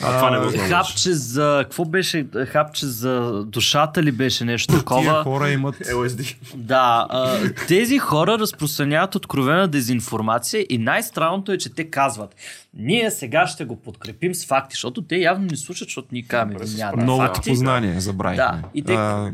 А, 0.03 0.17
това 0.17 0.29
не 0.31 0.45
го 0.45 0.49
знам. 0.49 0.69
Хапче 0.69 1.13
за... 1.13 1.59
Какво 1.63 1.85
беше? 1.85 2.25
Хапче 2.47 2.85
за 2.85 3.43
душата 3.45 4.03
ли 4.03 4.11
беше 4.11 4.45
нещо 4.45 4.73
Тия 4.73 4.79
такова? 4.79 5.23
хора 5.23 5.49
имат... 5.49 5.75
LSD. 5.75 6.35
Да, 6.55 7.07
а, 7.09 7.39
тези 7.67 7.99
хора 7.99 8.39
разпространяват 8.39 9.15
откровена 9.15 9.67
дезинформация 9.67 10.65
и 10.69 10.77
най-странното 10.77 11.51
е, 11.51 11.57
че 11.57 11.69
те 11.69 11.89
казват 11.89 12.35
ние 12.73 13.11
сега 13.11 13.47
ще 13.47 13.65
го 13.65 13.75
подкрепим 13.75 14.35
с 14.35 14.45
факти, 14.45 14.73
защото 14.73 15.01
те 15.01 15.15
явно 15.15 15.47
не 15.51 15.57
слушат, 15.57 15.87
защото 15.87 16.07
ние 16.11 16.21
казваме 16.21 16.55
няма 16.77 17.03
Новото 17.03 17.33
факти. 17.33 17.49
познание, 17.49 17.99
забравихме. 17.99 18.43
Да, 18.43 18.59
и 18.73 18.81
те... 18.81 18.93
А, 18.93 19.31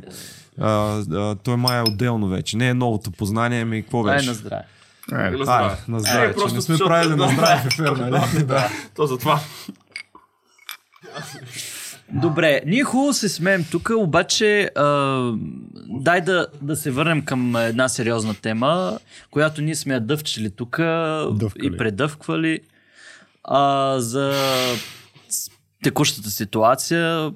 а, 0.59 0.67
а, 1.11 1.35
той 1.35 1.55
май 1.55 1.79
е 1.79 1.83
отделно 1.83 2.27
вече. 2.27 2.57
Не 2.57 2.69
е 2.69 2.73
новото 2.73 3.11
познание, 3.11 3.65
ми 3.65 3.81
какво 3.81 4.07
Ай, 4.07 4.15
беше? 4.15 4.27
на 4.27 4.33
здраве. 4.33 4.63
Е, 5.11 5.15
На 5.15 5.21
Ай, 5.21 5.31
здраве. 5.35 5.77
на 5.87 5.99
здраве, 5.99 6.25
Е, 6.27 6.33
че 6.39 6.43
не 6.45 6.49
сме 6.51 6.61
защото- 6.61 6.85
правили 6.85 7.15
на 7.15 7.27
здраве 7.27 7.61
в 7.61 7.65
ефир, 7.67 7.87
нали? 7.89 8.43
да. 8.43 8.69
То 8.95 9.05
затова. 9.05 9.39
Добре, 12.11 12.61
ние 12.65 12.83
хубаво 12.83 13.13
се 13.13 13.29
смеем 13.29 13.65
тук, 13.71 13.91
обаче 13.91 14.69
а, 14.75 15.31
дай 15.87 16.21
да, 16.21 16.47
да 16.61 16.75
се 16.75 16.91
върнем 16.91 17.21
към 17.21 17.55
една 17.55 17.89
сериозна 17.89 18.33
тема, 18.33 18.99
която 19.31 19.61
ние 19.61 19.75
сме 19.75 19.93
я 19.93 19.99
дъвчили 19.99 20.49
тук 20.51 20.75
и 21.63 21.77
предъвквали 21.77 22.59
а, 23.43 23.95
за 23.99 24.33
текущата 25.83 26.29
ситуация. 26.29 27.31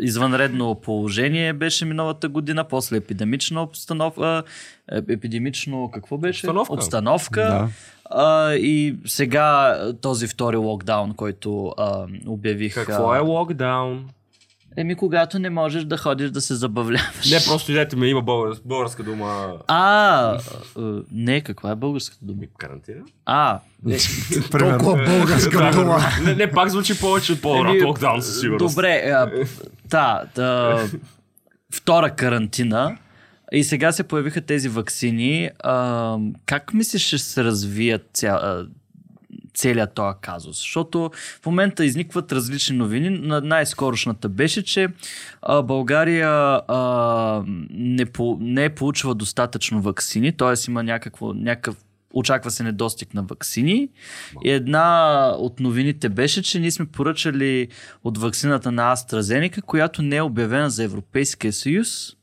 Извънредно 0.00 0.74
положение 0.74 1.52
беше 1.52 1.84
миналата 1.84 2.28
година, 2.28 2.64
после 2.64 2.96
епидемична 2.96 3.62
обстановка. 3.62 4.42
е, 4.92 4.96
Епидемично 5.08 5.90
какво 5.90 6.18
беше? 6.18 6.46
Обстановка. 6.46 6.72
Обстановка. 6.72 7.40
Да. 7.40 7.68
А, 8.10 8.54
и 8.54 8.96
сега 9.06 9.76
този 10.00 10.26
втори 10.26 10.56
локдаун, 10.56 11.14
който 11.14 11.74
а, 11.78 12.06
обявих. 12.26 12.74
Какво 12.74 13.10
а, 13.10 13.16
е 13.16 13.20
локдаун? 13.20 14.08
Еми, 14.76 14.94
когато 14.94 15.38
не 15.38 15.50
можеш 15.50 15.84
да 15.84 15.96
ходиш 15.96 16.30
да 16.30 16.40
се 16.40 16.54
забавляваш. 16.54 17.30
Не, 17.30 17.38
просто 17.46 17.70
идете 17.72 17.96
ми 17.96 18.08
има 18.08 18.22
българ- 18.22 18.60
българска 18.64 19.02
дума. 19.02 19.52
А, 19.66 20.38
не, 21.12 21.40
каква 21.40 21.70
е 21.70 21.74
българската 21.74 22.24
дума? 22.24 22.42
Карантина? 22.58 23.00
А, 23.26 23.58
е, 23.90 23.98
Примерно. 24.50 24.78
българска 24.78 25.70
дума. 25.72 25.98
Не, 26.24 26.34
не, 26.34 26.50
пак 26.50 26.68
звучи 26.68 27.00
повече 27.00 27.32
от 27.32 27.40
по-рад 27.42 27.82
локдаун 27.82 28.22
със 28.22 28.40
сигурност. 28.40 28.74
Добре, 28.74 28.88
а, 28.88 29.30
та, 29.88 30.22
та, 30.34 30.78
втора 31.74 32.10
карантина. 32.10 32.96
И 33.52 33.64
сега 33.64 33.92
се 33.92 34.02
появиха 34.02 34.40
тези 34.40 34.68
вакцини. 34.68 35.50
А, 35.58 36.16
как 36.46 36.74
мислиш, 36.74 37.06
ще 37.06 37.18
се 37.18 37.44
развият 37.44 38.08
ця, 38.12 38.64
целият 39.54 39.94
този 39.94 40.16
казус? 40.20 40.58
Защото 40.58 41.10
в 41.42 41.46
момента 41.46 41.84
изникват 41.84 42.32
различни 42.32 42.76
новини. 42.76 43.10
На 43.10 43.40
най-скорошната 43.40 44.28
беше, 44.28 44.62
че 44.62 44.88
а, 45.42 45.62
България 45.62 46.30
а, 46.68 47.42
не, 47.70 48.06
по, 48.06 48.38
не 48.40 48.64
е 48.64 48.74
получила 48.74 49.14
достатъчно 49.14 49.82
вакцини, 49.82 50.32
т.е. 50.32 50.70
има 50.70 50.82
някакво, 50.82 51.32
някакъв 51.32 51.76
очаква 52.14 52.50
се 52.50 52.62
недостиг 52.62 53.14
на 53.14 53.22
вакцини. 53.22 53.88
И 54.44 54.50
една 54.50 55.34
от 55.38 55.60
новините 55.60 56.08
беше, 56.08 56.42
че 56.42 56.60
ние 56.60 56.70
сме 56.70 56.86
поръчали 56.86 57.68
от 58.04 58.18
вакцината 58.18 58.72
на 58.72 58.96
AstraZeneca, 58.96 59.62
която 59.62 60.02
не 60.02 60.16
е 60.16 60.22
обявена 60.22 60.70
за 60.70 60.84
Европейския 60.84 61.52
съюз. 61.52 62.16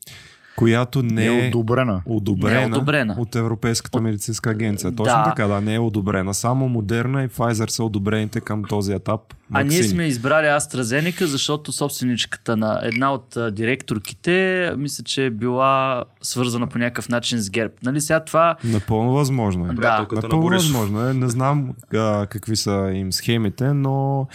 Която 0.58 1.04
не 1.04 1.12
Не 1.14 1.46
е 1.46 1.48
одобрена. 1.48 2.02
одобрена, 2.06 2.56
Не 2.56 2.64
е 2.64 2.66
одобрена. 2.68 3.16
от 3.18 3.36
Европейската 3.36 4.02
медицинска 4.02 4.50
агенция. 4.50 4.92
Точно 4.92 5.14
Да. 5.16 5.24
така, 5.24 5.48
да, 5.48 5.62
не 5.62 5.76
е 5.76 5.80
одобрена. 5.80 6.34
Само 6.34 6.70
Модерна 6.70 7.24
и 7.24 7.28
Pfizer 7.28 7.68
са 7.68 7.84
одобрените 7.84 8.42
към 8.42 8.64
този 8.64 8.94
етап. 8.94 9.22
А 9.54 9.64
ние 9.64 9.84
сме 9.84 10.04
избрали 10.04 10.46
AstraZeneca, 10.48 11.24
защото 11.24 11.72
собственичката 11.72 12.58
на 12.58 12.80
една 12.84 13.14
от 13.14 13.38
директорките, 13.52 14.38
мисля, 14.78 15.04
че 15.04 15.26
е 15.26 15.30
била 15.30 16.04
свързана 16.22 16.68
по 16.68 16.78
някакъв 16.78 17.10
начин 17.10 17.40
с 17.40 17.50
ГЕРБ. 17.50 17.74
Нали 17.84 18.02
сега 18.02 18.20
това... 18.20 18.56
Напълно 18.64 19.12
възможно 19.12 19.66
е. 19.66 19.74
Да. 19.74 20.08
Напълно 20.14 20.50
възможно 20.50 21.08
е. 21.08 21.14
Не 21.14 21.30
знам 21.30 21.74
а, 21.94 22.26
какви 22.26 22.56
са 22.56 22.92
им 22.94 23.12
схемите, 23.12 23.74
но 23.74 24.28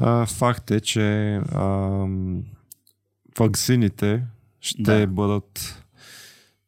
а, 0.00 0.26
факт 0.26 0.70
е, 0.70 0.80
че 0.80 1.34
а, 1.36 1.68
вакцините 3.38 4.22
ще 4.64 4.82
Да. 4.82 5.06
бъдат 5.06 5.82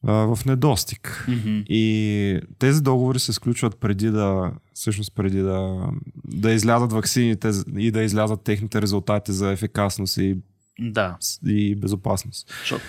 а, 0.06 0.12
в 0.12 0.44
недостиг. 0.44 1.24
Мгм. 1.28 1.60
И 1.68 2.40
тези 2.58 2.82
договори 2.82 3.18
се 3.18 3.32
сключват 3.32 3.76
преди 3.80 4.10
да, 4.10 4.52
всъщност 4.74 5.14
преди 5.14 5.40
да, 5.40 5.88
да 6.24 6.52
излязат 6.52 6.92
ваксините 6.92 7.50
и 7.76 7.90
да 7.90 8.02
излязат 8.02 8.42
техните 8.42 8.82
резултати 8.82 9.32
за 9.32 9.52
ефикасност 9.52 10.16
и, 10.16 10.36
Да. 10.80 11.16
и 11.46 11.74
безопасност. 11.74 12.54
Защото... 12.60 12.82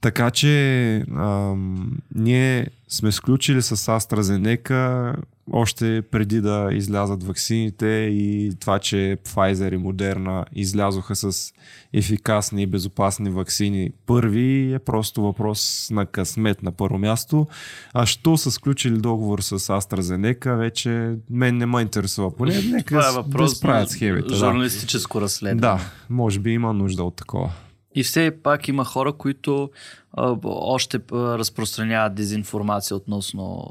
Така 0.00 0.30
че 0.30 0.96
ам, 1.16 1.98
ние 2.14 2.66
сме 2.88 3.12
сключили 3.12 3.62
с 3.62 3.76
AstraZeneca 3.76 5.14
още 5.52 6.02
преди 6.10 6.40
да 6.40 6.68
излязат 6.72 7.22
ваксините 7.22 7.86
и 8.12 8.52
това, 8.60 8.78
че 8.78 9.18
Pfizer 9.24 9.74
и 9.74 9.78
Moderna 9.78 10.44
излязоха 10.52 11.16
с 11.16 11.52
ефикасни 11.92 12.62
и 12.62 12.66
безопасни 12.66 13.30
ваксини 13.30 13.90
първи 14.06 14.74
е 14.74 14.78
просто 14.78 15.22
въпрос 15.22 15.88
на 15.90 16.06
късмет 16.06 16.62
на 16.62 16.72
първо 16.72 16.98
място. 16.98 17.46
А 17.94 18.06
що 18.06 18.36
са 18.36 18.50
сключили 18.50 18.98
договор 18.98 19.40
с 19.40 19.58
AstraZeneca, 19.58 20.56
вече 20.56 21.14
мен 21.30 21.56
не 21.56 21.66
ме 21.66 21.80
интересува. 21.80 22.36
Поне 22.36 22.62
нека 22.62 22.94
Това 22.94 23.08
е 23.08 23.12
да 23.12 23.22
въпрос 23.22 23.56
справят 23.56 23.82
на 23.82 23.88
схемите. 23.88 24.28
Да. 24.28 24.34
журналистическо 24.34 25.20
разследване. 25.20 25.60
да, 25.60 25.80
може 26.10 26.38
би 26.38 26.50
има 26.50 26.72
нужда 26.72 27.04
от 27.04 27.16
такова. 27.16 27.52
И 27.94 28.02
все 28.02 28.30
пак 28.42 28.68
има 28.68 28.84
хора, 28.84 29.12
които 29.12 29.70
а, 30.12 30.36
още 30.44 30.96
а, 31.12 31.38
разпространяват 31.38 32.14
дезинформация 32.14 32.96
относно 32.96 33.66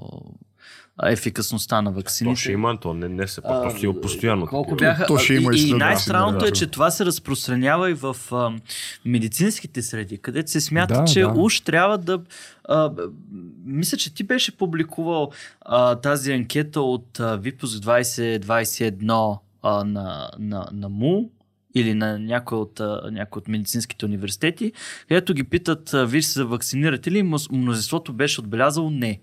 ефикасността 1.04 1.82
на 1.82 1.92
То 1.92 1.96
вакцините. 1.96 2.42
ще 2.42 2.52
има, 2.52 2.78
то 2.80 2.94
не, 2.94 3.10
не 3.10 3.28
се 3.28 3.42
А, 3.44 3.62
просто 3.62 3.86
има 3.86 4.02
постоянно. 4.02 4.48
Колко 4.48 4.76
бяха. 4.76 5.06
То 5.06 5.18
ще 5.18 5.34
има 5.34 5.56
и, 5.56 5.60
и 5.60 5.70
и 5.70 5.74
най-странното 5.74 6.46
е, 6.46 6.50
да. 6.50 6.56
че 6.56 6.68
това 6.68 6.92
се 6.92 7.06
разпространява 7.06 7.92
и 7.92 7.94
в 7.94 8.18
а, 8.32 8.52
медицинските 9.06 9.82
среди, 9.82 10.18
където 10.18 10.52
се 10.52 10.62
смята, 10.62 10.94
Да, 10.94 11.06
че 11.06 11.20
да. 11.20 11.34
уж 11.36 11.60
трябва 11.60 11.98
да. 11.98 12.20
А, 12.70 12.92
мисля, 13.66 13.98
че 13.98 14.14
ти 14.14 14.24
беше 14.24 14.58
публикувал 14.58 15.32
а, 15.62 15.96
тази 15.96 16.32
анкета 16.32 16.82
от 16.82 17.20
а, 17.20 17.38
Випуск 17.38 17.84
2021 17.84 19.40
а, 19.64 19.84
на, 19.84 20.30
на, 20.40 20.68
на 20.74 20.90
МУ 20.90 21.30
или 21.76 21.94
на 21.94 22.20
някой 22.20 22.58
от, 22.58 22.82
някой 23.12 23.40
от 23.40 23.48
медицинските 23.48 24.06
университети, 24.06 24.72
където 25.08 25.34
ги 25.34 25.44
питат, 25.44 25.92
вие 25.94 26.22
се 26.22 26.44
вакцинирате 26.44 27.12
ли? 27.12 27.24
Мнозинството 27.52 28.14
беше 28.14 28.42
отбелязало 28.42 28.90
не. 28.90 29.20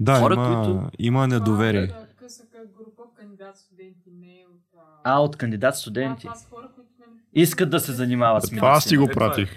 Да, 0.00 0.14
Хора, 0.14 0.34
има, 0.34 0.64
които- 0.64 0.90
има 0.98 1.28
недоверие. 1.28 1.86
Това 1.88 2.00
е 2.00 2.26
КСК 2.26 2.42
група 2.76 3.02
кандидат 3.16 3.56
студенти, 3.56 4.10
не 4.12 4.32
е 4.32 4.44
от... 4.46 4.80
А, 5.04 5.18
от 5.18 5.36
кандидат 5.36 5.76
студенти. 5.76 6.22
Това 6.22 6.34
са 6.34 6.48
хора, 6.48 6.68
които 6.74 6.90
Искат 7.34 7.70
да 7.70 7.80
се 7.80 7.92
занимават 7.92 8.42
с 8.42 8.48
Това 8.48 8.68
аз 8.68 8.84
ти 8.84 8.96
медицина. 8.96 9.06
го 9.06 9.20
пратих. 9.20 9.50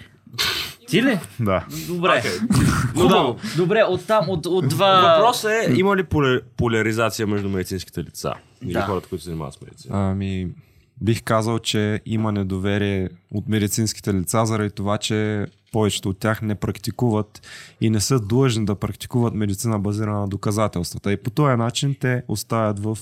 Ти 0.88 1.04
ли? 1.04 1.20
Да. 1.40 1.66
Добре. 1.88 2.24
Но 2.96 3.02
Хубаво. 3.02 3.38
Добре, 3.58 3.84
оттам, 3.84 4.30
от, 4.30 4.46
от 4.46 4.68
два... 4.70 5.16
Въпросът 5.18 5.52
е, 5.52 5.74
има 5.74 5.98
ли 5.98 6.04
поле- 6.04 6.42
поляризация 6.58 7.28
между 7.28 7.50
медицинските 7.50 8.04
лица? 8.04 8.34
Или 8.62 8.74
Да. 8.74 8.82
хората, 8.82 9.08
които 9.10 9.24
се 9.24 9.30
занимават 9.30 9.54
с 9.54 9.62
медицина? 9.62 10.10
Ами, 10.12 10.48
бих 11.02 11.24
казал, 11.24 11.60
че 11.60 12.02
има 12.06 12.32
недоверие 12.32 13.10
от 13.32 13.48
медицинските 13.48 14.14
лица, 14.14 14.46
заради 14.46 14.72
това, 14.72 14.98
че 14.98 15.46
повечето 15.72 16.09
от 16.09 16.20
тях 16.20 16.41
не 16.41 16.55
практикуват 16.55 17.41
и 17.82 17.89
не 17.89 17.99
са 17.99 18.20
длъжни 18.20 18.65
да 18.65 18.76
практикуват 18.76 19.34
медицина 19.34 19.80
базирана 19.80 20.20
на 20.20 20.28
доказателствата. 20.28 21.11
И 21.11 21.17
по 21.17 21.30
този 21.30 21.55
начин 21.55 21.95
те 21.99 22.24
оставят 22.28 22.80
в 22.80 22.97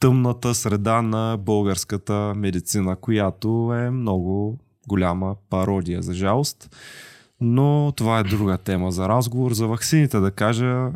тъмната 0.00 0.54
среда 0.54 1.02
на 1.02 1.36
българската 1.40 2.32
медицина, 2.36 2.96
която 2.96 3.74
е 3.74 3.90
много 3.90 4.58
голяма 4.88 5.36
пародия, 5.50 6.02
за 6.02 6.14
жалост. 6.14 6.76
Но 7.40 7.92
това 7.96 8.18
е 8.18 8.24
друга 8.24 8.58
тема 8.58 8.92
за 8.92 9.08
разговор. 9.08 9.52
За 9.52 9.66
ваксините 9.66 10.18
да 10.20 10.30
кажа, 10.30 10.90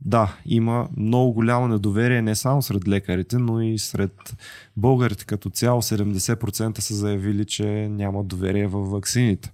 да, 0.00 0.36
има 0.46 0.88
много 0.96 1.32
голямо 1.32 1.68
недоверие 1.68 2.22
не 2.22 2.34
само 2.34 2.62
сред 2.62 2.88
лекарите, 2.88 3.38
но 3.38 3.60
и 3.60 3.78
сред 3.78 4.36
българите 4.76 5.24
като 5.24 5.50
цяло. 5.50 5.82
70% 5.82 6.80
са 6.80 6.94
заявили, 6.94 7.44
че 7.44 7.88
няма 7.88 8.24
доверие 8.24 8.66
в 8.66 8.80
ваксините 8.80 9.52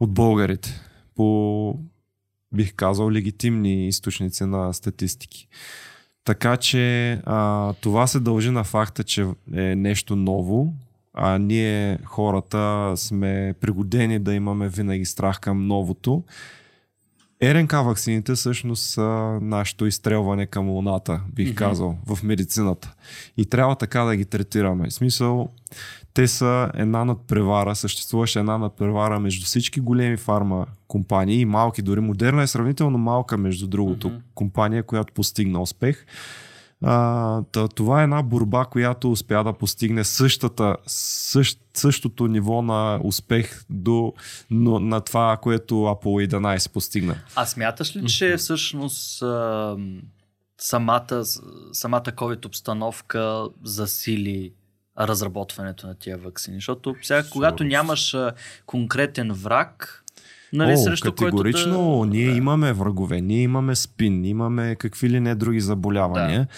от 0.00 0.14
българите. 0.14 0.80
По, 1.14 1.78
бих 2.54 2.74
казал, 2.74 3.10
легитимни 3.10 3.88
източници 3.88 4.44
на 4.44 4.72
статистики. 4.72 5.48
Така 6.24 6.56
че 6.56 7.12
а, 7.24 7.72
това 7.72 8.06
се 8.06 8.20
дължи 8.20 8.50
на 8.50 8.64
факта, 8.64 9.04
че 9.04 9.26
е 9.54 9.76
нещо 9.76 10.16
ново, 10.16 10.74
а 11.14 11.38
ние 11.38 11.98
хората 12.04 12.92
сме 12.96 13.54
пригодени 13.60 14.18
да 14.18 14.34
имаме 14.34 14.68
винаги 14.68 15.04
страх 15.04 15.40
към 15.40 15.66
новото. 15.66 16.24
РНК 17.42 17.72
ваксините 17.72 18.34
всъщност 18.34 18.82
са 18.82 19.02
нашето 19.42 19.86
изстрелване 19.86 20.46
към 20.46 20.68
луната, 20.68 21.20
бих 21.34 21.48
Мгм. 21.48 21.54
казал, 21.56 21.98
в 22.06 22.22
медицината. 22.22 22.94
И 23.36 23.46
трябва 23.46 23.76
така 23.76 24.00
да 24.00 24.16
ги 24.16 24.24
третираме. 24.24 24.88
В 24.88 24.92
смисъл, 24.92 25.48
те 26.14 26.28
са 26.28 26.70
една 26.74 27.04
надпревара, 27.04 27.76
съществуваше 27.76 28.38
една 28.38 28.58
надпревара 28.58 29.20
между 29.20 29.46
всички 29.46 29.80
големи 29.80 30.16
фарма 30.16 30.66
компании 30.88 31.40
и 31.40 31.44
малки, 31.44 31.82
дори 31.82 32.00
Модерна 32.00 32.42
е 32.42 32.46
сравнително 32.46 32.98
малка, 32.98 33.38
между 33.38 33.66
другото, 33.66 34.08
Мгм. 34.08 34.16
компания, 34.34 34.82
която 34.82 35.12
постигна 35.12 35.62
успех. 35.62 36.06
А, 36.84 37.42
та, 37.52 37.68
това 37.68 38.00
е 38.00 38.04
една 38.04 38.22
борба, 38.22 38.64
която 38.64 39.10
успя 39.10 39.44
да 39.44 39.52
постигне 39.52 40.04
същата, 40.04 40.76
същ, 40.86 41.60
същото 41.74 42.26
ниво 42.26 42.62
на 42.62 43.00
успех 43.04 43.64
до, 43.70 44.12
но, 44.50 44.80
на 44.80 45.00
това, 45.00 45.38
което 45.42 45.74
Apollo 45.74 46.28
11 46.28 46.72
постигна. 46.72 47.16
А 47.36 47.46
смяташ 47.46 47.96
ли, 47.96 48.06
че 48.06 48.36
всъщност 48.36 49.22
а, 49.22 49.76
самата, 50.58 51.24
самата 51.72 52.02
COVID 52.02 52.46
обстановка 52.46 53.48
засили 53.62 54.52
разработването 54.98 55.86
на 55.86 55.94
тия 55.94 56.18
вакцини? 56.18 56.56
Защото 56.56 56.94
сега, 57.02 57.22
когато 57.32 57.64
нямаш 57.64 58.16
конкретен 58.66 59.32
враг, 59.32 59.99
нали, 60.52 60.72
О, 60.72 60.76
срещу 60.76 61.12
категорично 61.12 61.76
който 61.76 62.00
да... 62.00 62.06
ние 62.06 62.30
да. 62.30 62.36
имаме 62.36 62.72
врагове, 62.72 63.20
ние 63.20 63.42
имаме 63.42 63.74
спин, 63.74 64.24
имаме 64.24 64.74
какви 64.74 65.10
ли 65.10 65.20
не 65.20 65.34
други 65.34 65.60
заболявания, 65.60 66.48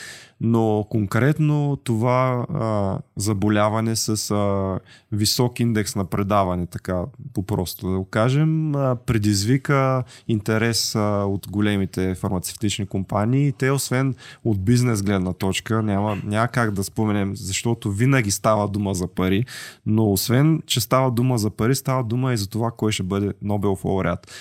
но 0.44 0.86
конкретно 0.90 1.78
това 1.84 2.46
а, 2.54 2.98
заболяване 3.16 3.96
с 3.96 4.30
а, 4.30 4.78
висок 5.12 5.60
индекс 5.60 5.96
на 5.96 6.04
предаване, 6.04 6.66
така 6.66 7.04
по-просто 7.34 7.90
да 7.90 7.98
го 7.98 8.04
кажем, 8.04 8.74
а, 8.74 8.96
предизвика 8.96 10.04
интерес 10.28 10.94
а, 10.94 11.24
от 11.24 11.48
големите 11.50 12.14
фармацевтични 12.14 12.86
компании. 12.86 13.52
Те, 13.52 13.70
освен 13.70 14.14
от 14.44 14.64
бизнес 14.64 15.02
гледна 15.02 15.32
точка, 15.32 15.82
няма, 15.82 16.16
няма 16.24 16.48
как 16.48 16.70
да 16.70 16.84
споменем, 16.84 17.36
защото 17.36 17.90
винаги 17.90 18.30
става 18.30 18.68
дума 18.68 18.94
за 18.94 19.08
пари, 19.08 19.44
но 19.86 20.12
освен, 20.12 20.62
че 20.66 20.80
става 20.80 21.10
дума 21.10 21.38
за 21.38 21.50
пари, 21.50 21.74
става 21.74 22.04
дума 22.04 22.32
и 22.32 22.36
за 22.36 22.48
това, 22.48 22.70
кой 22.70 22.92
ще 22.92 23.02
бъде 23.02 23.32
Нобелов 23.42 23.84
лауреат. 23.84 24.32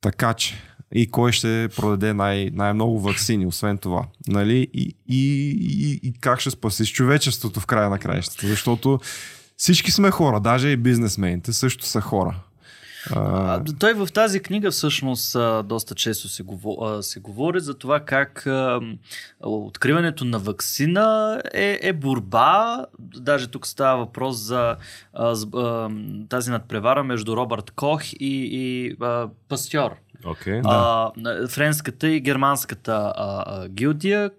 Така 0.00 0.34
че, 0.34 0.54
и 0.94 1.10
кой 1.10 1.32
ще 1.32 1.68
продаде 1.76 2.12
най- 2.12 2.50
най-много 2.52 3.00
вакцини, 3.00 3.46
освен 3.46 3.78
това. 3.78 4.06
Нали? 4.28 4.68
И, 4.74 4.94
и, 5.08 5.50
и, 5.60 6.00
и 6.02 6.12
как 6.20 6.40
ще 6.40 6.50
спасиш 6.50 6.92
човечеството 6.92 7.60
в 7.60 7.66
края 7.66 7.90
на 7.90 7.98
краищата. 7.98 8.46
Защото 8.46 9.00
всички 9.56 9.90
сме 9.90 10.10
хора, 10.10 10.40
даже 10.40 10.68
и 10.68 10.76
бизнесмените 10.76 11.52
също 11.52 11.86
са 11.86 12.00
хора. 12.00 12.40
А, 13.10 13.64
той 13.78 13.94
в 13.94 14.08
тази 14.12 14.40
книга 14.40 14.70
всъщност 14.70 15.36
доста 15.64 15.94
често 15.94 16.28
се, 16.28 16.42
говор, 16.42 17.00
се 17.00 17.20
говори 17.20 17.60
за 17.60 17.74
това 17.74 18.00
как 18.00 18.46
откриването 19.40 20.24
на 20.24 20.38
вакцина 20.38 21.40
е, 21.54 21.78
е 21.82 21.92
борба. 21.92 22.84
Даже 22.98 23.46
тук 23.46 23.66
става 23.66 23.98
въпрос 23.98 24.36
за 24.36 24.76
тази 26.28 26.50
надпревара 26.50 27.04
между 27.04 27.36
Робърт 27.36 27.70
Кох 27.70 28.12
и, 28.12 28.16
и 28.20 28.96
Пастьор. 29.48 29.90
Окей. 30.24 30.60
А, 30.64 31.10
френската 31.48 32.08
и 32.08 32.20
германската 32.20 33.12
а, 33.16 33.44
а, 33.46 33.68
гилдия, 33.68 34.30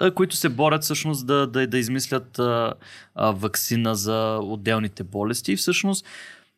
а, 0.00 0.10
които 0.10 0.36
се 0.36 0.48
борят 0.48 0.82
всъщност 0.82 1.26
да, 1.26 1.46
да, 1.46 1.66
да 1.66 1.78
измислят 1.78 2.38
а, 2.38 2.74
а, 3.14 3.30
вакцина 3.30 3.94
за 3.94 4.38
отделните 4.42 5.04
болести. 5.04 5.52
И 5.52 5.56
всъщност 5.56 6.06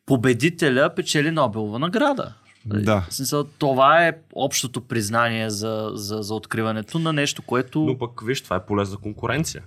победителя 0.05 0.95
печели 0.95 1.31
Нобелова 1.31 1.79
награда. 1.79 2.33
Да. 2.65 3.05
В 3.09 3.13
смисъл, 3.13 3.43
това 3.43 4.07
е 4.07 4.13
общото 4.33 4.81
признание 4.81 5.49
за, 5.49 5.91
за, 5.93 6.17
за 6.21 6.35
откриването 6.35 6.99
на 6.99 7.13
нещо, 7.13 7.41
което... 7.41 7.79
Но 7.79 7.97
пък 7.97 8.21
виж, 8.25 8.41
това 8.41 8.55
е 8.55 8.65
полезна 8.65 8.97
конкуренция. 8.97 9.63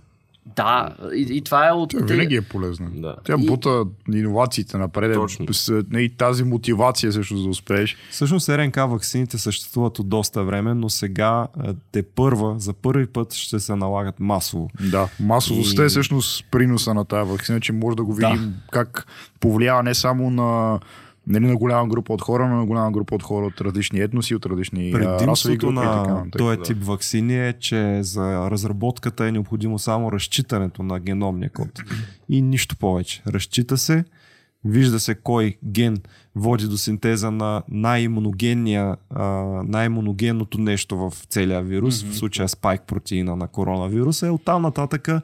Да, 0.57 0.89
и, 1.15 1.27
и 1.31 1.41
това 1.41 1.69
е 1.69 1.73
от... 1.73 1.91
Тя 1.91 1.99
винаги 1.99 2.35
е 2.37 2.43
полезна. 2.43 2.91
Да. 2.95 3.17
Тя 3.25 3.35
И- 3.39 3.47
бута 3.47 3.85
иновациите 4.13 4.79
напред. 4.79 5.15
Точно. 5.15 5.47
И 5.95 6.09
тази 6.09 6.45
мотивация 6.45 7.13
също 7.13 7.37
за 7.37 7.43
да 7.43 7.49
успееш. 7.49 7.97
Всъщност 8.11 8.49
РНК 8.49 8.77
вакцините 8.77 9.39
съществуват 9.39 9.99
от 9.99 10.09
доста 10.09 10.45
време, 10.45 10.75
но 10.75 10.89
сега 10.89 11.47
те 11.93 12.03
първа, 12.03 12.55
за 12.59 12.73
първи 12.73 13.07
път 13.07 13.33
ще 13.35 13.61
се 13.61 13.77
налагат 13.77 14.21
масово. 14.21 14.71
Да, 14.91 15.09
масовостта 15.21 15.83
И- 15.83 15.87
е 15.87 15.89
всъщност 15.89 16.45
приноса 16.51 16.95
на 16.95 17.05
тази 17.05 17.31
вакцина, 17.31 17.61
че 17.61 17.73
може 17.73 17.97
да 17.97 18.05
го 18.05 18.15
видим 18.15 18.55
как 18.71 19.07
повлиява 19.41 19.83
не 19.83 19.95
само 19.95 20.31
на, 20.31 20.81
нали, 21.31 21.47
на 21.47 21.57
голяма 21.57 21.89
група 21.89 22.13
от 22.13 22.23
хора, 22.23 22.49
но 22.49 22.57
на 22.57 22.67
голяма 22.67 22.91
група 22.91 23.15
от 23.15 23.23
хора 23.23 23.47
от 23.47 23.61
различни 23.61 24.01
етноси, 24.01 24.35
от 24.35 24.47
различни 24.47 24.93
расови 24.93 25.19
Предимството 25.19 25.67
групи 25.67 25.75
на 25.75 26.25
този 26.39 26.57
да. 26.57 26.63
тип 26.63 26.85
вакцини 26.85 27.49
е, 27.49 27.53
че 27.53 28.03
за 28.03 28.51
разработката 28.51 29.27
е 29.27 29.33
необходимо 29.33 29.79
само 29.79 30.13
разчитането 30.13 30.83
на 30.83 31.01
геномния 31.01 31.51
код. 31.51 31.83
И 32.29 32.43
нищо 32.43 32.77
повече. 32.77 33.23
Разчита 33.27 33.79
се, 33.79 34.05
вижда 34.65 35.01
се 35.01 35.15
кой 35.15 35.57
ген 35.65 35.99
води 36.35 36.67
до 36.67 36.77
синтеза 36.77 37.31
на 37.31 37.63
най-имуногенното 37.69 40.61
нещо 40.61 40.97
в 40.97 41.13
целия 41.29 41.63
вирус, 41.63 42.03
в 42.03 42.17
случая 42.17 42.49
спайк 42.49 42.83
протеина 42.87 43.37
на 43.37 43.49
коронавируса. 43.49 44.27
И 44.27 44.31
оттам 44.31 44.63
нататъка 44.63 45.23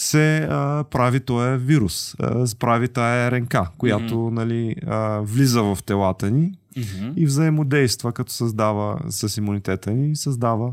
се 0.00 0.38
а, 0.50 0.84
прави 0.84 1.20
този 1.20 1.56
вирус, 1.64 2.14
а, 2.20 2.46
прави 2.58 2.88
тая 2.88 3.30
РНК, 3.30 3.56
която 3.78 4.30
нали, 4.30 4.76
а, 4.86 5.20
влиза 5.22 5.62
в 5.62 5.78
телата 5.86 6.30
ни 6.30 6.52
Мгм. 6.76 7.12
и 7.16 7.26
взаимодейства, 7.26 8.12
като 8.12 8.32
създава 8.32 8.98
с 9.08 9.36
имунитета 9.36 9.90
ни, 9.90 10.16
създава 10.16 10.72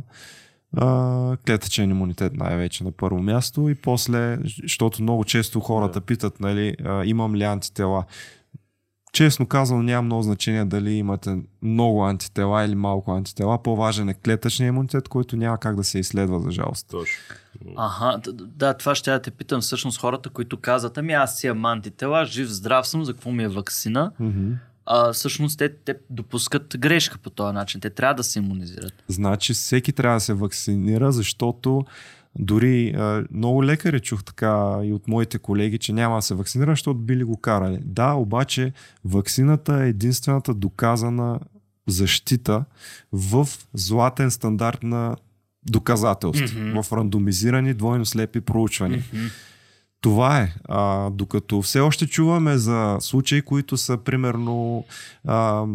а, 0.77 1.37
клетъчен 1.47 1.89
имунитет 1.89 2.33
най-вече 2.37 2.83
на 2.83 2.91
първо 2.91 3.21
място 3.21 3.69
и 3.69 3.75
после, 3.75 4.37
защото 4.63 5.01
много 5.03 5.23
често 5.23 5.59
хората 5.59 6.01
питат, 6.01 6.39
нали, 6.39 6.75
а, 6.85 7.05
имам 7.05 7.35
ли 7.35 7.43
антитела. 7.43 8.03
Честно 9.17 9.45
казано, 9.45 9.83
няма 9.83 10.01
много 10.01 10.21
значение 10.21 10.65
дали 10.65 10.93
имате 10.93 11.37
много 11.61 12.05
антитела 12.05 12.65
или 12.65 12.75
малко 12.75 13.11
антитела. 13.11 13.63
По-важен 13.63 14.09
е 14.09 14.13
клетъчният 14.13 14.73
имунитет, 14.73 15.07
който 15.07 15.35
няма 15.35 15.57
как 15.57 15.75
да 15.75 15.83
се 15.83 15.99
изследва, 15.99 16.39
за 16.39 16.51
жалост. 16.51 16.87
Точно. 16.91 17.23
Аха, 17.77 18.21
да, 18.33 18.73
това 18.73 18.95
ще 18.95 19.11
я 19.11 19.21
те 19.21 19.31
питам 19.31 19.61
всъщност 19.61 19.99
хората, 19.99 20.29
които 20.29 20.57
казват, 20.57 20.97
ами 20.97 21.13
аз 21.13 21.37
си 21.39 21.47
имам 21.47 21.65
антитела, 21.65 22.25
жив, 22.25 22.47
здрав 22.49 22.87
съм, 22.87 23.05
за 23.05 23.13
какво 23.13 23.31
ми 23.31 23.43
е 23.43 23.47
вакцина? 23.47 24.11
Мгм. 24.19 24.51
А, 24.85 25.13
всъщност 25.13 25.57
те, 25.57 25.73
те 25.73 25.95
допускат 26.09 26.75
грешка 26.77 27.17
по 27.17 27.29
този 27.29 27.53
начин. 27.53 27.81
Те 27.81 27.89
трябва 27.89 28.15
да 28.15 28.23
се 28.23 28.39
иммунизират. 28.39 28.93
Значи 29.07 29.53
всеки 29.53 29.93
трябва 29.93 30.15
да 30.15 30.21
се 30.21 30.33
вакцинира, 30.33 31.11
защото 31.11 31.85
дори 32.39 32.89
а, 32.89 33.23
много 33.31 33.63
лекари 33.63 33.99
чух 33.99 34.23
така 34.23 34.79
и 34.83 34.93
от 34.93 35.07
моите 35.07 35.37
колеги, 35.39 35.77
че 35.77 35.93
няма 35.93 36.15
да 36.15 36.21
се 36.21 36.35
вакцинира, 36.35 36.71
защото 36.71 36.99
били 36.99 37.23
го 37.23 37.37
карали. 37.37 37.79
Да, 37.85 38.11
обаче 38.13 38.73
вакцината 39.05 39.83
е 39.83 39.89
единствената 39.89 40.53
доказана 40.53 41.39
защита 41.87 42.65
в 43.11 43.47
златен 43.73 44.31
стандарт 44.31 44.83
на 44.83 45.15
доказателство, 45.69 46.59
Мгм. 46.59 46.81
в 46.81 46.91
рандомизирани 46.93 47.73
двойно 47.73 48.05
слепи 48.05 48.41
проучвания. 48.41 49.03
Това 50.01 50.41
е. 50.41 50.53
А, 50.65 51.09
докато 51.09 51.61
все 51.61 51.79
още 51.79 52.07
чуваме 52.07 52.57
за 52.57 52.97
случаи, 52.99 53.41
които 53.41 53.77
са 53.77 53.97
примерно 53.97 54.85
а, 55.25 55.65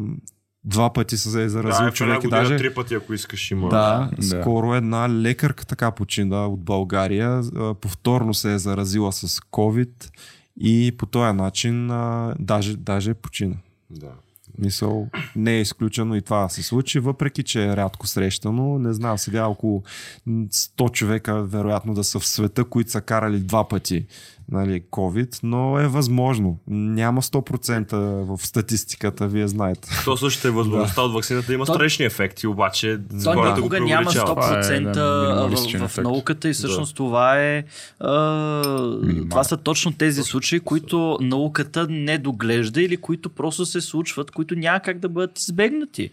два 0.64 0.92
пъти 0.92 1.16
се 1.16 1.48
заразил 1.48 1.84
да, 1.86 1.92
човек 1.92 2.14
и 2.14 2.16
година, 2.16 2.42
даже... 2.42 2.56
три 2.56 2.74
пъти, 2.74 2.94
ако 2.94 3.14
искаш, 3.14 3.50
има. 3.50 3.68
Да, 3.68 4.10
Да. 4.18 4.40
скоро 4.40 4.74
една 4.74 5.10
лекарка 5.10 5.66
така 5.66 5.90
почина 5.90 6.46
от 6.46 6.60
България. 6.60 7.42
Повторно 7.80 8.34
се 8.34 8.54
е 8.54 8.58
заразила 8.58 9.12
с 9.12 9.40
COVID 9.40 10.10
и 10.60 10.92
по 10.98 11.06
този 11.06 11.36
начин 11.36 11.90
а, 11.90 12.34
даже, 12.38 12.76
даже 12.76 13.14
почина. 13.14 13.56
да. 13.90 14.10
Мисъл, 14.58 15.08
не 15.36 15.52
е 15.52 15.60
изключено 15.60 16.14
и 16.14 16.22
това 16.22 16.42
да 16.42 16.48
се 16.48 16.62
случи, 16.62 16.98
въпреки 16.98 17.42
че 17.42 17.64
е 17.64 17.76
рядко 17.76 18.06
срещано. 18.06 18.78
Не 18.78 18.92
знам, 18.92 19.18
сега 19.18 19.46
около 19.46 19.82
100 20.28 20.92
човека 20.92 21.42
вероятно 21.42 21.94
да 21.94 22.04
са 22.04 22.18
в 22.18 22.26
света, 22.26 22.64
които 22.64 22.90
са 22.90 23.00
карали 23.00 23.40
два 23.40 23.68
пъти 23.68 24.06
нали, 24.48 24.82
COVID, 24.82 25.40
но 25.42 25.78
е 25.78 25.88
възможно. 25.88 26.58
Няма 26.68 27.22
100% 27.22 27.92
в 27.96 28.46
статистиката, 28.46 29.28
вие 29.28 29.48
знаете. 29.48 29.88
То 30.04 30.16
също 30.16 30.48
е 30.48 30.50
възможността 30.50 31.02
от 31.02 31.12
вакцината 31.12 31.46
да 31.46 31.54
има 31.54 31.66
То- 31.66 31.74
странични 31.74 32.04
ефекти, 32.04 32.46
обаче 32.46 32.98
То 33.24 33.32
хората 33.32 33.50
го 33.50 33.56
никога 33.56 33.80
няма 33.80 33.88
преувеличават. 34.02 34.38
100% 34.38 34.52
Това 34.64 34.74
е, 34.74 34.80
да, 34.80 35.46
в, 35.46 35.78
в 35.78 35.84
ефект. 35.84 36.04
науката 36.04 36.48
и 36.48 36.52
всъщност 36.52 36.96
това 36.96 37.38
е... 37.38 37.64
А, 38.00 38.10
това 39.22 39.44
са 39.44 39.56
точно 39.56 39.92
тези 39.92 40.22
случаи, 40.22 40.60
които 40.60 41.18
науката 41.20 41.86
не 41.90 42.18
доглежда 42.18 42.82
или 42.82 42.96
които 42.96 43.28
просто 43.30 43.66
се 43.66 43.80
случват, 43.80 44.30
които 44.30 44.54
няма 44.54 44.80
как 44.80 44.98
да 44.98 45.08
бъдат 45.08 45.38
избегнати. 45.38 46.10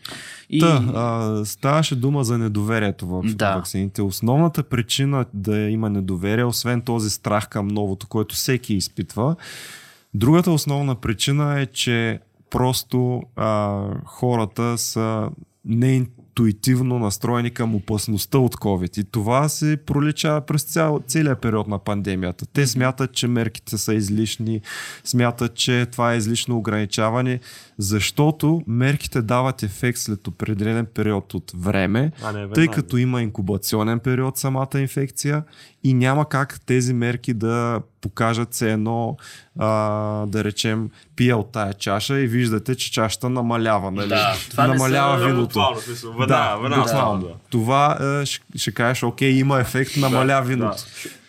И... 0.50 0.60
Та, 0.60 0.84
а, 0.96 1.46
ставаше 1.46 1.96
дума 1.96 2.24
за 2.24 2.38
недоверието 2.38 3.08
в 3.08 3.22
Да. 3.26 3.56
вакцините. 3.56 4.02
Основната 4.02 4.64
причина 4.64 5.26
да 5.34 5.60
има 5.60 5.90
недоверие, 5.90 6.44
освен 6.44 6.82
този 6.82 7.10
страх 7.10 7.48
към 7.48 7.68
новото, 7.68 8.08
който 8.20 8.36
всеки 8.36 8.74
изпитва, 8.74 9.36
другата 10.14 10.52
основна 10.52 10.96
причина 10.96 11.62
е, 11.62 11.66
че 11.66 12.20
просто 12.50 13.24
а, 13.36 13.84
хората 14.06 14.78
са 14.78 15.30
неинтуитивно 15.66 17.00
настроени 17.00 17.52
към 17.52 17.76
опасността 17.76 18.38
от 18.38 18.56
COVID. 18.56 19.00
И 19.00 19.04
това 19.04 19.50
се 19.50 19.78
пролича 19.86 20.42
през 20.42 20.64
цял, 20.64 21.00
целият 21.08 21.42
период 21.42 21.68
на 21.68 21.80
пандемията. 21.80 22.46
Те 22.46 22.68
смятат, 22.68 23.14
че 23.14 23.28
мерките 23.28 23.78
са 23.78 23.94
излишни, 23.94 24.62
смятат, 25.04 25.56
че 25.56 25.86
това 25.92 26.14
е 26.14 26.18
излишно 26.18 26.58
ограничаване, 26.58 27.40
защото 27.80 28.62
мерките 28.68 29.22
дават 29.22 29.64
ефект 29.64 29.98
след 29.98 30.28
определен 30.28 30.86
период 30.86 31.34
от 31.34 31.52
време, 31.56 32.12
А, 32.24 32.32
не, 32.32 32.50
тъй 32.50 32.68
като 32.68 32.98
има 32.98 33.22
инкубационен 33.22 34.00
период 34.00 34.38
самата 34.38 34.68
инфекция 34.76 35.44
и 35.84 35.94
няма 35.94 36.30
как 36.30 36.62
тези 36.62 36.94
мерки 36.94 37.34
да 37.34 37.82
покажат 38.02 38.54
се 38.54 38.72
едно, 38.72 39.18
а, 39.60 39.70
да 40.26 40.44
речем, 40.44 40.90
пия 41.16 41.38
от 41.38 41.52
тая 41.52 41.74
чаша 41.74 42.20
и 42.20 42.28
виждате, 42.28 42.76
че 42.76 42.92
чашата 42.92 43.30
намалява. 43.30 43.92
Нали? 43.92 44.08
Да, 44.08 44.34
това 44.50 44.68
не 44.68 44.74
намалява 44.74 45.20
са- 45.20 45.26
виното. 45.26 45.44
Буквално, 45.48 46.28
Да, 46.28 46.56
веднага, 46.56 46.82
буквално. 46.84 47.22
да. 47.22 47.34
Това 47.50 47.98
е, 48.22 48.26
ще, 48.26 48.46
ще 48.56 48.72
кажеш, 48.72 49.04
окей, 49.04 49.30
има 49.30 49.60
ефект, 49.60 49.98
намаля 49.98 50.42
виното. 50.42 50.84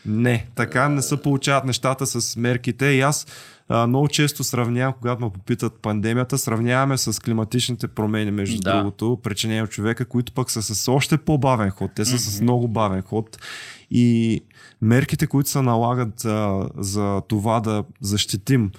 Не, 0.07 0.47
така 0.55 0.89
не 0.89 1.03
се 1.03 1.17
получават 1.19 1.65
нещата 1.65 2.07
с 2.07 2.37
мерките 2.37 2.87
и 2.87 3.01
аз 3.01 3.27
а, 3.73 3.87
много 3.87 4.09
често 4.09 4.45
сравнявам, 4.45 4.95
когато 5.01 5.25
ме 5.25 5.31
попитат 5.31 5.73
пандемията, 5.83 6.39
сравняваме 6.39 6.99
с 6.99 7.23
климатичните 7.23 7.89
промени, 7.89 8.31
между 8.31 8.61
Да. 8.61 8.77
другото, 8.77 9.19
причинени 9.23 9.63
от 9.63 9.71
човека, 9.71 10.05
които 10.05 10.33
пък 10.33 10.51
са 10.51 10.63
с 10.63 10.89
още 10.93 11.19
по-бавен 11.19 11.71
ход. 11.71 11.91
Те 11.95 12.05
са 12.05 12.19
с 12.19 12.41
много 12.41 12.69
бавен 12.69 13.03
ход. 13.03 13.39
И 13.91 14.41
мерките, 14.83 15.27
които 15.27 15.51
се 15.51 15.63
налагат 15.63 16.25
а, 16.25 16.69
за 16.79 17.23
това 17.29 17.61
да 17.61 17.85
защитим 18.01 18.71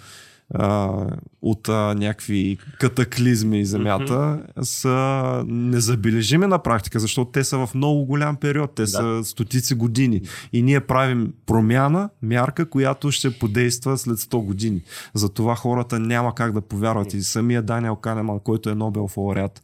а, 0.54 1.06
от 1.42 1.70
а, 1.70 1.96
някакви 1.98 2.58
катаклизми 2.80 3.66
земята 3.66 4.44
са 4.62 5.44
незабележими 5.48 6.48
на 6.48 6.60
практика, 6.60 7.00
защото 7.00 7.32
те 7.32 7.44
са 7.44 7.66
в 7.66 7.76
много 7.76 8.06
голям 8.06 8.36
период, 8.36 8.76
те 8.76 8.88
са 8.88 9.22
стотици 9.24 9.76
години. 9.76 10.22
И 10.54 10.62
ние 10.62 10.80
правим 10.80 11.34
промяна, 11.46 12.10
мярка, 12.22 12.70
която 12.70 13.12
ще 13.12 13.40
подейства 13.40 13.98
след 13.98 14.18
100 14.18 14.46
години. 14.46 14.82
Затова 15.14 15.56
хората 15.56 16.00
няма 16.00 16.36
как 16.36 16.54
да 16.54 16.62
повярват. 16.62 17.14
И 17.14 17.22
самия 17.22 17.62
Даниел 17.62 17.96
Канеман, 17.96 18.40
който 18.40 18.70
е 18.70 18.76
Нобелов 18.76 19.18
лауреат, 19.18 19.62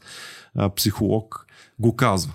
психолог, 0.75 1.45
го 1.79 1.95
казва. 1.95 2.33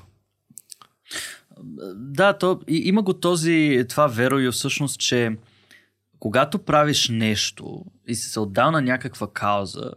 Да, 1.94 2.32
то, 2.32 2.60
и, 2.68 2.76
има 2.76 3.02
го 3.02 3.12
този, 3.12 3.84
това 3.88 4.06
верою 4.06 4.52
всъщност, 4.52 5.00
че 5.00 5.36
когато 6.22 6.58
правиш 6.58 7.08
нещо 7.08 7.84
и 8.08 8.14
си 8.14 8.28
се 8.28 8.40
отдал 8.40 8.70
на 8.70 8.82
някаква 8.82 9.26
кауза, 9.32 9.90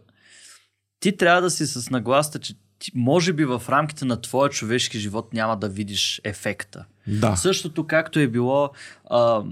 ти 1.00 1.16
трябва 1.16 1.42
да 1.42 1.50
си 1.50 1.66
с 1.66 1.90
нагласта, 1.90 2.38
че 2.38 2.54
ти, 2.78 2.92
може 2.94 3.32
би 3.32 3.44
в 3.44 3.62
рамките 3.68 4.04
на 4.04 4.20
твоя 4.20 4.50
човешки 4.50 4.98
живот 4.98 5.34
няма 5.34 5.56
да 5.56 5.68
видиш 5.68 6.20
ефекта. 6.24 6.84
Да. 7.06 7.36
Същото 7.36 7.86
както 7.86 8.18
е 8.18 8.26
било 8.26 8.70
а, 9.10 9.42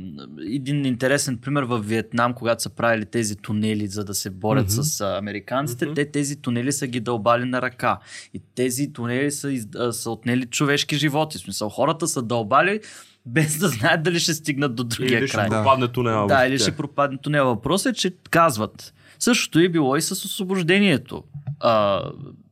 един 0.46 0.84
интересен 0.84 1.38
пример 1.38 1.62
в 1.62 1.78
Виетнам, 1.78 2.34
когато 2.34 2.62
са 2.62 2.70
правили 2.70 3.04
тези 3.06 3.36
тунели, 3.36 3.86
за 3.86 4.04
да 4.04 4.14
се 4.14 4.30
борят 4.30 4.66
Мгм. 4.72 4.82
с 4.82 5.00
а, 5.00 5.18
американците, 5.18 5.94
те 5.94 6.10
тези 6.10 6.36
тунели 6.36 6.72
са 6.72 6.86
ги 6.86 7.00
дълбали 7.00 7.44
на 7.44 7.62
ръка. 7.62 7.98
И 8.34 8.42
тези 8.54 8.92
тунели 8.92 9.30
са, 9.30 9.52
из, 9.52 9.66
а, 9.76 9.92
са 9.92 10.10
отнели 10.10 10.46
човешки 10.46 10.96
животи. 10.96 11.38
В 11.38 11.40
смисъл, 11.40 11.68
хората 11.68 12.06
са 12.06 12.22
дълбали 12.22 12.80
без 13.26 13.58
да 13.58 13.68
знаят 13.68 14.02
дали 14.02 14.20
ще 14.20 14.34
стигнат 14.34 14.74
до 14.74 14.84
другия 14.84 15.18
Или 15.18 15.28
ще 15.28 15.36
край. 15.36 15.48
пропадне 15.48 15.88
тунела. 15.88 16.26
Да, 16.26 16.46
или 16.46 16.58
ще 16.58 16.76
пропадне 16.76 17.18
тунела. 17.18 17.46
Въпросът 17.46 17.96
е, 17.96 17.98
че 17.98 18.14
казват. 18.30 18.94
Същото 19.18 19.58
е 19.58 19.68
било 19.68 19.96
и 19.96 20.02
с 20.02 20.10
освобождението. 20.10 21.24
А, 21.60 22.02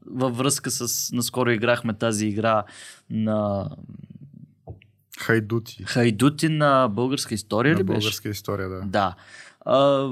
във 0.07 0.37
връзка 0.37 0.71
с... 0.71 1.13
Наскоро 1.13 1.51
играхме 1.51 1.95
тази 1.95 2.27
игра 2.27 2.65
на 3.11 3.69
Хайдути. 5.19 5.83
Хайдути 5.85 6.49
на 6.49 6.89
българска 6.89 7.35
история 7.35 7.75
На 7.75 7.81
ли 7.81 7.85
беше? 7.85 7.99
българска 7.99 8.29
история, 8.29 8.69
да. 8.69 8.81
Да. 8.81 9.15
А, 9.67 10.09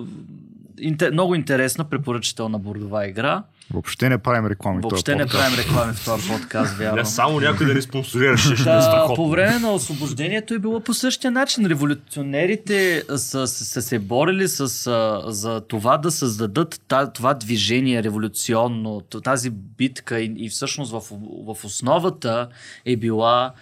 инте, 0.81 1.11
много 1.11 1.35
интересна, 1.35 1.85
препоръчителна 1.85 2.59
бордова 2.59 3.07
игра. 3.07 3.43
Въобще 3.73 4.09
не 4.09 4.19
правим 4.19 4.47
реклами. 4.47 4.81
Въобще 4.83 5.17
не 5.17 5.27
правим 5.27 5.59
реклами 5.59 5.93
в 5.93 6.05
този 6.05 6.29
подкаст, 6.29 6.79
вярно. 6.79 6.97
Не, 6.97 7.05
само 7.05 7.41
някой 7.41 7.67
да 7.67 7.75
ни 7.75 7.83
спонсорираш, 7.83 8.61
страхотно. 8.61 9.15
по 9.15 9.31
време 9.31 9.59
на 9.59 9.73
освобождението 9.73 10.55
е 10.55 10.59
било 10.59 10.81
по 10.81 10.95
същия 10.95 11.31
начин. 11.31 11.67
Революционерите 11.67 13.05
са, 13.17 13.47
са, 13.47 13.83
се 13.83 13.99
борили 13.99 14.49
с, 14.49 14.67
за 15.27 15.61
това 15.61 15.99
да 15.99 16.11
създадат 16.11 16.81
това 17.15 17.35
движение 17.35 18.03
революционно, 18.03 19.01
тази 19.01 19.51
битка 19.51 20.21
и, 20.21 20.35
и 20.37 20.49
всъщност 20.49 20.93
в, 20.93 21.03
в 21.55 21.65
основата 21.65 22.49
е 22.85 22.97
била 22.97 23.53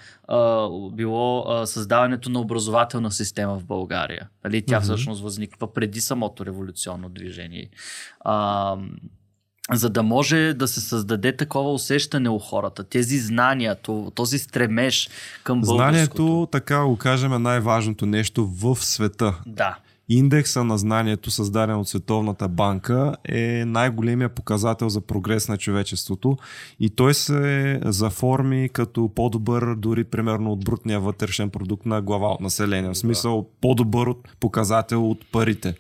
било 0.93 1.47
създаването 1.67 2.31
на 2.31 2.41
образователна 2.41 3.11
система 3.11 3.59
в 3.59 3.65
България. 3.65 4.29
Нали? 4.45 4.63
Тя 4.63 4.81
всъщност 4.81 5.23
възниква 5.23 5.73
преди 5.73 6.01
самото 6.01 6.47
революционно 6.47 7.09
движение. 7.09 7.69
За 9.73 9.91
да 9.91 10.03
може 10.03 10.55
да 10.55 10.69
се 10.69 10.81
създаде 10.81 11.37
такова 11.37 11.73
усещане 11.73 12.29
у 12.29 12.39
хората, 12.39 12.85
тези 12.85 13.19
знания, 13.19 13.77
то- 13.83 14.13
този 14.15 14.39
стремеж 14.39 15.09
към 15.45 15.61
българското. 15.61 16.17
Знанието, 16.17 16.49
така 16.53 16.85
го 16.85 16.97
кажем, 16.97 17.33
е 17.33 17.39
най-важното 17.39 18.07
нещо 18.07 18.47
в 18.47 18.77
света. 18.77 19.35
Да. 19.47 19.79
Индекса 20.09 20.65
на 20.65 20.79
знанието, 20.79 21.31
създаден 21.31 21.77
от 21.77 21.89
Световната 21.89 22.49
банка, 22.49 23.17
е 23.25 23.65
най-големия 23.65 24.29
показател 24.29 24.89
за 24.89 25.01
прогрес 25.01 25.49
на 25.49 25.59
човечеството 25.59 26.37
и 26.81 26.91
той 26.91 27.15
се 27.15 27.81
заформи 27.85 28.69
като 28.73 29.11
по-добър 29.15 29.75
дори 29.75 30.05
примерно 30.05 30.53
от 30.53 30.65
брутния 30.65 31.01
вътрешен 31.01 31.51
продукт 31.51 31.87
на 31.87 32.03
глава 32.03 32.29
от 32.29 32.41
население. 32.41 32.91
В 32.91 32.95
смисъл 32.95 33.47
по-добър 33.61 34.07
от 34.07 34.29
показател 34.41 35.11
от 35.11 35.25
парите. 35.33 35.75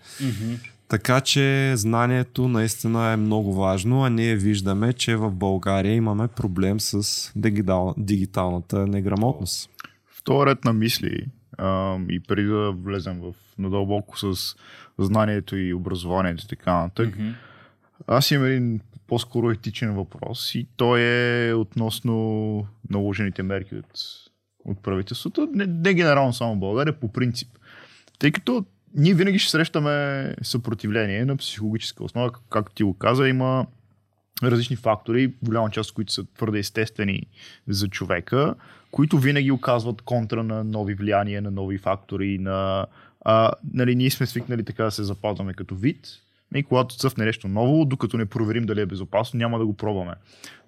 Така 0.89 1.21
че 1.21 1.73
знанието 1.77 2.49
наистина 2.49 3.13
е 3.13 3.17
много 3.17 3.55
важно, 3.55 4.05
а 4.05 4.11
ние 4.11 4.37
виждаме, 4.37 4.93
че 4.93 5.17
в 5.17 5.31
България 5.31 5.95
имаме 5.95 6.29
проблем 6.29 6.81
с 6.81 7.33
дигитал, 7.37 7.95
дигиталната 7.99 8.87
неграмотност. 8.87 9.71
В 10.11 10.23
този 10.23 10.47
ред 10.47 10.65
на 10.65 10.73
мисли 10.73 11.27
ам, 11.59 12.07
и 12.11 12.21
преди 12.21 12.49
да 12.49 12.73
влезем 12.73 13.21
в 13.21 13.35
надълбоко 13.59 14.19
с 14.19 14.55
знанието 14.99 15.57
и 15.57 15.75
образованието 15.75 16.45
и 16.45 16.49
така 16.49 16.73
нататък, 16.73 17.19
Мгм. 17.19 17.29
аз 18.07 18.31
имам 18.31 18.47
един 18.47 18.81
по-скоро 19.07 19.51
етичен 19.51 19.95
въпрос 19.95 20.55
и 20.55 20.67
той 20.77 21.01
е 21.01 21.55
относно 21.55 22.67
наложените 22.91 23.43
мерки 23.43 23.75
от, 23.75 23.93
от 24.65 24.83
правителството. 24.83 25.49
Не, 25.55 25.67
не 25.67 25.95
генерално 25.95 26.33
само 26.33 26.57
България, 26.57 27.01
по 27.01 27.13
принцип. 27.13 27.49
Тъй 28.19 28.33
като 28.33 28.65
ние 28.95 29.15
винаги 29.15 29.39
ще 29.39 29.51
срещаме 29.51 30.35
съпротивление 30.43 31.25
на 31.25 31.37
психологическа 31.37 32.05
основа, 32.05 32.33
как- 32.33 32.43
както 32.51 32.75
ти 32.75 32.83
го 32.83 32.95
каза, 32.95 33.29
има 33.29 33.67
различни 34.43 34.77
фактори, 34.77 35.35
голяма 35.43 35.71
част 35.71 35.91
от 35.91 35.95
които 35.95 36.13
са 36.13 36.25
твърде 36.25 36.59
естествени 36.59 37.23
за 37.69 37.89
човека, 37.89 38.55
които 38.91 39.19
винаги 39.19 39.51
оказват 39.51 40.03
контра 40.03 40.43
на 40.43 40.65
нови 40.65 40.95
влияния, 40.95 41.43
на 41.43 41.51
нови 41.51 41.79
фактори, 41.79 42.39
на... 42.39 42.87
А, 43.21 43.53
нали, 43.75 43.95
ние 43.95 44.11
сме 44.11 44.27
свикнали 44.27 44.65
така 44.65 44.85
да 44.85 44.91
се 44.91 45.05
запазваме 45.05 45.55
като 45.55 45.75
вид, 45.75 46.07
и 46.55 46.63
когато 46.63 46.97
цъфне 46.97 47.25
нещо 47.25 47.49
ново, 47.49 47.85
докато 47.85 48.17
не 48.17 48.27
проверим 48.27 48.67
дали 48.67 48.81
е 48.81 48.87
безопасно, 48.87 49.39
няма 49.39 49.59
да 49.59 49.67
го 49.67 49.77
пробваме. 49.77 50.15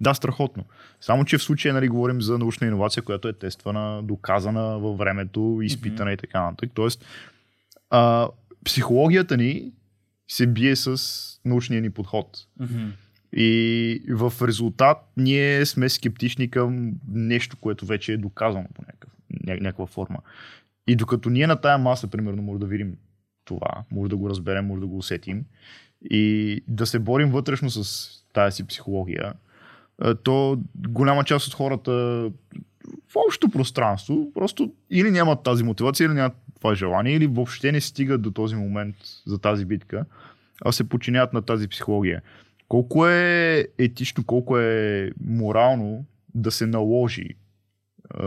Да, 0.00 0.14
страхотно. 0.14 0.64
Само, 1.00 1.24
че 1.24 1.38
в 1.38 1.42
случая 1.42 1.74
нали, 1.74 1.88
говорим 1.88 2.22
за 2.22 2.38
научна 2.38 2.66
иновация, 2.66 3.02
която 3.02 3.28
е 3.28 3.32
тествана, 3.32 4.02
доказана 4.02 4.78
във 4.78 4.98
времето, 4.98 5.58
изпитана 5.62 6.12
и 6.12 6.16
така 6.16 6.42
нататък. 6.42 6.70
Тоест, 6.74 7.04
а, 7.90 8.28
психологията 8.64 9.36
ни 9.36 9.72
се 10.28 10.46
бие 10.46 10.76
с 10.76 10.96
научния 11.44 11.82
ни 11.82 11.90
подход. 11.90 12.46
И 13.32 14.02
в 14.08 14.32
резултат 14.42 14.96
ние 15.16 15.66
сме 15.66 15.88
скептични 15.88 16.50
към 16.50 16.92
нещо, 17.08 17.56
което 17.60 17.86
вече 17.86 18.12
е 18.12 18.16
доказано 18.16 18.66
по 18.74 18.82
някакъв, 18.82 19.10
ня- 19.46 19.60
някаква 19.60 19.86
форма. 19.86 20.18
И 20.86 20.96
докато 20.96 21.30
ние 21.30 21.46
на 21.46 21.56
тая 21.56 21.78
маса, 21.78 22.06
примерно, 22.06 22.42
може 22.42 22.60
да 22.60 22.66
видим 22.66 22.96
това, 23.44 23.84
може 23.90 24.10
да 24.10 24.16
го 24.16 24.30
разберем, 24.30 24.66
може 24.66 24.80
да 24.80 24.86
го 24.86 24.98
усетим 24.98 25.44
и 26.10 26.64
да 26.68 26.86
се 26.86 26.98
борим 26.98 27.30
вътрешно 27.30 27.70
с 27.70 28.10
тази 28.32 28.56
си 28.56 28.66
психология, 28.66 29.32
то 30.22 30.60
голяма 30.74 31.24
част 31.24 31.46
от 31.46 31.54
хората 31.54 32.30
в 33.08 33.16
общото 33.26 33.48
пространство 33.48 34.32
просто 34.34 34.72
или 34.90 35.10
нямат 35.10 35.42
тази 35.42 35.64
мотивация, 35.64 36.06
или 36.06 36.14
нямат 36.14 36.36
това 36.56 36.74
желание, 36.74 37.14
или 37.14 37.26
въобще 37.26 37.72
не 37.72 37.80
стигат 37.80 38.22
до 38.22 38.30
този 38.30 38.56
момент 38.56 38.96
за 39.26 39.38
тази 39.38 39.64
битка, 39.64 40.04
а 40.64 40.72
се 40.72 40.88
подчиняват 40.88 41.32
на 41.32 41.42
тази 41.42 41.68
психология. 41.68 42.22
Колко 42.68 43.06
е 43.06 43.66
етично, 43.78 44.24
колко 44.24 44.58
е 44.58 45.10
морално 45.24 46.04
да 46.34 46.50
се 46.50 46.66
наложи 46.66 47.28
е, 48.20 48.26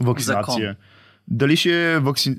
вакцинация? 0.00 0.68
Закон. 0.68 0.76
Дали 1.28 1.56
ще 1.56 1.94
е 1.94 1.98
вакци... 1.98 2.30
е, 2.30 2.34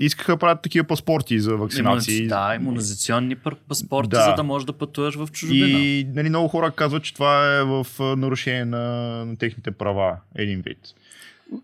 искаха 0.00 0.32
да 0.32 0.38
правят 0.38 0.62
такива 0.62 0.84
паспорти 0.86 1.40
за 1.40 1.56
вакцинации. 1.56 2.16
Имуни... 2.16 2.28
Да, 2.28 2.54
иммунизационни 2.54 3.36
паспорти, 3.68 4.08
Да. 4.08 4.24
за 4.24 4.34
да 4.34 4.42
можеш 4.42 4.66
да 4.66 4.72
пътуваш 4.72 5.14
в 5.14 5.28
чужбина. 5.32 5.66
И 5.68 6.06
нали, 6.14 6.28
много 6.28 6.48
хора 6.48 6.70
казват, 6.70 7.02
че 7.02 7.14
това 7.14 7.56
е 7.58 7.64
в 7.64 7.86
нарушение 8.16 8.64
на, 8.64 8.78
на 9.24 9.36
техните 9.36 9.70
права, 9.70 10.16
един 10.34 10.60
вид. 10.60 10.78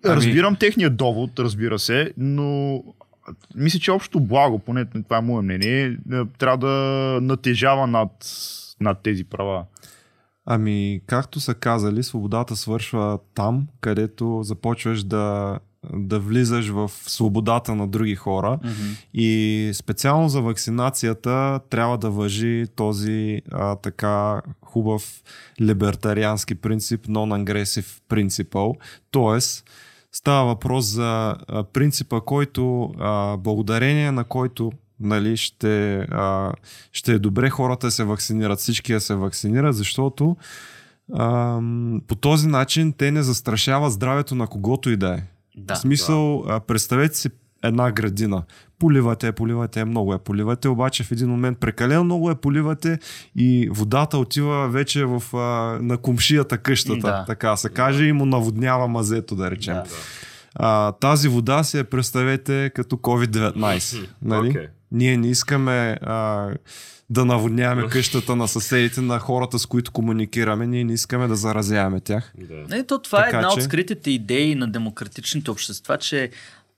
Ами- 0.04 0.16
Разбирам 0.16 0.56
техния 0.56 0.90
довод, 0.90 1.38
разбира 1.38 1.78
се, 1.78 2.12
но 2.16 2.82
мисля, 3.54 3.78
че 3.78 3.90
общо 3.90 4.20
благо, 4.20 4.58
поне 4.58 4.84
това 4.84 5.16
е 5.18 5.20
мое 5.20 5.42
мнение, 5.42 5.84
е, 6.12 6.24
трябва 6.38 6.58
да 6.58 6.72
натежава 7.22 7.86
над, 7.86 8.10
над 8.80 8.98
тези 9.02 9.24
права. 9.24 9.64
Ами, 10.46 11.00
както 11.06 11.40
са 11.40 11.54
казали, 11.54 12.02
свободата 12.02 12.56
свършва 12.56 13.18
там, 13.34 13.66
където 13.80 14.40
започваш 14.42 15.02
да, 15.04 15.58
да 15.92 16.20
влизаш 16.20 16.68
в 16.68 16.90
свободата 17.06 17.74
на 17.74 17.88
други 17.88 18.14
хора. 18.14 18.58
Мгм. 18.64 18.72
И 19.14 19.70
специално 19.74 20.28
за 20.28 20.40
вакцинацията 20.40 21.60
трябва 21.70 21.98
да 21.98 22.10
въжи 22.10 22.64
този 22.76 23.42
а, 23.52 23.76
така 23.76 24.42
хубав 24.62 25.22
либертариански 25.60 26.54
принцип, 26.54 27.06
non-aggressive 27.06 28.00
principle. 28.10 28.74
Тоест, 29.10 29.70
става 30.12 30.46
въпрос 30.46 30.84
за 30.84 31.36
а, 31.48 31.64
принципа, 31.64 32.20
който, 32.20 32.94
а, 32.98 33.36
благодарение 33.36 34.12
на 34.12 34.24
който 34.24 34.72
нали, 35.00 35.36
ще, 35.36 35.98
а, 35.98 36.52
ще 36.92 37.12
е 37.12 37.18
добре 37.18 37.50
хората 37.50 37.86
да 37.86 37.90
се 37.90 38.04
вакцинират, 38.04 38.58
всички 38.58 38.92
да 38.92 39.00
се 39.00 39.14
вакцинират, 39.14 39.76
защото 39.76 40.36
а, 41.12 41.60
по 42.06 42.14
този 42.14 42.48
начин 42.48 42.92
те 42.92 43.10
не 43.10 43.22
застрашават 43.22 43.92
здравето 43.92 44.34
на 44.34 44.46
когото 44.46 44.90
и 44.90 44.96
да 44.96 45.14
е. 45.14 45.22
Да. 45.56 45.74
В 45.74 45.78
смисъл, 45.78 46.44
а, 46.48 46.60
представете 46.60 47.16
си 47.16 47.28
една 47.64 47.90
градина. 47.92 48.42
Поливате, 48.78 49.32
поливате, 49.32 49.84
много 49.84 50.12
я 50.12 50.18
поливате, 50.18 50.68
обаче 50.68 51.04
в 51.04 51.12
един 51.12 51.28
момент 51.28 51.58
прекалено 51.58 52.04
много 52.04 52.28
я 52.28 52.34
поливате 52.34 52.98
и 53.36 53.68
водата 53.72 54.18
отива 54.18 54.68
вече 54.68 55.04
в, 55.04 55.22
а, 55.36 55.38
на 55.82 55.98
комшията 55.98 56.58
къщата, 56.58 57.00
Да. 57.00 57.24
така 57.26 57.56
се 57.56 57.68
каже, 57.68 58.04
и 58.04 58.12
му 58.12 58.26
наводнява 58.26 58.88
мазето, 58.88 59.36
да 59.36 59.50
речем. 59.50 59.74
Да. 59.74 59.84
А, 60.54 60.92
тази 60.92 61.28
вода 61.28 61.64
си 61.64 61.78
я 61.78 61.84
представете 61.84 62.70
като 62.74 62.96
COVID-19. 62.96 64.08
нали? 64.22 64.48
Окей. 64.50 64.66
Ние 64.92 65.16
не 65.16 65.28
искаме 65.28 65.98
а, 66.02 66.48
да 67.14 67.24
наводняваме 67.24 67.88
къщата 67.88 68.36
на 68.36 68.48
съседите, 68.48 69.00
на 69.00 69.18
хората, 69.18 69.58
с 69.58 69.66
които 69.66 69.92
комуникираме. 69.92 70.66
Ние 70.66 70.84
не 70.84 70.92
искаме 70.92 71.26
да 71.26 71.36
заразяваме 71.36 72.00
тях. 72.00 72.32
Да. 72.38 72.76
Ето, 72.78 72.98
това 72.98 73.24
Така 73.24 73.36
е 73.36 73.40
една 73.40 73.50
че- 73.50 73.58
от 73.58 73.64
скритите 73.64 74.10
идеи 74.10 74.54
на 74.54 74.68
демократичните 74.70 75.50
общества, 75.50 75.98
че 75.98 76.30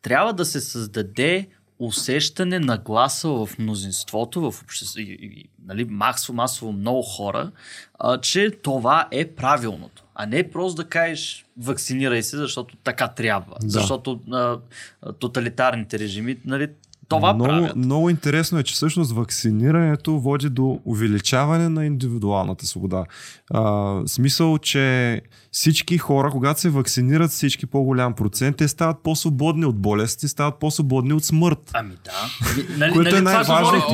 трябва 0.02 0.32
да 0.32 0.44
се 0.44 0.60
създаде 0.60 1.46
усещане 1.78 2.58
на 2.58 2.78
гласа 2.78 3.28
в 3.28 3.48
мнозинството, 3.58 4.50
в 4.50 4.64
и, 4.96 5.44
нали, 5.66 5.84
масово, 5.84 6.36
масово 6.36 6.72
много 6.72 7.02
хора, 7.02 7.50
а, 7.98 8.20
че 8.20 8.50
това 8.62 9.08
е 9.10 9.26
правилното. 9.26 10.04
А 10.14 10.26
не 10.26 10.50
просто 10.50 10.82
да 10.82 10.88
кажеш 10.88 11.46
вакцинирай 11.58 12.22
се, 12.22 12.36
защото 12.36 12.76
така 12.76 13.08
трябва. 13.08 13.56
Да. 13.62 13.68
Защото 13.68 14.20
а, 14.32 14.58
тоталитарните 15.18 15.98
режими, 15.98 16.36
нали, 16.44 16.68
това 17.08 17.34
много, 17.34 17.48
правят. 17.48 17.76
много 17.76 18.10
интересно 18.10 18.58
е, 18.58 18.62
че 18.62 18.74
всъщност 18.74 19.12
вакцинирането 19.12 20.18
води 20.18 20.48
до 20.48 20.80
увеличаване 20.84 21.68
на 21.68 21.86
индивидуалната 21.86 22.66
свобода. 22.66 23.04
А, 23.50 23.94
смисъл, 24.06 24.58
че 24.58 25.20
всички 25.52 25.98
хора, 25.98 26.30
когато 26.30 26.60
се 26.60 26.70
вакцинират 26.70 27.30
всички 27.30 27.66
по-голям 27.66 28.14
процент, 28.14 28.56
те 28.56 28.68
стават 28.68 28.96
по-свободни 29.02 29.64
от 29.66 29.76
болести, 29.78 30.28
стават 30.28 30.54
по-свободни 30.60 31.12
от 31.12 31.24
смърт. 31.24 31.70
Ами 31.72 31.94
да. 32.04 32.12
Нали, 32.78 32.92
Което 32.92 33.10
нали, 33.10 33.16
е 33.16 33.18
това 33.18 33.32
най-важното. 33.32 33.92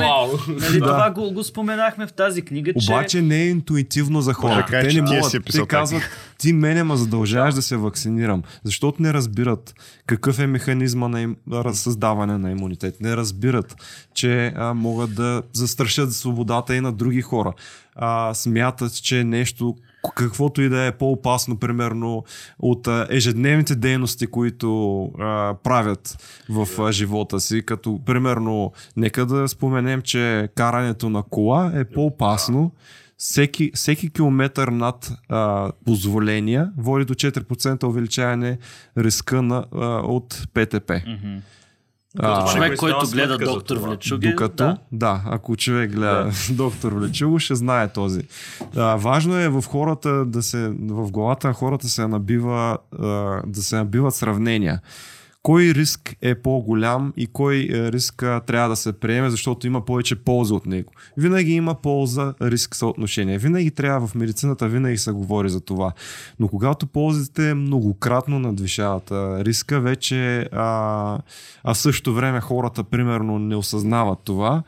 нали, 0.49 0.79
Да. 0.79 0.87
това 0.87 1.11
го, 1.11 1.33
го 1.33 1.45
споменахме 1.45 2.07
в 2.07 2.13
тази 2.13 2.43
книга, 2.43 2.73
че... 2.81 2.93
Обаче 2.93 3.23
не 3.23 3.37
е 3.43 3.49
интуитивно 3.49 4.21
за 4.21 4.33
хората. 4.33 4.67
Така 4.67 4.79
е, 4.79 4.89
те 4.89 4.95
не 4.95 5.03
могат. 5.03 5.35
е 5.35 5.41
те 5.41 5.67
казват, 5.67 6.03
ти 6.43 6.53
мене 6.53 6.83
ма 6.83 6.97
задължаваш 6.97 7.55
да 7.55 7.63
се 7.63 7.77
вакцинирам. 7.77 8.43
Защото 8.65 9.03
не 9.03 9.15
разбират 9.15 9.75
какъв 10.07 10.39
е 10.39 10.47
механизма 10.47 11.09
на 11.09 11.21
им, 11.21 11.37
създаване 11.73 12.39
на 12.39 12.51
имунитет. 12.51 13.01
Не 13.01 13.17
разбират, 13.17 13.77
че 14.15 14.53
а, 14.57 14.75
могат 14.75 15.15
да 15.15 15.43
застрашат 15.53 16.13
свободата 16.13 16.77
и 16.77 16.81
на 16.81 16.93
други 16.93 17.23
хора. 17.23 17.53
А, 17.97 18.35
смятат, 18.35 19.03
че 19.03 19.25
нещо 19.25 19.77
каквото 20.17 20.63
и 20.63 20.69
да 20.69 20.87
е 20.87 20.93
по-опасно, 20.93 21.59
примерно, 21.59 22.25
от 22.59 22.89
ежедневните 23.11 23.75
дейности, 23.75 24.27
които 24.27 25.05
а, 25.05 25.55
правят 25.63 26.19
в 26.49 26.69
а, 26.79 26.93
живота 26.93 27.41
си, 27.41 27.63
като, 27.67 28.01
примерно, 28.07 28.73
нека 28.97 29.27
да 29.27 29.49
споменем, 29.49 30.03
че 30.03 30.49
карането 30.55 31.11
на 31.11 31.23
кола 31.23 31.73
е 31.75 31.85
по-опасно. 31.85 32.73
Всеки, 33.23 33.71
всеки 33.75 34.11
километър 34.11 34.69
над 34.69 35.13
а, 35.29 35.73
позволения 35.85 36.73
води 36.79 37.05
до 37.05 37.15
4% 37.15 37.85
увеличаване 37.85 38.59
риска 38.99 39.43
на, 39.43 39.65
а, 39.75 39.87
от 39.99 40.49
ПТП. 40.55 40.91
Мгм. 41.07 41.39
А, 42.19 42.53
Човек, 42.53 42.79
който 42.79 43.07
гледа 43.13 43.39
доктор. 43.39 43.77
Влечуги. 43.77 44.31
Докато, 44.31 44.65
да. 44.65 44.79
да, 44.93 45.23
ако 45.27 45.57
човек 45.57 45.93
гледа 45.93 46.31
доктор 46.51 46.93
Влечуго, 46.93 47.39
ще 47.39 47.55
знае 47.55 47.89
този. 47.89 48.23
А, 48.77 48.97
важно 48.97 49.39
е 49.39 49.49
в 49.49 49.65
хората 49.67 50.25
да 50.25 50.43
се, 50.43 50.69
в 50.81 51.11
главата 51.11 51.49
на 51.49 51.55
хората 51.55 51.89
се 51.89 52.09
набива, 52.09 52.79
а, 52.99 53.07
да 53.47 53.63
се 53.63 53.77
набиват 53.77 54.15
сравнения. 54.15 54.81
Кой 55.43 55.63
риск 55.63 56.17
е 56.23 56.35
по-голям 56.35 57.13
и 57.17 57.27
кой 57.27 57.69
е, 57.73 57.93
риск 57.93 58.25
трябва 58.47 58.69
да 58.69 58.77
се 58.77 58.93
приеме, 58.93 59.31
защото 59.31 59.67
има 59.67 59.85
повече 59.85 60.17
полза 60.17 60.55
от 60.55 60.67
него. 60.67 60.93
Винаги 61.17 61.53
има 61.53 61.75
полза, 61.75 62.35
риск 62.43 62.77
съотношение. 62.77 63.39
Винаги 63.39 63.71
трябва 63.71 64.07
в 64.07 64.15
медицината, 64.15 64.69
винаги 64.69 64.99
се 64.99 65.13
говори 65.13 65.49
за 65.49 65.61
това. 65.61 65.93
Но 66.41 66.49
когато 66.49 66.87
ползите 66.87 67.55
многократно 67.55 68.39
надвишават 68.39 69.11
риска, 69.47 69.81
вече 69.81 70.49
а, 70.53 71.19
а 71.65 71.75
в 71.75 72.03
време 72.07 72.41
хората 72.41 72.85
примерно 72.85 73.39
не 73.39 73.57
осъзнават 73.57 74.19
това, 74.25 74.63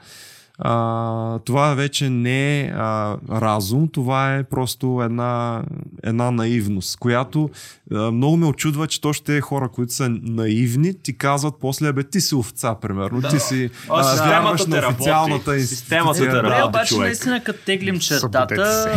а, 0.58 1.38
това 1.38 1.74
вече 1.74 2.10
не 2.10 2.60
е 2.60 2.72
а, 2.76 3.16
разум, 3.30 3.88
това 3.88 4.34
е 4.34 4.42
просто 4.44 5.00
една, 5.02 5.62
една 6.02 6.30
наивност, 6.30 6.98
която 6.98 7.50
а, 7.92 8.10
много 8.10 8.36
ме 8.36 8.46
очудва, 8.46 8.86
че 8.86 9.00
то 9.00 9.12
ще 9.12 9.36
е 9.36 9.40
хора, 9.40 9.68
които 9.68 9.92
са 9.92 10.08
наивни, 10.22 10.94
ти 10.94 11.18
казват 11.18 11.54
после, 11.60 11.92
бе, 11.92 12.04
ти 12.04 12.20
си 12.20 12.34
овца, 12.34 12.74
примерно, 12.74 13.22
ти 13.22 13.40
си 13.40 13.70
а, 13.90 14.02
системата 14.04 14.30
вярваш 14.30 14.64
те 14.64 14.70
на 14.70 14.88
официалната 14.88 15.60
Системата 15.60 16.08
институция. 16.10 16.30
те 16.30 16.36
Добре, 16.36 16.50
работи, 16.50 16.68
обаче 16.68 16.88
човек. 16.88 17.06
наистина 17.06 17.42
като 17.42 17.64
теглим 17.64 17.98
чертата... 17.98 18.54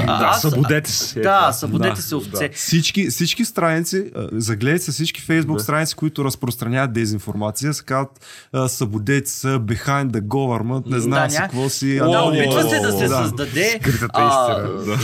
Да, 0.08 0.34
събудете 0.34 0.92
се. 0.92 1.20
Да, 1.20 1.52
събудете 1.52 1.96
Да. 1.96 2.02
се 2.02 2.16
овце. 2.16 2.50
Всички, 2.50 3.08
всички 3.08 3.46
страници, 3.46 4.04
загледайте 4.32 4.84
се 4.84 4.92
всички 4.92 5.22
фейсбук 5.22 5.58
Да. 5.58 5.64
страници, 5.64 5.96
които 5.96 6.26
разпространяват 6.26 6.94
дезинформация, 6.94 7.74
се 7.74 7.84
казват 7.84 8.26
събудете 8.68 9.30
се, 9.30 9.48
behind 9.48 10.10
the 10.10 10.22
government, 10.22 10.88
не 10.88 11.00
знам 11.00 11.24
Да, 11.24 11.30
си 11.30 11.42
какво 11.48 11.70
си. 11.70 11.96
Да, 11.96 12.24
опитва 12.24 12.70
се 12.70 12.80
да 12.80 12.92
се 12.92 13.08
да. 13.08 13.16
създаде... 13.16 13.80
Истина. 13.88 14.98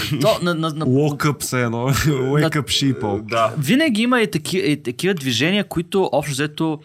up 1.24 1.44
се 1.44 1.64
едно, 1.64 1.78
wake 1.90 2.50
up 2.52 2.66
sheeple. 2.66 3.22
Да. 3.22 3.54
Винаги 3.58 4.02
има 4.02 4.22
и, 4.22 4.28
таки, 4.28 4.58
и 4.58 4.84
такива 4.84 5.14
движения, 5.14 5.64
които 5.64 6.10
общо 6.12 6.32
взето 6.32 6.80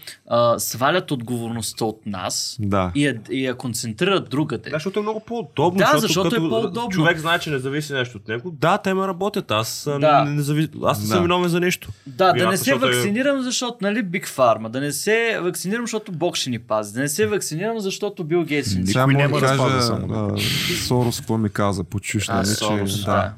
свалят 0.59 1.11
отговорността 1.11 1.85
от 1.85 2.01
нас 2.07 2.57
Да. 2.61 2.93
и 2.95 3.07
я, 3.07 3.15
и 3.31 3.45
я 3.45 3.55
концентрират 3.55 4.31
другаде. 4.31 4.71
Да, 4.71 4.77
защото 4.77 4.99
е 4.99 5.03
много 5.03 5.21
по-удобно. 5.21 5.79
Да, 5.79 5.99
защото 5.99 6.27
е 6.27 6.31
като 6.31 6.49
по-удобно. 6.49 6.89
Човек 6.91 7.19
знае, 7.19 7.39
че 7.39 7.51
не 7.51 7.59
зависи 7.59 7.93
нещо 7.93 8.17
от 8.17 8.29
него. 8.29 8.51
Да, 8.51 8.79
те 8.79 8.95
ме 8.95 9.07
работят. 9.07 9.51
Аз, 9.51 9.87
а, 9.87 9.99
Да. 9.99 10.25
не, 10.25 10.31
не 10.31 10.43
зави... 10.43 10.69
аз 10.85 10.99
не 10.99 11.03
Да. 11.03 11.09
съм 11.09 11.23
виновен 11.23 11.49
за 11.49 11.61
нещо. 11.61 11.89
Да, 12.07 12.27
да 12.27 12.33
не 12.33 12.39
Вината, 12.39 12.57
се 12.57 12.65
защото 12.65 12.87
е- 12.87 12.91
вакцинирам, 12.91 13.43
защото, 13.43 13.77
нали, 13.81 14.03
Биг 14.03 14.29
Фарма. 14.29 14.71
Да 14.71 14.81
не 14.81 14.93
се 14.93 15.39
вакцинирам, 15.43 15.83
защото 15.83 16.13
Бог 16.13 16.37
ще 16.37 16.51
ни 16.51 16.59
пази. 16.59 16.93
Да 16.93 17.01
не 17.01 17.09
се 17.09 17.27
вакцинирам, 17.27 17.81
защото 17.81 18.25
Бил 18.25 18.45
Гейтс 18.45 18.75
Никой 18.75 19.15
няма 19.15 19.41
да 19.41 19.48
кажа, 19.57 19.83
само, 19.83 20.15
а, 20.15 20.41
Сорос 20.87 21.19
какво 21.19 21.39
ми 21.39 21.51
каза 21.51 21.85
по 21.85 22.01
чуш, 22.01 22.29
А, 22.29 22.35
нали, 22.35 22.47
Сорос, 22.47 22.99
че 22.99 23.05
да. 23.05 23.33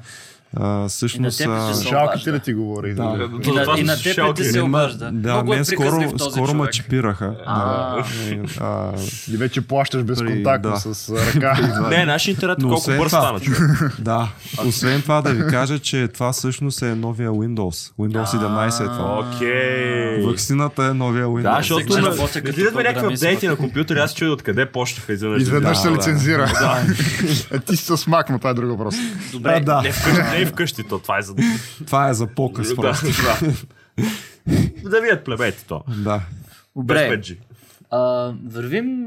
Да. 0.53 0.83
А, 0.83 0.87
всъщност, 0.87 1.39
И 1.39 1.47
на 1.47 1.71
теб 1.71 1.87
Жалките 1.89 2.31
да 2.31 2.39
ти 2.39 2.53
говори. 2.53 2.93
Да. 2.93 3.29
И 3.43 3.51
на, 3.51 3.65
и 3.77 3.83
на 3.83 3.95
теб 3.97 4.37
се 4.43 4.61
обажда? 4.61 5.11
Да, 5.11 5.33
Много 5.33 5.53
е 5.53 5.55
мен 5.55 5.65
скоро, 5.65 5.89
приказлив 5.89 6.17
този 6.17 6.31
скоро 6.31 6.53
ме 6.53 6.69
чипираха. 6.69 7.35
А. 7.45 7.95
Да. 7.95 8.03
И, 8.29 8.39
а, 8.59 8.91
И 9.33 9.37
вече 9.37 9.61
плащаш 9.61 10.01
При- 10.01 10.05
безконтактно 10.05 10.71
да. 10.71 10.79
с 10.79 11.09
ръка. 11.09 11.57
Не, 11.89 12.05
нашия 12.05 12.31
интернет 12.31 12.57
колко 12.63 12.91
бърз 12.97 13.11
стана, 13.11 13.39
човек. 13.39 13.61
да, 13.99 14.27
освен 14.65 15.01
това 15.01 15.21
да 15.21 15.33
ви 15.33 15.47
кажа, 15.47 15.79
че 15.79 16.07
това 16.07 16.31
всъщност 16.31 16.81
е 16.81 16.95
новия 16.95 17.29
Windows. 17.29 17.91
Windows 17.99 18.25
17 18.25 18.83
е 18.83 18.85
това. 18.85 19.19
Окей. 19.19 20.25
Ваксината 20.25 20.83
е 20.85 20.93
новия 20.93 21.25
Windows. 21.25 21.41
Да, 21.41 21.57
защото 21.57 21.85
като 22.33 22.77
ми 22.77 22.83
някакви 22.83 23.13
апдейти 23.13 23.47
на 23.47 23.55
компютъра, 23.55 23.99
аз 23.99 24.11
се 24.11 24.17
чудя 24.17 24.31
откъде 24.31 24.65
почнаха 24.65 25.13
изведнъж. 25.13 25.41
Изведнъж 25.41 25.77
Да, 25.77 25.81
се 25.81 25.89
да. 25.89 25.95
лицензира. 25.95 26.51
Е, 27.51 27.59
ти 27.59 27.77
си 27.77 27.97
с 27.97 28.07
мак, 28.07 28.29
но 28.29 28.37
това 28.37 28.49
е 28.49 28.53
друг 28.53 28.69
въпрос. 28.69 28.95
Добре, 29.31 29.59
да. 29.59 29.81
Не 30.31 30.40
и 30.41 30.45
вкъщи, 30.45 30.83
то 30.83 30.99
това 30.99 31.17
е 31.17 31.21
за... 31.21 31.35
Това 31.85 32.09
е 32.09 32.13
за 32.13 32.27
показ 32.27 32.69
Да, 32.69 32.75
просто. 32.75 33.05
да. 33.05 33.51
Да 34.89 35.01
вият 35.01 35.25
плебейте 35.25 35.65
то. 35.67 35.83
Да. 35.97 36.21
Добре. 36.75 37.19
5G. 37.19 37.37
А, 37.91 38.33
вървим 38.47 39.05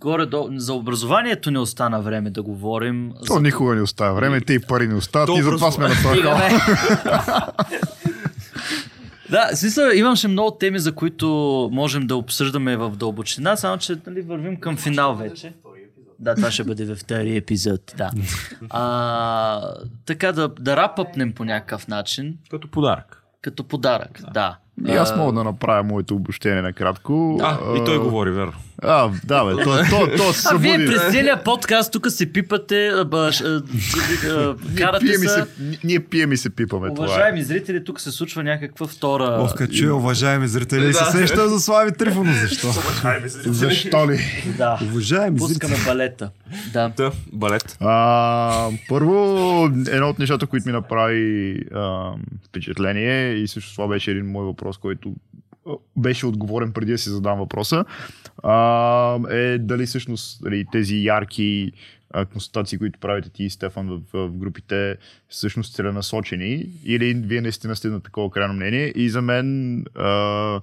горе 0.00 0.26
до... 0.26 0.48
За 0.56 0.74
образованието 0.74 1.50
не 1.50 1.58
остана 1.58 2.00
време 2.02 2.30
да 2.30 2.42
говорим. 2.42 3.12
То 3.26 3.34
за... 3.34 3.40
никога 3.40 3.74
не 3.74 3.82
остава 3.82 4.12
време, 4.12 4.40
те 4.40 4.52
и 4.52 4.58
пари 4.58 4.88
не 4.88 4.94
остават 4.94 5.26
То 5.26 5.38
и 5.38 5.42
затова 5.42 5.70
сме 5.70 5.88
на 5.88 5.94
този. 6.02 6.20
Да, 9.30 9.50
смисъл, 9.54 9.90
имаше 9.94 10.28
много 10.28 10.50
теми, 10.50 10.78
за 10.78 10.92
които 10.92 11.28
можем 11.72 12.06
да 12.06 12.16
обсъждаме 12.16 12.76
в 12.76 12.90
дълбочина, 12.90 13.56
само 13.56 13.78
че 13.78 13.96
нали, 14.06 14.22
вървим 14.22 14.56
към 14.56 14.76
финал 14.76 15.14
вече. 15.14 15.52
Да, 16.18 16.34
това 16.34 16.50
ще 16.50 16.64
бъде 16.64 16.84
във 16.84 16.98
втори 16.98 17.36
епизод, 17.36 17.94
да. 17.96 18.10
А, 18.70 19.74
така 20.06 20.32
да, 20.32 20.48
да 20.48 20.76
рапъпнем 20.76 21.32
по 21.32 21.44
някакъв 21.44 21.88
начин, 21.88 22.38
Като 22.50 22.68
подарък. 22.70 23.22
като 23.40 23.64
подарък, 23.64 24.20
да. 24.34 24.58
И 24.88 24.90
аз 24.92 25.16
мога 25.16 25.32
да 25.32 25.44
направя 25.44 25.82
моето 25.82 26.14
обобщение 26.14 26.62
накратко. 26.62 27.38
А, 27.42 27.58
и 27.76 27.84
той 27.84 27.98
говори, 27.98 28.30
верно. 28.30 28.52
А, 28.78 29.10
да, 29.24 29.44
бе, 29.46 29.52
то, 29.54 29.78
то, 29.90 30.16
то 30.16 30.32
се 30.32 30.48
А 30.48 30.56
вие 30.56 30.86
през 30.86 31.10
целия 31.10 31.44
подкаст 31.44 31.92
тук 31.92 32.10
се 32.10 32.32
пипате, 32.32 32.88
а, 32.88 33.04
ба, 33.04 33.32
ш- 33.32 33.42
а, 33.42 33.62
карате 34.76 35.06
пием, 35.06 35.22
и 35.22 35.26
се. 35.26 35.28
се, 35.30 35.44
ние 35.84 36.00
пием 36.00 36.32
и 36.32 36.36
се 36.36 36.50
пипаме. 36.50 36.88
Това 36.88 37.04
е. 37.04 37.08
Уважаеми 37.08 37.42
зрители, 37.42 37.84
тук 37.84 38.00
се 38.00 38.10
случва 38.10 38.42
някаква 38.42 38.86
втора... 38.86 39.38
Ох, 39.40 39.54
като 39.54 39.74
чуя, 39.74 39.94
уважаеми 39.94 40.48
зрители, 40.48 40.88
и 40.88 40.92
се 40.92 41.04
сеща 41.04 41.48
за 41.48 41.60
Слави 41.60 41.92
Трифонов. 41.92 42.36
Защо? 42.40 42.68
Защо 43.44 44.10
ли? 44.10 44.20
Да, 44.58 44.78
Уважаеми 44.84 45.38
зрители. 45.38 45.58
пускаме 45.58 45.84
балета. 45.86 46.30
Да. 46.72 46.90
Та, 46.90 47.10
балет. 47.32 47.76
А, 47.80 48.68
първо, 48.88 49.16
едно 49.88 50.08
от 50.08 50.18
нещата, 50.18 50.46
които 50.46 50.66
ми 50.66 50.72
направи 50.72 51.58
а, 51.74 52.10
впечатление 52.48 53.32
и 53.32 53.48
също 53.48 53.72
това 53.72 53.88
беше 53.88 54.10
един 54.10 54.26
мой 54.26 54.44
въпрос, 54.44 54.78
който 54.78 55.14
беше 55.96 56.26
отговорен 56.26 56.72
преди 56.72 56.92
да 56.92 56.98
си 56.98 57.08
задам 57.10 57.38
въпроса, 57.38 57.84
а, 58.42 59.18
е 59.30 59.58
дали 59.58 59.86
всъщност 59.86 60.42
дали, 60.42 60.64
тези 60.72 61.04
ярки 61.04 61.72
а, 62.10 62.24
констатации, 62.24 62.78
които 62.78 62.98
правите 62.98 63.28
ти 63.28 63.44
и 63.44 63.50
Стефан 63.50 63.88
в, 63.88 64.28
в 64.28 64.30
групите, 64.38 64.96
всъщност 65.28 65.74
целенасочени 65.74 66.66
или 66.84 67.14
вие 67.14 67.40
наистина 67.40 67.76
сте 67.76 67.88
на 67.88 68.00
такова 68.00 68.30
крайно 68.30 68.54
мнение 68.54 68.92
и 68.96 69.10
за 69.10 69.22
мен 69.22 69.78
а, 69.94 70.60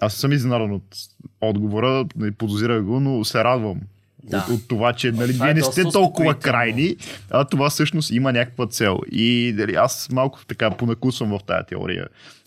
аз 0.00 0.14
съм 0.14 0.32
изненадан 0.32 0.72
от 0.72 0.96
отговора, 1.40 2.06
не 2.16 2.32
подозирах 2.32 2.82
го, 2.82 3.00
но 3.00 3.24
се 3.24 3.44
радвам 3.44 3.80
Да. 4.22 4.36
от, 4.38 4.48
от 4.48 4.68
това, 4.68 4.92
че 4.92 5.12
нали, 5.12 5.32
Това 5.32 5.50
е 5.50 5.54
вие 5.54 5.62
не 5.62 5.72
сте 5.72 5.82
толкова 5.82 6.34
крайни, 6.34 6.96
а 7.30 7.44
това 7.44 7.70
всъщност 7.70 8.10
има 8.10 8.32
някаква 8.32 8.66
цел. 8.66 8.98
И 9.12 9.52
дали, 9.56 9.74
аз 9.74 10.08
малко 10.12 10.46
така 10.46 10.70
понакусвам 10.70 11.30
в 11.30 11.40
тая 11.46 11.66
теория, 11.66 12.06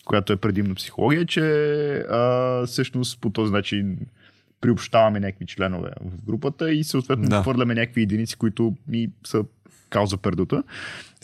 която 0.09 0.33
е 0.33 0.37
предимно 0.37 0.75
психология, 0.75 1.25
че 1.25 1.41
а, 2.01 2.19
всъщност 2.65 3.21
по 3.21 3.29
този 3.29 3.51
начин 3.53 3.97
приобщаваме 4.61 5.19
някакви 5.19 5.45
членове 5.45 5.89
в 6.01 6.25
групата 6.25 6.71
и 6.71 6.83
съответно 6.83 7.29
Да. 7.29 7.41
хвърляме 7.41 7.75
някакви 7.75 8.01
единици, 8.01 8.35
които 8.35 8.75
ми 8.87 9.09
са 9.27 9.43
кауза 9.89 10.17
пердута. 10.17 10.63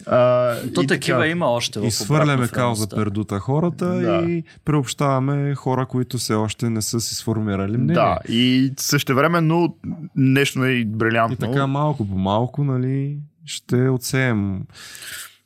А, 0.06 0.56
То 0.76 0.82
и 0.82 0.88
такива 0.88 1.20
така. 1.20 1.28
има 1.28 1.46
още 1.48 1.80
в 1.80 1.86
И 1.86 1.92
свърляме 1.92 2.48
кауза 2.48 2.88
пердута 2.90 3.40
хората 3.40 3.86
Да. 3.88 4.26
и 4.30 4.44
преобщаваме 4.66 5.56
хора, 5.56 5.86
които 5.86 6.18
все 6.18 6.34
още 6.34 6.70
не 6.70 6.82
са 6.82 7.00
си 7.00 7.16
сформирали 7.16 7.78
мнение. 7.78 7.94
Да, 7.94 8.18
и 8.30 8.74
същевременно 8.78 9.78
нещо 10.16 10.66
е 10.66 10.72
И 10.72 10.86
брилянтно. 10.86 11.38
така 11.38 11.68
малко 11.68 12.08
по 12.08 12.18
малко, 12.18 12.64
нали, 12.64 13.18
ще 13.46 13.90
отсеем. 13.90 14.62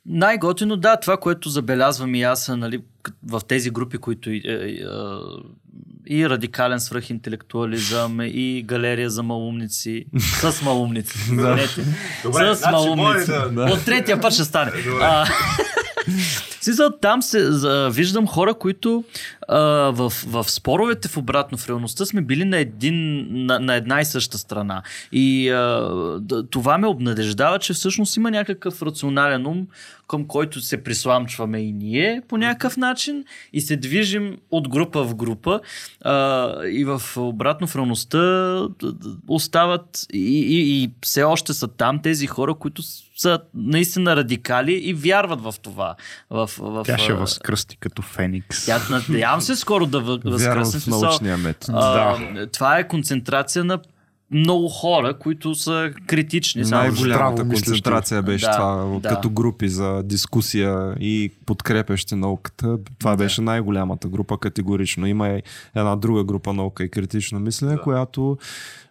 Най-готино, 0.06 0.76
да, 0.76 0.96
това, 0.96 1.16
което 1.16 1.48
забелязвам 1.48 2.14
и 2.14 2.22
аз 2.22 2.48
нали, 2.48 2.82
в 3.22 3.40
тези 3.48 3.70
групи, 3.70 3.98
които 3.98 4.30
и, 4.30 4.42
е, 4.46 4.52
е, 4.52 4.76
и 6.08 6.28
радикален 6.28 6.80
свръхинтелектуализъм, 6.80 8.18
и 8.20 8.62
галерия 8.62 9.10
за 9.10 9.22
малумници, 9.22 10.04
с 10.18 10.62
малумници, 10.62 11.18
извинете. 11.18 11.84
Добре, 12.22 12.54
с 12.54 12.58
значи 12.58 12.72
малумници. 12.72 13.26
да- 13.26 13.68
От 13.72 13.84
третия 13.84 14.20
път 14.20 14.32
ще 14.32 14.44
стане. 14.44 14.70
А, 15.00 15.26
в 15.26 15.30
смисъл, 16.60 16.90
там 17.00 17.22
се 17.22 17.52
за, 17.52 17.90
виждам 17.92 18.26
хора, 18.26 18.54
които 18.54 19.04
а, 19.48 19.58
в, 19.90 20.12
в 20.26 20.50
споровете 20.50 21.08
в 21.08 21.16
обратно 21.16 21.58
в 21.58 21.68
реалността 21.68 22.06
сме 22.06 22.22
били 22.22 22.44
на, 22.44 22.58
един, 22.58 23.26
на, 23.46 23.58
на 23.58 23.74
една 23.74 24.00
и 24.00 24.04
съща 24.04 24.38
страна. 24.38 24.82
И 25.12 25.50
а, 25.50 26.20
това 26.50 26.78
ме 26.78 26.86
обнадеждава, 26.86 27.58
че 27.58 27.72
всъщност 27.72 28.16
има 28.16 28.30
някакъв 28.30 28.82
рационален 28.82 29.46
ум, 29.46 29.66
към 30.08 30.26
който 30.26 30.60
се 30.60 30.84
присламчваме 30.84 31.58
и 31.58 31.72
ние 31.72 32.22
по 32.28 32.36
някакъв 32.36 32.76
начин 32.76 33.24
и 33.52 33.60
се 33.60 33.76
движим 33.76 34.38
от 34.50 34.68
група 34.68 35.04
в 35.04 35.14
група 35.14 35.60
а, 36.00 36.66
и 36.66 36.84
в 36.84 37.02
обратно 37.16 37.66
в 37.66 37.76
реалността 37.76 38.18
остават 39.28 40.06
и, 40.12 40.40
и, 40.40 40.82
и 40.82 40.90
все 41.02 41.22
още 41.22 41.52
са 41.54 41.68
там 41.68 42.02
тези 42.02 42.26
хора, 42.26 42.54
които 42.54 42.82
са 43.20 43.38
наистина 43.54 44.16
радикали 44.16 44.72
и 44.72 44.94
вярват 44.94 45.40
в 45.40 45.54
това. 45.62 45.94
В, 46.30 46.50
в, 46.58 46.82
Тя 46.86 46.98
ще 46.98 47.12
възкръсти 47.12 47.76
като 47.76 48.02
Феникс. 48.02 48.66
Тя, 48.66 48.80
надявам 49.08 49.40
се 49.40 49.56
скоро 49.56 49.86
да 49.86 50.00
възкръсне. 50.00 50.80
в 50.80 50.86
научния 50.86 51.36
метод. 51.36 51.78
а, 51.78 52.46
Това 52.46 52.78
е 52.78 52.88
концентрация 52.88 53.64
на 53.64 53.78
много 54.30 54.68
хора, 54.68 55.18
които 55.18 55.54
са 55.54 55.92
критични. 56.06 56.62
Най-голямата 56.62 57.48
концентрация 57.48 58.22
беше 58.22 58.46
Да, 58.46 58.52
това, 58.52 58.98
да. 59.00 59.08
като 59.08 59.30
групи 59.30 59.68
за 59.68 60.02
дискусия 60.02 60.94
и 61.00 61.30
подкрепящи 61.46 62.14
науката. 62.14 62.78
Това 62.98 63.16
беше 63.16 63.40
най-голямата 63.40 64.08
група 64.08 64.38
категорично. 64.38 65.06
Има 65.06 65.40
една 65.74 65.96
друга 65.96 66.24
група 66.24 66.52
наука 66.52 66.84
и 66.84 66.90
критично 66.90 67.40
мислене, 67.40 67.76
която 67.76 68.38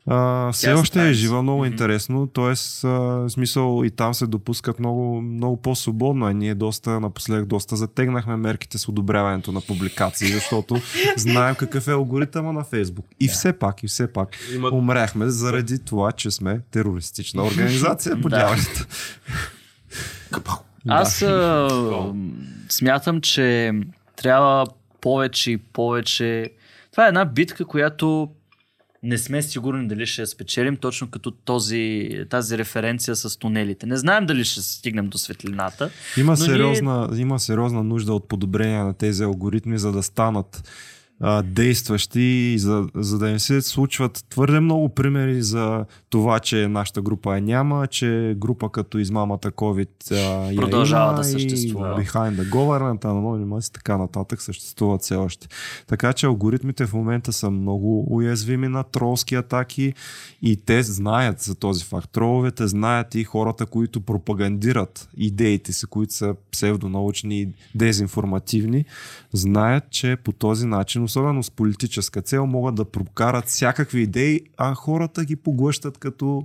а, 0.09 0.51
все 0.51 0.65
Тя 0.65 0.75
се 0.75 0.81
още 0.81 1.09
е 1.09 1.13
жива, 1.13 1.41
много 1.41 1.59
Мгм. 1.59 1.67
интересно. 1.67 2.27
Тоест, 2.27 2.83
а, 2.83 3.25
смисъл 3.29 3.81
и 3.85 3.91
там 3.91 4.13
се 4.13 4.27
допускат 4.27 4.79
много, 4.79 5.21
много 5.21 5.57
по-свободно. 5.57 6.25
А 6.25 6.33
ние 6.33 6.55
доста, 6.55 6.99
напоследък, 6.99 7.45
доста 7.45 7.75
затегнахме 7.75 8.35
мерките 8.35 8.77
с 8.77 8.87
одобряването 8.87 9.51
на 9.51 9.61
публикации, 9.61 10.27
защото 10.27 10.75
знаем 11.17 11.55
какъв 11.55 11.87
е 11.87 11.91
алгоритъма 11.91 12.51
на 12.51 12.63
Фейсбук. 12.63 13.05
И 13.19 13.27
все 13.27 13.53
пак, 13.53 13.83
и 13.83 13.87
все 13.87 14.13
пак, 14.13 14.29
Има- 14.53 14.69
умряхме 14.69 15.27
заради 15.27 15.79
това, 15.79 16.11
че 16.11 16.31
сме 16.31 16.59
терористична 16.71 17.43
организация 17.43 18.15
по 18.21 18.29
Да. 18.29 18.37
дяволите. 18.37 18.85
Аз 20.87 21.21
а, 21.21 21.67
смятам, 22.69 23.21
че 23.21 23.71
трябва 24.15 24.65
повече 25.01 25.51
и 25.51 25.57
повече. 25.57 26.51
Това 26.91 27.05
е 27.05 27.07
една 27.07 27.25
битка, 27.25 27.65
която 27.65 28.29
не 29.03 29.17
сме 29.17 29.41
сигурни 29.41 29.87
дали 29.87 30.05
ще 30.05 30.21
я 30.21 30.27
спечелим, 30.27 30.77
точно 30.77 31.09
като 31.09 31.31
този, 31.31 32.09
тази 32.29 32.57
референция 32.57 33.15
с 33.15 33.37
тунелите. 33.37 33.85
Не 33.85 33.97
знаем 33.97 34.25
дали 34.25 34.45
ще 34.45 34.61
стигнем 34.61 35.07
до 35.07 35.17
светлината. 35.17 35.89
Има 36.17 36.37
сериозна, 36.37 37.09
има 37.15 37.39
сериозна 37.39 37.83
нужда 37.83 38.13
от 38.13 38.27
подобрение 38.27 38.83
на 38.83 38.93
тези 38.93 39.23
алгоритми, 39.23 39.79
за 39.79 39.91
да 39.91 40.03
станат 40.03 40.63
а, 41.21 41.41
действащи 41.41 42.55
за, 42.59 42.87
за 42.95 43.17
да 43.17 43.29
не 43.29 43.39
се 43.39 43.61
случват 43.61 44.25
твърде 44.29 44.59
много 44.59 44.89
примери 44.89 45.41
за 45.41 45.85
това, 46.09 46.39
че 46.39 46.67
нашата 46.67 47.01
група 47.01 47.35
я 47.35 47.41
няма, 47.41 47.87
че 47.87 48.35
група 48.37 48.69
като 48.69 48.97
измамата 48.97 49.51
COVID 49.51 49.89
а, 50.11 50.55
Продължава 50.55 51.13
да 51.13 51.23
съществува. 51.23 51.87
И 51.87 52.05
Behind 52.05 52.35
the 52.35 52.49
Government, 52.49 53.01
Anonymous 53.01 53.69
и 53.69 53.73
така 53.73 53.97
нататък 53.97 54.41
съществуват 54.41 55.01
все 55.01 55.15
още. 55.15 55.47
Така 55.87 56.13
че 56.13 56.25
алгоритмите 56.25 56.85
в 56.85 56.93
момента 56.93 57.33
са 57.33 57.51
много 57.51 58.15
уязвими 58.15 58.67
на 58.67 58.83
тролски 58.83 59.35
атаки 59.35 59.93
и 60.41 60.55
те 60.55 60.83
знаят 60.83 61.39
за 61.39 61.55
този 61.55 61.85
факт. 61.85 62.09
Троловете 62.11 62.67
знаят 62.67 63.15
и 63.15 63.23
хората, 63.23 63.65
които 63.65 64.01
пропагандират 64.01 65.09
идеите 65.17 65.73
си, 65.73 65.85
които 65.85 66.13
са 66.13 66.35
псевдонаучни 66.51 67.41
и 67.41 67.49
дезинформативни, 67.75 68.85
знаят, 69.33 69.83
че 69.89 70.17
по 70.23 70.31
този 70.31 70.65
начин, 70.65 71.03
особено 71.09 71.43
с 71.43 71.51
политическа 71.51 72.21
цел, 72.21 72.45
могат 72.45 72.75
да 72.75 72.85
прокарат 72.85 73.47
всякакви 73.47 74.01
идеи, 74.01 74.41
а 74.57 74.73
хората 74.73 75.25
ги 75.25 75.35
поглъщат 75.35 75.97
като, 75.97 76.43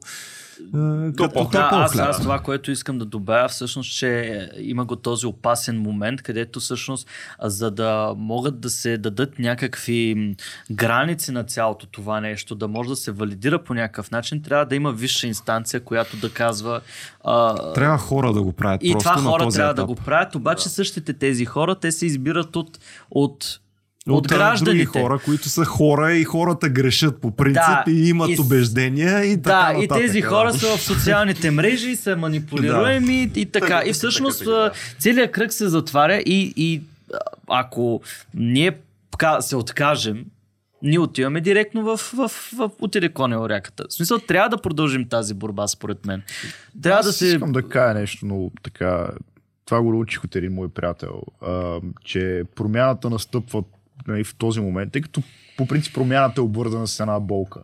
е, 0.60 1.12
като 1.16 1.48
Да, 1.52 1.68
аз, 1.72 1.98
аз 1.98 2.20
това, 2.22 2.38
което 2.38 2.70
искам 2.70 2.98
да 2.98 3.04
добавя, 3.04 3.48
всъщност, 3.48 3.96
че 3.96 4.50
има 4.58 4.84
го 4.84 4.96
този 4.96 5.26
опасен 5.26 5.80
момент, 5.80 6.22
където 6.22 6.60
всъщност, 6.60 7.08
за 7.42 7.70
да 7.70 8.14
могат 8.16 8.60
да 8.60 8.70
се 8.70 8.98
дадат 8.98 9.38
някакви 9.38 10.34
граници 10.70 11.32
на 11.32 11.44
цялото 11.44 11.86
това 11.86 12.20
нещо, 12.20 12.54
да 12.54 12.68
може 12.68 12.88
да 12.88 12.96
се 12.96 13.12
валидира 13.12 13.64
по 13.64 13.74
някакъв 13.74 14.10
начин, 14.10 14.42
трябва 14.42 14.66
да 14.66 14.74
има 14.74 14.92
висша 14.92 15.26
инстанция, 15.26 15.80
която 15.80 16.16
да 16.16 16.32
казва. 16.32 16.80
А, 17.24 17.72
Трябва 17.72 17.98
хора 17.98 18.32
да 18.32 18.42
го 18.42 18.52
правят 18.52 18.80
и 18.84 18.94
това 18.98 19.16
на 19.16 19.30
хора 19.30 19.44
този 19.44 19.56
трябва 19.56 19.72
етап. 19.72 19.76
да 19.76 19.86
го 19.86 19.94
правят, 19.94 20.34
обаче 20.34 20.68
същите 20.68 21.12
тези 21.12 21.44
хора, 21.44 21.74
те 21.74 21.92
се 21.92 22.06
избират 22.06 22.56
от, 22.56 22.78
от, 23.10 23.60
от, 24.08 24.18
от 24.18 24.28
гражданите. 24.28 24.84
други 24.84 24.84
хора, 24.84 25.18
които 25.24 25.48
са 25.48 25.64
хора 25.64 26.12
и 26.12 26.24
хората 26.24 26.68
грешат 26.68 27.20
по 27.20 27.30
принцип 27.30 27.84
Да, 27.86 27.90
и 27.90 28.08
имат 28.08 28.30
и 28.30 28.40
убеждения 28.40 29.24
и 29.24 29.42
така 29.42 29.72
Да, 29.72 29.78
и 29.78 29.82
нататък. 29.82 30.02
тези 30.02 30.20
да. 30.20 30.28
хора 30.28 30.54
са 30.54 30.76
в 30.76 30.80
социалните 30.80 31.50
мрежи 31.50 31.90
и 31.90 31.96
са 31.96 32.16
манипулируеми 32.18 33.30
и 33.34 33.46
така. 33.46 33.82
И 33.86 33.92
всъщност 33.92 34.46
а, 34.46 34.72
целият 34.98 35.32
кръг 35.32 35.52
се 35.52 35.68
затваря 35.68 36.16
и, 36.16 36.54
и 36.56 36.82
ако 37.48 38.02
ние 38.34 38.78
се 39.40 39.56
откажем 39.56 40.24
ние 40.82 40.98
отиваме 40.98 41.40
директно 41.40 41.82
в, 41.82 41.96
в, 41.96 42.28
в, 42.28 42.70
в 42.70 42.70
оряката. 43.20 43.84
В 43.88 43.92
смисъл, 43.92 44.18
трябва 44.18 44.48
да 44.48 44.62
продължим 44.62 45.08
тази 45.08 45.34
борба, 45.34 45.68
според 45.68 46.06
мен. 46.06 46.22
Трябва 46.82 47.02
да 47.02 47.08
Аз 47.08 47.16
се... 47.16 47.26
Искам 47.26 47.52
да 47.52 47.68
кажа 47.68 47.98
нещо, 47.98 48.26
но 48.26 48.50
така. 48.62 49.08
Това 49.64 49.82
го 49.82 49.92
научих 49.92 50.24
от 50.24 50.36
един 50.36 50.52
мой 50.52 50.68
приятел, 50.68 51.22
а, 51.42 51.80
че 52.04 52.42
промяната 52.54 53.10
настъпва 53.10 53.62
нали, 54.08 54.24
в 54.24 54.34
този 54.34 54.60
момент, 54.60 54.92
тъй 54.92 55.02
като 55.02 55.22
по 55.56 55.66
принцип 55.66 55.94
промяната 55.94 56.40
е 56.40 56.44
обвързана 56.44 56.86
с 56.86 57.00
една 57.00 57.20
болка. 57.20 57.60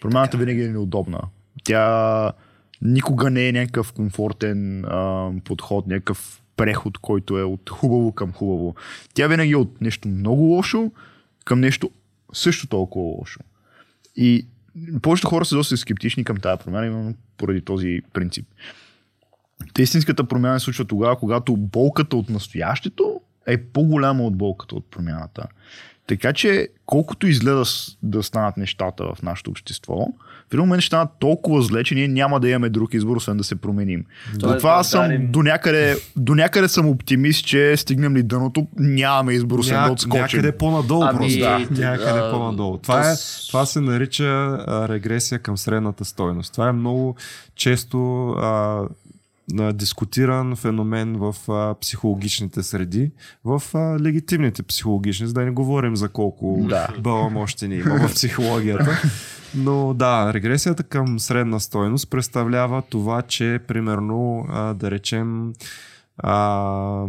Промяната 0.00 0.36
винаги 0.36 0.62
е 0.62 0.68
неудобна. 0.68 1.20
Тя 1.64 2.32
никога 2.82 3.30
не 3.30 3.48
е 3.48 3.52
някакъв 3.52 3.92
комфортен 3.92 4.84
а, 4.84 5.30
подход, 5.44 5.86
някакъв 5.86 6.42
преход, 6.56 6.98
който 6.98 7.38
е 7.38 7.42
от 7.42 7.70
хубаво 7.70 8.12
към 8.12 8.32
хубаво. 8.32 8.74
Тя 9.14 9.26
винаги 9.26 9.52
е 9.52 9.56
от 9.56 9.80
нещо 9.80 10.08
много 10.08 10.42
лошо 10.42 10.92
към 11.44 11.60
нещо 11.60 11.90
също 12.32 12.66
толкова 12.66 13.04
лошо. 13.04 13.40
И 14.16 14.46
повечето 15.02 15.28
хора 15.28 15.44
са 15.44 15.56
доста 15.56 15.76
скептични 15.76 16.24
към 16.24 16.36
тази 16.36 16.64
промяна, 16.64 16.86
именно 16.86 17.14
поради 17.36 17.60
този 17.60 18.00
принцип. 18.12 18.46
Та 19.74 19.82
истинската 19.82 20.24
промяна 20.24 20.60
се 20.60 20.64
случва 20.64 20.84
тогава, 20.84 21.18
когато 21.18 21.56
болката 21.56 22.16
от 22.16 22.28
настоящето 22.28 23.20
е 23.48 23.58
по-голяма 23.58 24.24
от 24.24 24.36
болката 24.36 24.74
от 24.74 24.90
промяната. 24.90 25.46
Така 26.06 26.32
че, 26.32 26.68
колкото 26.86 27.26
изгледа 27.26 27.56
да, 27.56 27.64
да 28.02 28.22
станат 28.22 28.56
нещата 28.56 29.04
в 29.04 29.22
нашето 29.22 29.50
общество, 29.50 29.96
в 30.50 30.54
един 30.54 30.60
момент 30.60 30.82
ще 30.82 30.86
станат 30.86 31.10
толкова 31.18 31.62
зле, 31.62 31.84
че 31.84 31.94
ние 31.94 32.08
няма 32.08 32.40
да 32.40 32.48
имаме 32.48 32.68
друг 32.68 32.94
избор, 32.94 33.16
освен 33.16 33.36
да 33.36 33.44
се 33.44 33.56
променим. 33.56 34.04
Тоест 34.40 34.52
Затова 34.52 34.72
да 34.72 34.80
аз 34.80 34.90
съм 34.90 35.32
до 35.32 35.42
някъде, 35.42 35.96
до 36.16 36.34
някъде 36.34 36.68
съм 36.68 36.88
оптимист, 36.88 37.46
че 37.46 37.76
стигнем 37.76 38.16
ли 38.16 38.22
дъното, 38.22 38.66
нямаме 38.78 39.32
избор, 39.32 39.58
освен 39.58 39.76
да 39.76 39.86
Ня, 39.86 39.92
отскочим. 39.92 40.20
някъде 40.20 40.52
по-надолу 40.52 41.02
Ами, 41.02 41.18
просто. 41.18 41.38
да. 41.38 41.58
Някъде 41.58 42.18
а, 42.18 42.30
по-надолу. 42.32 42.78
Това, 42.78 43.10
е, 43.10 43.14
това 43.48 43.66
се 43.66 43.80
нарича 43.80 44.24
а, 44.24 44.88
регресия 44.88 45.38
към 45.38 45.58
средната 45.58 46.04
стойност. 46.04 46.52
Това 46.52 46.68
е 46.68 46.72
много 46.72 47.16
често 47.54 48.28
а, 48.30 48.82
дискутиран 49.52 50.56
феномен 50.56 51.16
в 51.16 51.34
а, 51.48 51.74
психологичните 51.80 52.62
среди, 52.62 53.10
в 53.44 53.62
а, 53.74 54.00
легитимните 54.00 54.62
психологични, 54.62 55.26
за 55.26 55.32
да 55.32 55.44
не 55.44 55.50
говорим 55.50 55.96
за 55.96 56.08
колко 56.08 56.66
Да. 56.68 56.88
баламощени 57.00 57.74
има 57.74 58.08
в 58.08 58.14
психологията. 58.14 59.02
Но 59.54 59.94
да, 59.94 60.34
регресията 60.34 60.82
към 60.82 61.20
средна 61.20 61.60
стойност 61.60 62.10
представлява 62.10 62.82
това, 62.82 63.22
че 63.22 63.60
примерно 63.68 64.46
а, 64.48 64.74
да 64.74 64.90
речем 64.90 65.52
а, 66.18 67.06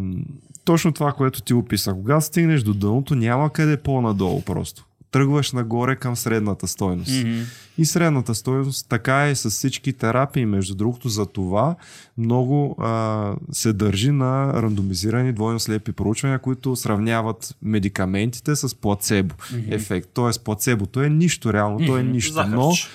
точно 0.65 0.91
това, 0.91 1.11
което 1.13 1.41
ти 1.41 1.53
описа. 1.53 1.93
Когато 1.93 2.25
стигнеш 2.25 2.63
до 2.63 2.73
дъното, 2.73 3.15
няма 3.15 3.49
къде 3.49 3.77
по-надолу 3.77 4.41
просто. 4.41 4.85
Тръгваш 5.11 5.52
нагоре 5.52 5.95
към 5.95 6.15
средната 6.15 6.68
стойност. 6.68 7.11
Мгм. 7.18 7.40
И 7.77 7.86
средната 7.86 8.36
стойност 8.36 8.86
така 8.90 9.27
е 9.27 9.36
с 9.36 9.49
всички 9.49 9.94
терапии. 9.94 10.45
Между 10.45 10.76
другото, 10.76 11.10
за 11.10 11.26
това 11.26 11.76
много 12.18 12.76
а, 12.80 13.34
се 13.52 13.73
държи 13.73 14.11
на 14.11 14.53
рандомизирани 14.53 15.34
двойно 15.34 15.60
слепи 15.60 15.91
проучвания, 15.91 16.40
които 16.40 16.76
сравняват 16.76 17.56
медикаментите 17.61 18.56
с 18.56 18.76
плацебо 18.76 19.36
ефект. 19.69 20.10
Тоест, 20.14 20.44
плацебото 20.44 21.03
е 21.03 21.10
нищо, 21.10 21.53
реално, 21.53 21.80
то 21.80 21.98
е 21.98 22.03
нищо. 22.03 22.44
Но 22.48 22.61
Захарче. 22.61 22.88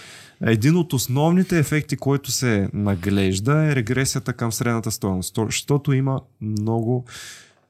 един 0.42 0.76
от 0.76 0.92
основните 0.92 1.58
ефекти, 1.58 1.96
който 1.96 2.30
се 2.30 2.68
наглежда 2.72 3.64
е 3.64 3.76
регресията 3.76 4.32
към 4.32 4.52
средната 4.52 4.90
стойност. 4.90 5.34
То- 5.34 5.46
Защото 5.46 5.92
има 5.92 6.20
много 6.40 7.04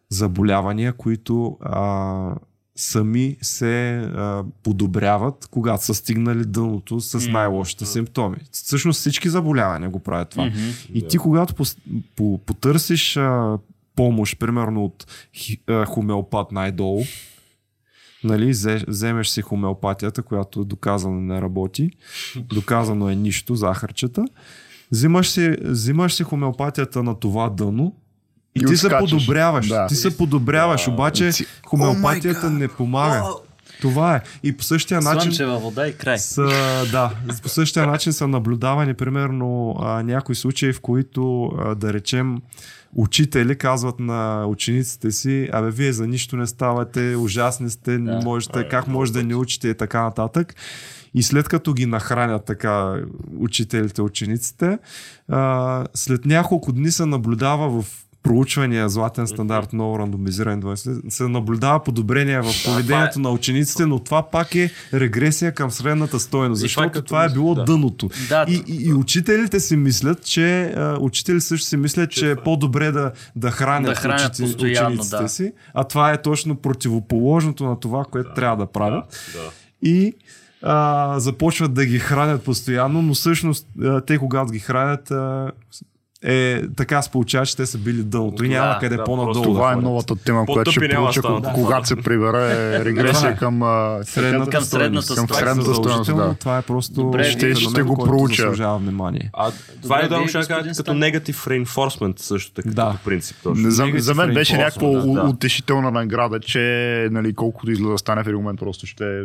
заболявания, 0.09 0.93
които 0.93 1.57
а, 1.61 2.35
сами 2.77 3.37
се 3.43 3.97
а, 3.97 4.45
подобряват, 4.63 5.49
когато 5.51 5.85
са 5.85 5.95
стигнали 5.95 6.45
дъното 6.45 7.01
с 7.01 7.29
най-лошите 7.29 7.87
симптоми. 7.87 8.37
Всъщност 8.53 9.01
всички 9.01 9.29
заболявания 9.29 9.91
го 9.91 9.99
правят 9.99 10.29
това. 10.29 10.47
Мгм. 10.47 10.59
И 10.95 11.09
ти 11.09 11.19
когато 11.19 11.55
пос, 11.55 11.77
по, 12.17 12.39
потърсиш 12.47 13.17
а, 13.17 13.59
помощ, 13.97 14.39
примерно 14.39 14.85
от 14.85 15.07
хи, 15.35 15.61
а, 15.69 15.85
хомеопат 15.85 16.53
най-долу, 16.53 17.03
нали, 18.25 18.55
взе- 18.55 18.89
вземеш 18.89 19.29
си 19.29 19.43
хомеопатията, 19.43 20.23
която 20.23 20.61
е 20.61 20.65
доказано 20.65 21.21
не 21.21 21.41
работи, 21.43 21.91
доказано 22.37 23.11
е 23.11 23.15
нищо, 23.15 23.55
захарчета, 23.55 24.25
взимаш 24.93 25.31
си, 25.31 25.57
взимаш 25.63 26.15
си 26.15 26.23
хомеопатията 26.23 27.03
на 27.03 27.15
това 27.15 27.51
дъно 27.51 27.97
и, 28.55 28.61
И 28.61 28.67
ти 28.67 28.77
се 28.77 28.89
подобряваш. 28.89 29.69
Да. 29.69 29.87
Ти 29.87 29.95
се 29.95 30.17
подобряваш, 30.17 30.89
обаче 30.89 31.33
Си- 31.33 31.47
хомеопатията 31.67 32.51
не 32.51 32.69
помага. 32.69 33.23
Това 33.81 34.17
е. 34.17 34.21
И 34.43 34.57
по 34.57 34.65
същия 34.65 35.01
начин... 35.01 35.21
Слънчева 35.21 35.59
вода 35.59 35.89
и 35.89 35.97
край. 35.97 36.19
Са, 36.19 36.43
да, 36.93 37.11
по 37.43 37.49
същия 37.49 37.87
начин 37.87 38.13
са 38.13 38.29
наблюдавани 38.29 38.95
примерно 38.95 39.77
а, 39.81 40.03
някои 40.03 40.35
случаи, 40.35 40.73
в 40.73 40.81
които 40.81 41.45
а, 41.59 41.75
да 41.75 41.93
речем 41.93 42.39
учители 42.95 43.57
казват 43.57 44.01
на 44.01 44.47
учениците 44.47 45.11
си, 45.11 45.49
абе 45.53 45.71
вие 45.71 45.93
за 45.93 46.07
нищо 46.07 46.37
не 46.37 46.47
ставате, 46.47 47.17
ужасни 47.17 47.71
сте, 47.71 47.99
не 47.99 48.13
Да. 48.13 48.21
можете, 48.25 48.69
как 48.69 48.89
може 48.89 49.13
да 49.13 49.23
не 49.23 49.35
учите 49.35 49.69
и 49.69 49.75
така 49.75 50.03
нататък. 50.03 50.55
И 51.15 51.23
след 51.23 51.49
като 51.49 51.73
ги 51.73 51.87
нахранят 51.87 52.45
така 52.45 52.95
учителите, 53.39 54.03
учениците, 54.03 54.79
а, 55.29 55.85
след 55.95 56.25
няколко 56.25 56.73
дни 56.73 56.91
се 56.91 57.07
наблюдава 57.07 57.83
в 57.83 58.04
проучвания 58.25 58.89
Златен 58.89 59.27
стандарт, 59.27 59.73
много 59.73 59.99
рандомизиран 59.99 60.77
се 61.09 61.29
наблюдава 61.29 61.83
подобрение 61.83 62.41
в 62.41 62.65
поведението 62.65 63.21
на 63.21 63.31
учениците, 63.31 63.87
но 63.87 63.99
това 63.99 64.23
пак 64.23 64.55
е 64.55 64.71
регресия 64.95 65.53
към 65.53 65.71
средната 65.71 66.21
стойност, 66.21 66.61
това 66.73 66.85
е 66.85 66.89
защото 66.89 67.03
това 67.03 67.25
е 67.25 67.29
било 67.29 67.55
да. 67.55 67.65
дъното. 67.65 68.11
Да, 68.29 68.45
И, 68.49 68.63
и, 68.67 68.87
и 68.89 68.93
учителите 68.93 69.61
си 69.61 69.77
мислят, 69.77 70.25
че 70.25 70.75
учители 71.01 71.41
също 71.41 71.67
си 71.67 71.77
мислят, 71.77 72.11
че 72.11 72.31
е 72.31 72.37
по-добре 72.37 72.93
да, 72.93 73.13
да 73.37 73.51
хранят, 73.51 73.91
Да 73.91 73.95
хранят 73.95 74.39
учениците 74.39 75.17
да. 75.23 75.29
си, 75.29 75.53
а 75.75 75.85
това 75.85 76.13
е 76.13 76.23
точно 76.23 76.57
противоположното 76.57 77.65
на 77.65 77.81
това, 77.81 78.05
което 78.11 78.35
трябва 78.35 78.57
да 78.57 78.67
правят. 78.67 79.33
Да. 79.35 79.51
И 79.89 80.15
а, 80.63 81.21
започват 81.21 81.75
да 81.75 81.87
ги 81.87 81.99
хранят 81.99 82.43
постоянно, 82.43 83.03
но 83.03 83.15
всъщност 83.15 83.67
а, 83.83 84.01
те 84.01 84.19
когато 84.19 84.53
ги 84.53 84.59
хранят 84.59 85.11
а, 85.11 85.53
е 86.25 86.63
така 86.77 87.03
се 87.03 87.11
получава, 87.11 87.47
че 87.47 87.57
те 87.57 87.67
са 87.67 87.79
били 87.79 88.03
дъното 88.03 88.45
и 88.45 88.49
няма 88.49 88.69
Да, 88.69 88.79
къде 88.81 88.97
да, 88.97 89.05
по-надолу. 89.05 89.33
просто 89.35 89.49
да 89.49 89.55
Това 89.55 89.73
е 89.73 89.77
новата 89.77 90.17
тема, 90.17 90.47
която 90.47 90.71
ще 90.71 90.89
проуча, 90.89 91.23
да 91.23 91.53
когато 91.55 91.89
се 91.89 91.97
прибере 91.97 92.85
регресия 92.85 93.37
към 93.37 93.61
Средната 94.05 94.51
Към 94.51 94.65
средната 94.65 95.15
към 95.15 95.29
средната. 95.29 95.75
Задължително, 95.75 96.29
Да. 96.29 96.35
Това 96.35 96.59
е 96.59 96.63
просто 96.63 96.95
Добре, 96.95 97.25
феномен, 97.25 97.47
вие 97.47 97.55
ще 97.55 97.83
го 97.83 98.05
проуча. 98.05 98.51
внимание. 98.51 99.31
А, 99.33 99.53
това 99.83 100.03
Добре, 100.03 100.17
е 100.17 100.21
да 100.21 100.29
ще 100.29 100.45
кажа 100.49 100.71
като 100.77 100.95
негатив 100.95 101.45
reinforcement 101.45 102.21
също 102.21 102.53
така 102.53 102.69
Да. 102.69 102.91
като 102.93 103.05
принцип. 103.05 103.37
Точно. 103.43 103.63
Не, 103.63 103.71
за, 103.71 103.87
за 103.97 104.15
мен 104.15 104.35
беше 104.35 104.57
някаква 104.57 104.89
да, 104.89 105.07
да. 105.07 105.23
утешителна 105.23 105.91
награда, 105.91 106.41
че 106.41 107.09
нали, 107.11 107.35
колкото 107.35 107.71
излиза 107.71 107.91
да 107.91 107.99
стане 107.99 108.25
в 108.25 108.27
един 108.27 108.41
момент, 108.41 108.61
просто 108.61 108.87
ще, 108.87 109.25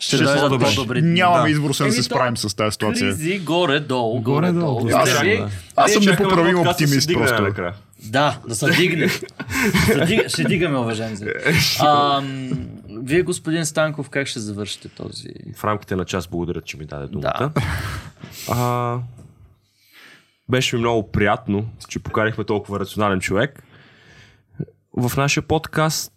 Ще 0.00 0.16
Ще 0.16 0.24
дойдат 0.24 0.40
по-добре. 0.40 0.64
по-добри 0.66 1.02
нямаме 1.02 1.42
Да. 1.42 1.50
избор, 1.50 1.70
освен 1.70 1.88
да 1.88 1.94
се 1.94 2.02
справим 2.02 2.36
с 2.36 2.56
тази 2.56 2.72
ситуация. 2.72 3.08
Кризи 3.08 3.38
горе-долу. 3.38 4.20
Горе-долу, 4.20 4.74
горе-долу. 4.74 5.04
да. 5.04 5.20
Вие- 5.20 5.36
Да. 5.38 5.50
Аз 5.76 5.92
съм 5.92 6.02
непоправим 6.04 6.56
се 6.56 6.68
оптимист 6.68 7.10
просто. 7.12 7.42
накрая. 7.42 7.74
Да, 8.00 8.38
да 8.48 8.54
се 8.54 8.70
дигне. 8.70 9.08
Ще 9.08 9.22
диг- 9.96 10.28
ще 10.28 10.44
дигаме, 10.44 10.78
уважаеми 10.78 11.16
м, 11.82 12.22
Вие, 12.92 13.22
господин 13.22 13.66
Станков, 13.66 14.08
как 14.08 14.26
ще 14.26 14.40
завършите 14.40 14.88
този... 14.88 15.28
В 15.56 15.64
рамките 15.64 15.96
на 15.96 16.04
час 16.04 16.28
благодаря, 16.28 16.60
че 16.60 16.76
ми 16.76 16.84
даде 16.86 17.06
думата. 17.06 17.50
Да. 17.54 17.62
А, 18.50 18.98
беше 20.48 20.76
ми 20.76 20.80
много 20.80 21.10
приятно, 21.10 21.68
че 21.88 21.98
покарихме 21.98 22.44
толкова 22.44 22.80
рационален 22.80 23.20
човек. 23.20 23.62
В 24.96 25.16
нашия 25.16 25.42
подкаст 25.42 26.12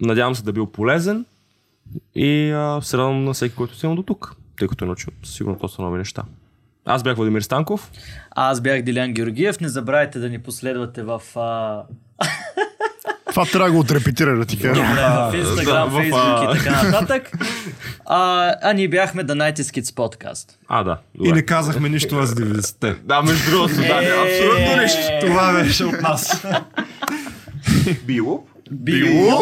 надявам 0.00 0.34
се 0.34 0.42
да 0.42 0.50
е 0.50 0.54
бил 0.54 0.66
полезен 0.66 1.24
и 2.14 2.50
а, 2.50 2.80
се 2.82 2.98
радвам 2.98 3.24
на 3.24 3.32
всеки, 3.32 3.54
който 3.54 3.74
стигна 3.76 3.96
до 3.96 4.02
тук, 4.02 4.36
тъй 4.58 4.68
като 4.68 4.84
е 4.84 4.86
научил 4.86 5.12
сигурно 5.24 5.58
доста 5.60 5.82
нови 5.82 5.98
неща. 5.98 6.22
Аз 6.86 7.02
бях 7.02 7.16
Владимир 7.16 7.40
Станков. 7.40 7.90
Аз 8.30 8.60
бях 8.60 8.82
Дилян 8.82 9.12
Георгиев. 9.12 9.60
Не 9.60 9.68
забравяйте 9.68 10.18
да 10.18 10.28
ни 10.28 10.38
последвате 10.38 11.02
в, 11.02 11.22
а, 11.36 11.82
Това 13.30 13.46
трябва 13.46 13.68
да 13.68 13.72
го 13.72 13.78
отрепетира, 13.80 14.36
да 14.36 14.44
ти 14.44 14.58
кажа. 14.60 14.82
в 14.82 15.32
Instagram, 15.34 15.88
в, 15.88 15.98
Facebook 15.98 16.48
а- 16.48 16.54
и 16.54 16.58
така 16.58 16.82
нататък. 16.82 17.30
А, 18.06 18.54
а 18.62 18.72
ние 18.72 18.88
бяхме 18.88 19.24
The 19.24 19.52
90 19.52 19.80
Kids 19.80 19.94
Podcast. 19.94 20.50
А, 20.68 20.84
да. 20.84 20.98
И 21.14 21.18
Добре. 21.18 21.32
не 21.32 21.42
казахме 21.42 21.88
нищо 21.88 22.18
аз 22.18 22.34
90-те. 22.34 22.94
Да, 23.02 23.22
между 23.22 23.50
другото, 23.50 23.74
да, 23.74 24.00
не, 24.00 24.08
абсолютно 24.08 24.82
нищо. 24.82 24.98
Това 25.20 25.52
беше 25.52 25.84
от 25.84 26.00
нас. 26.02 26.46
Било. 28.04 28.44
Било. 28.70 29.40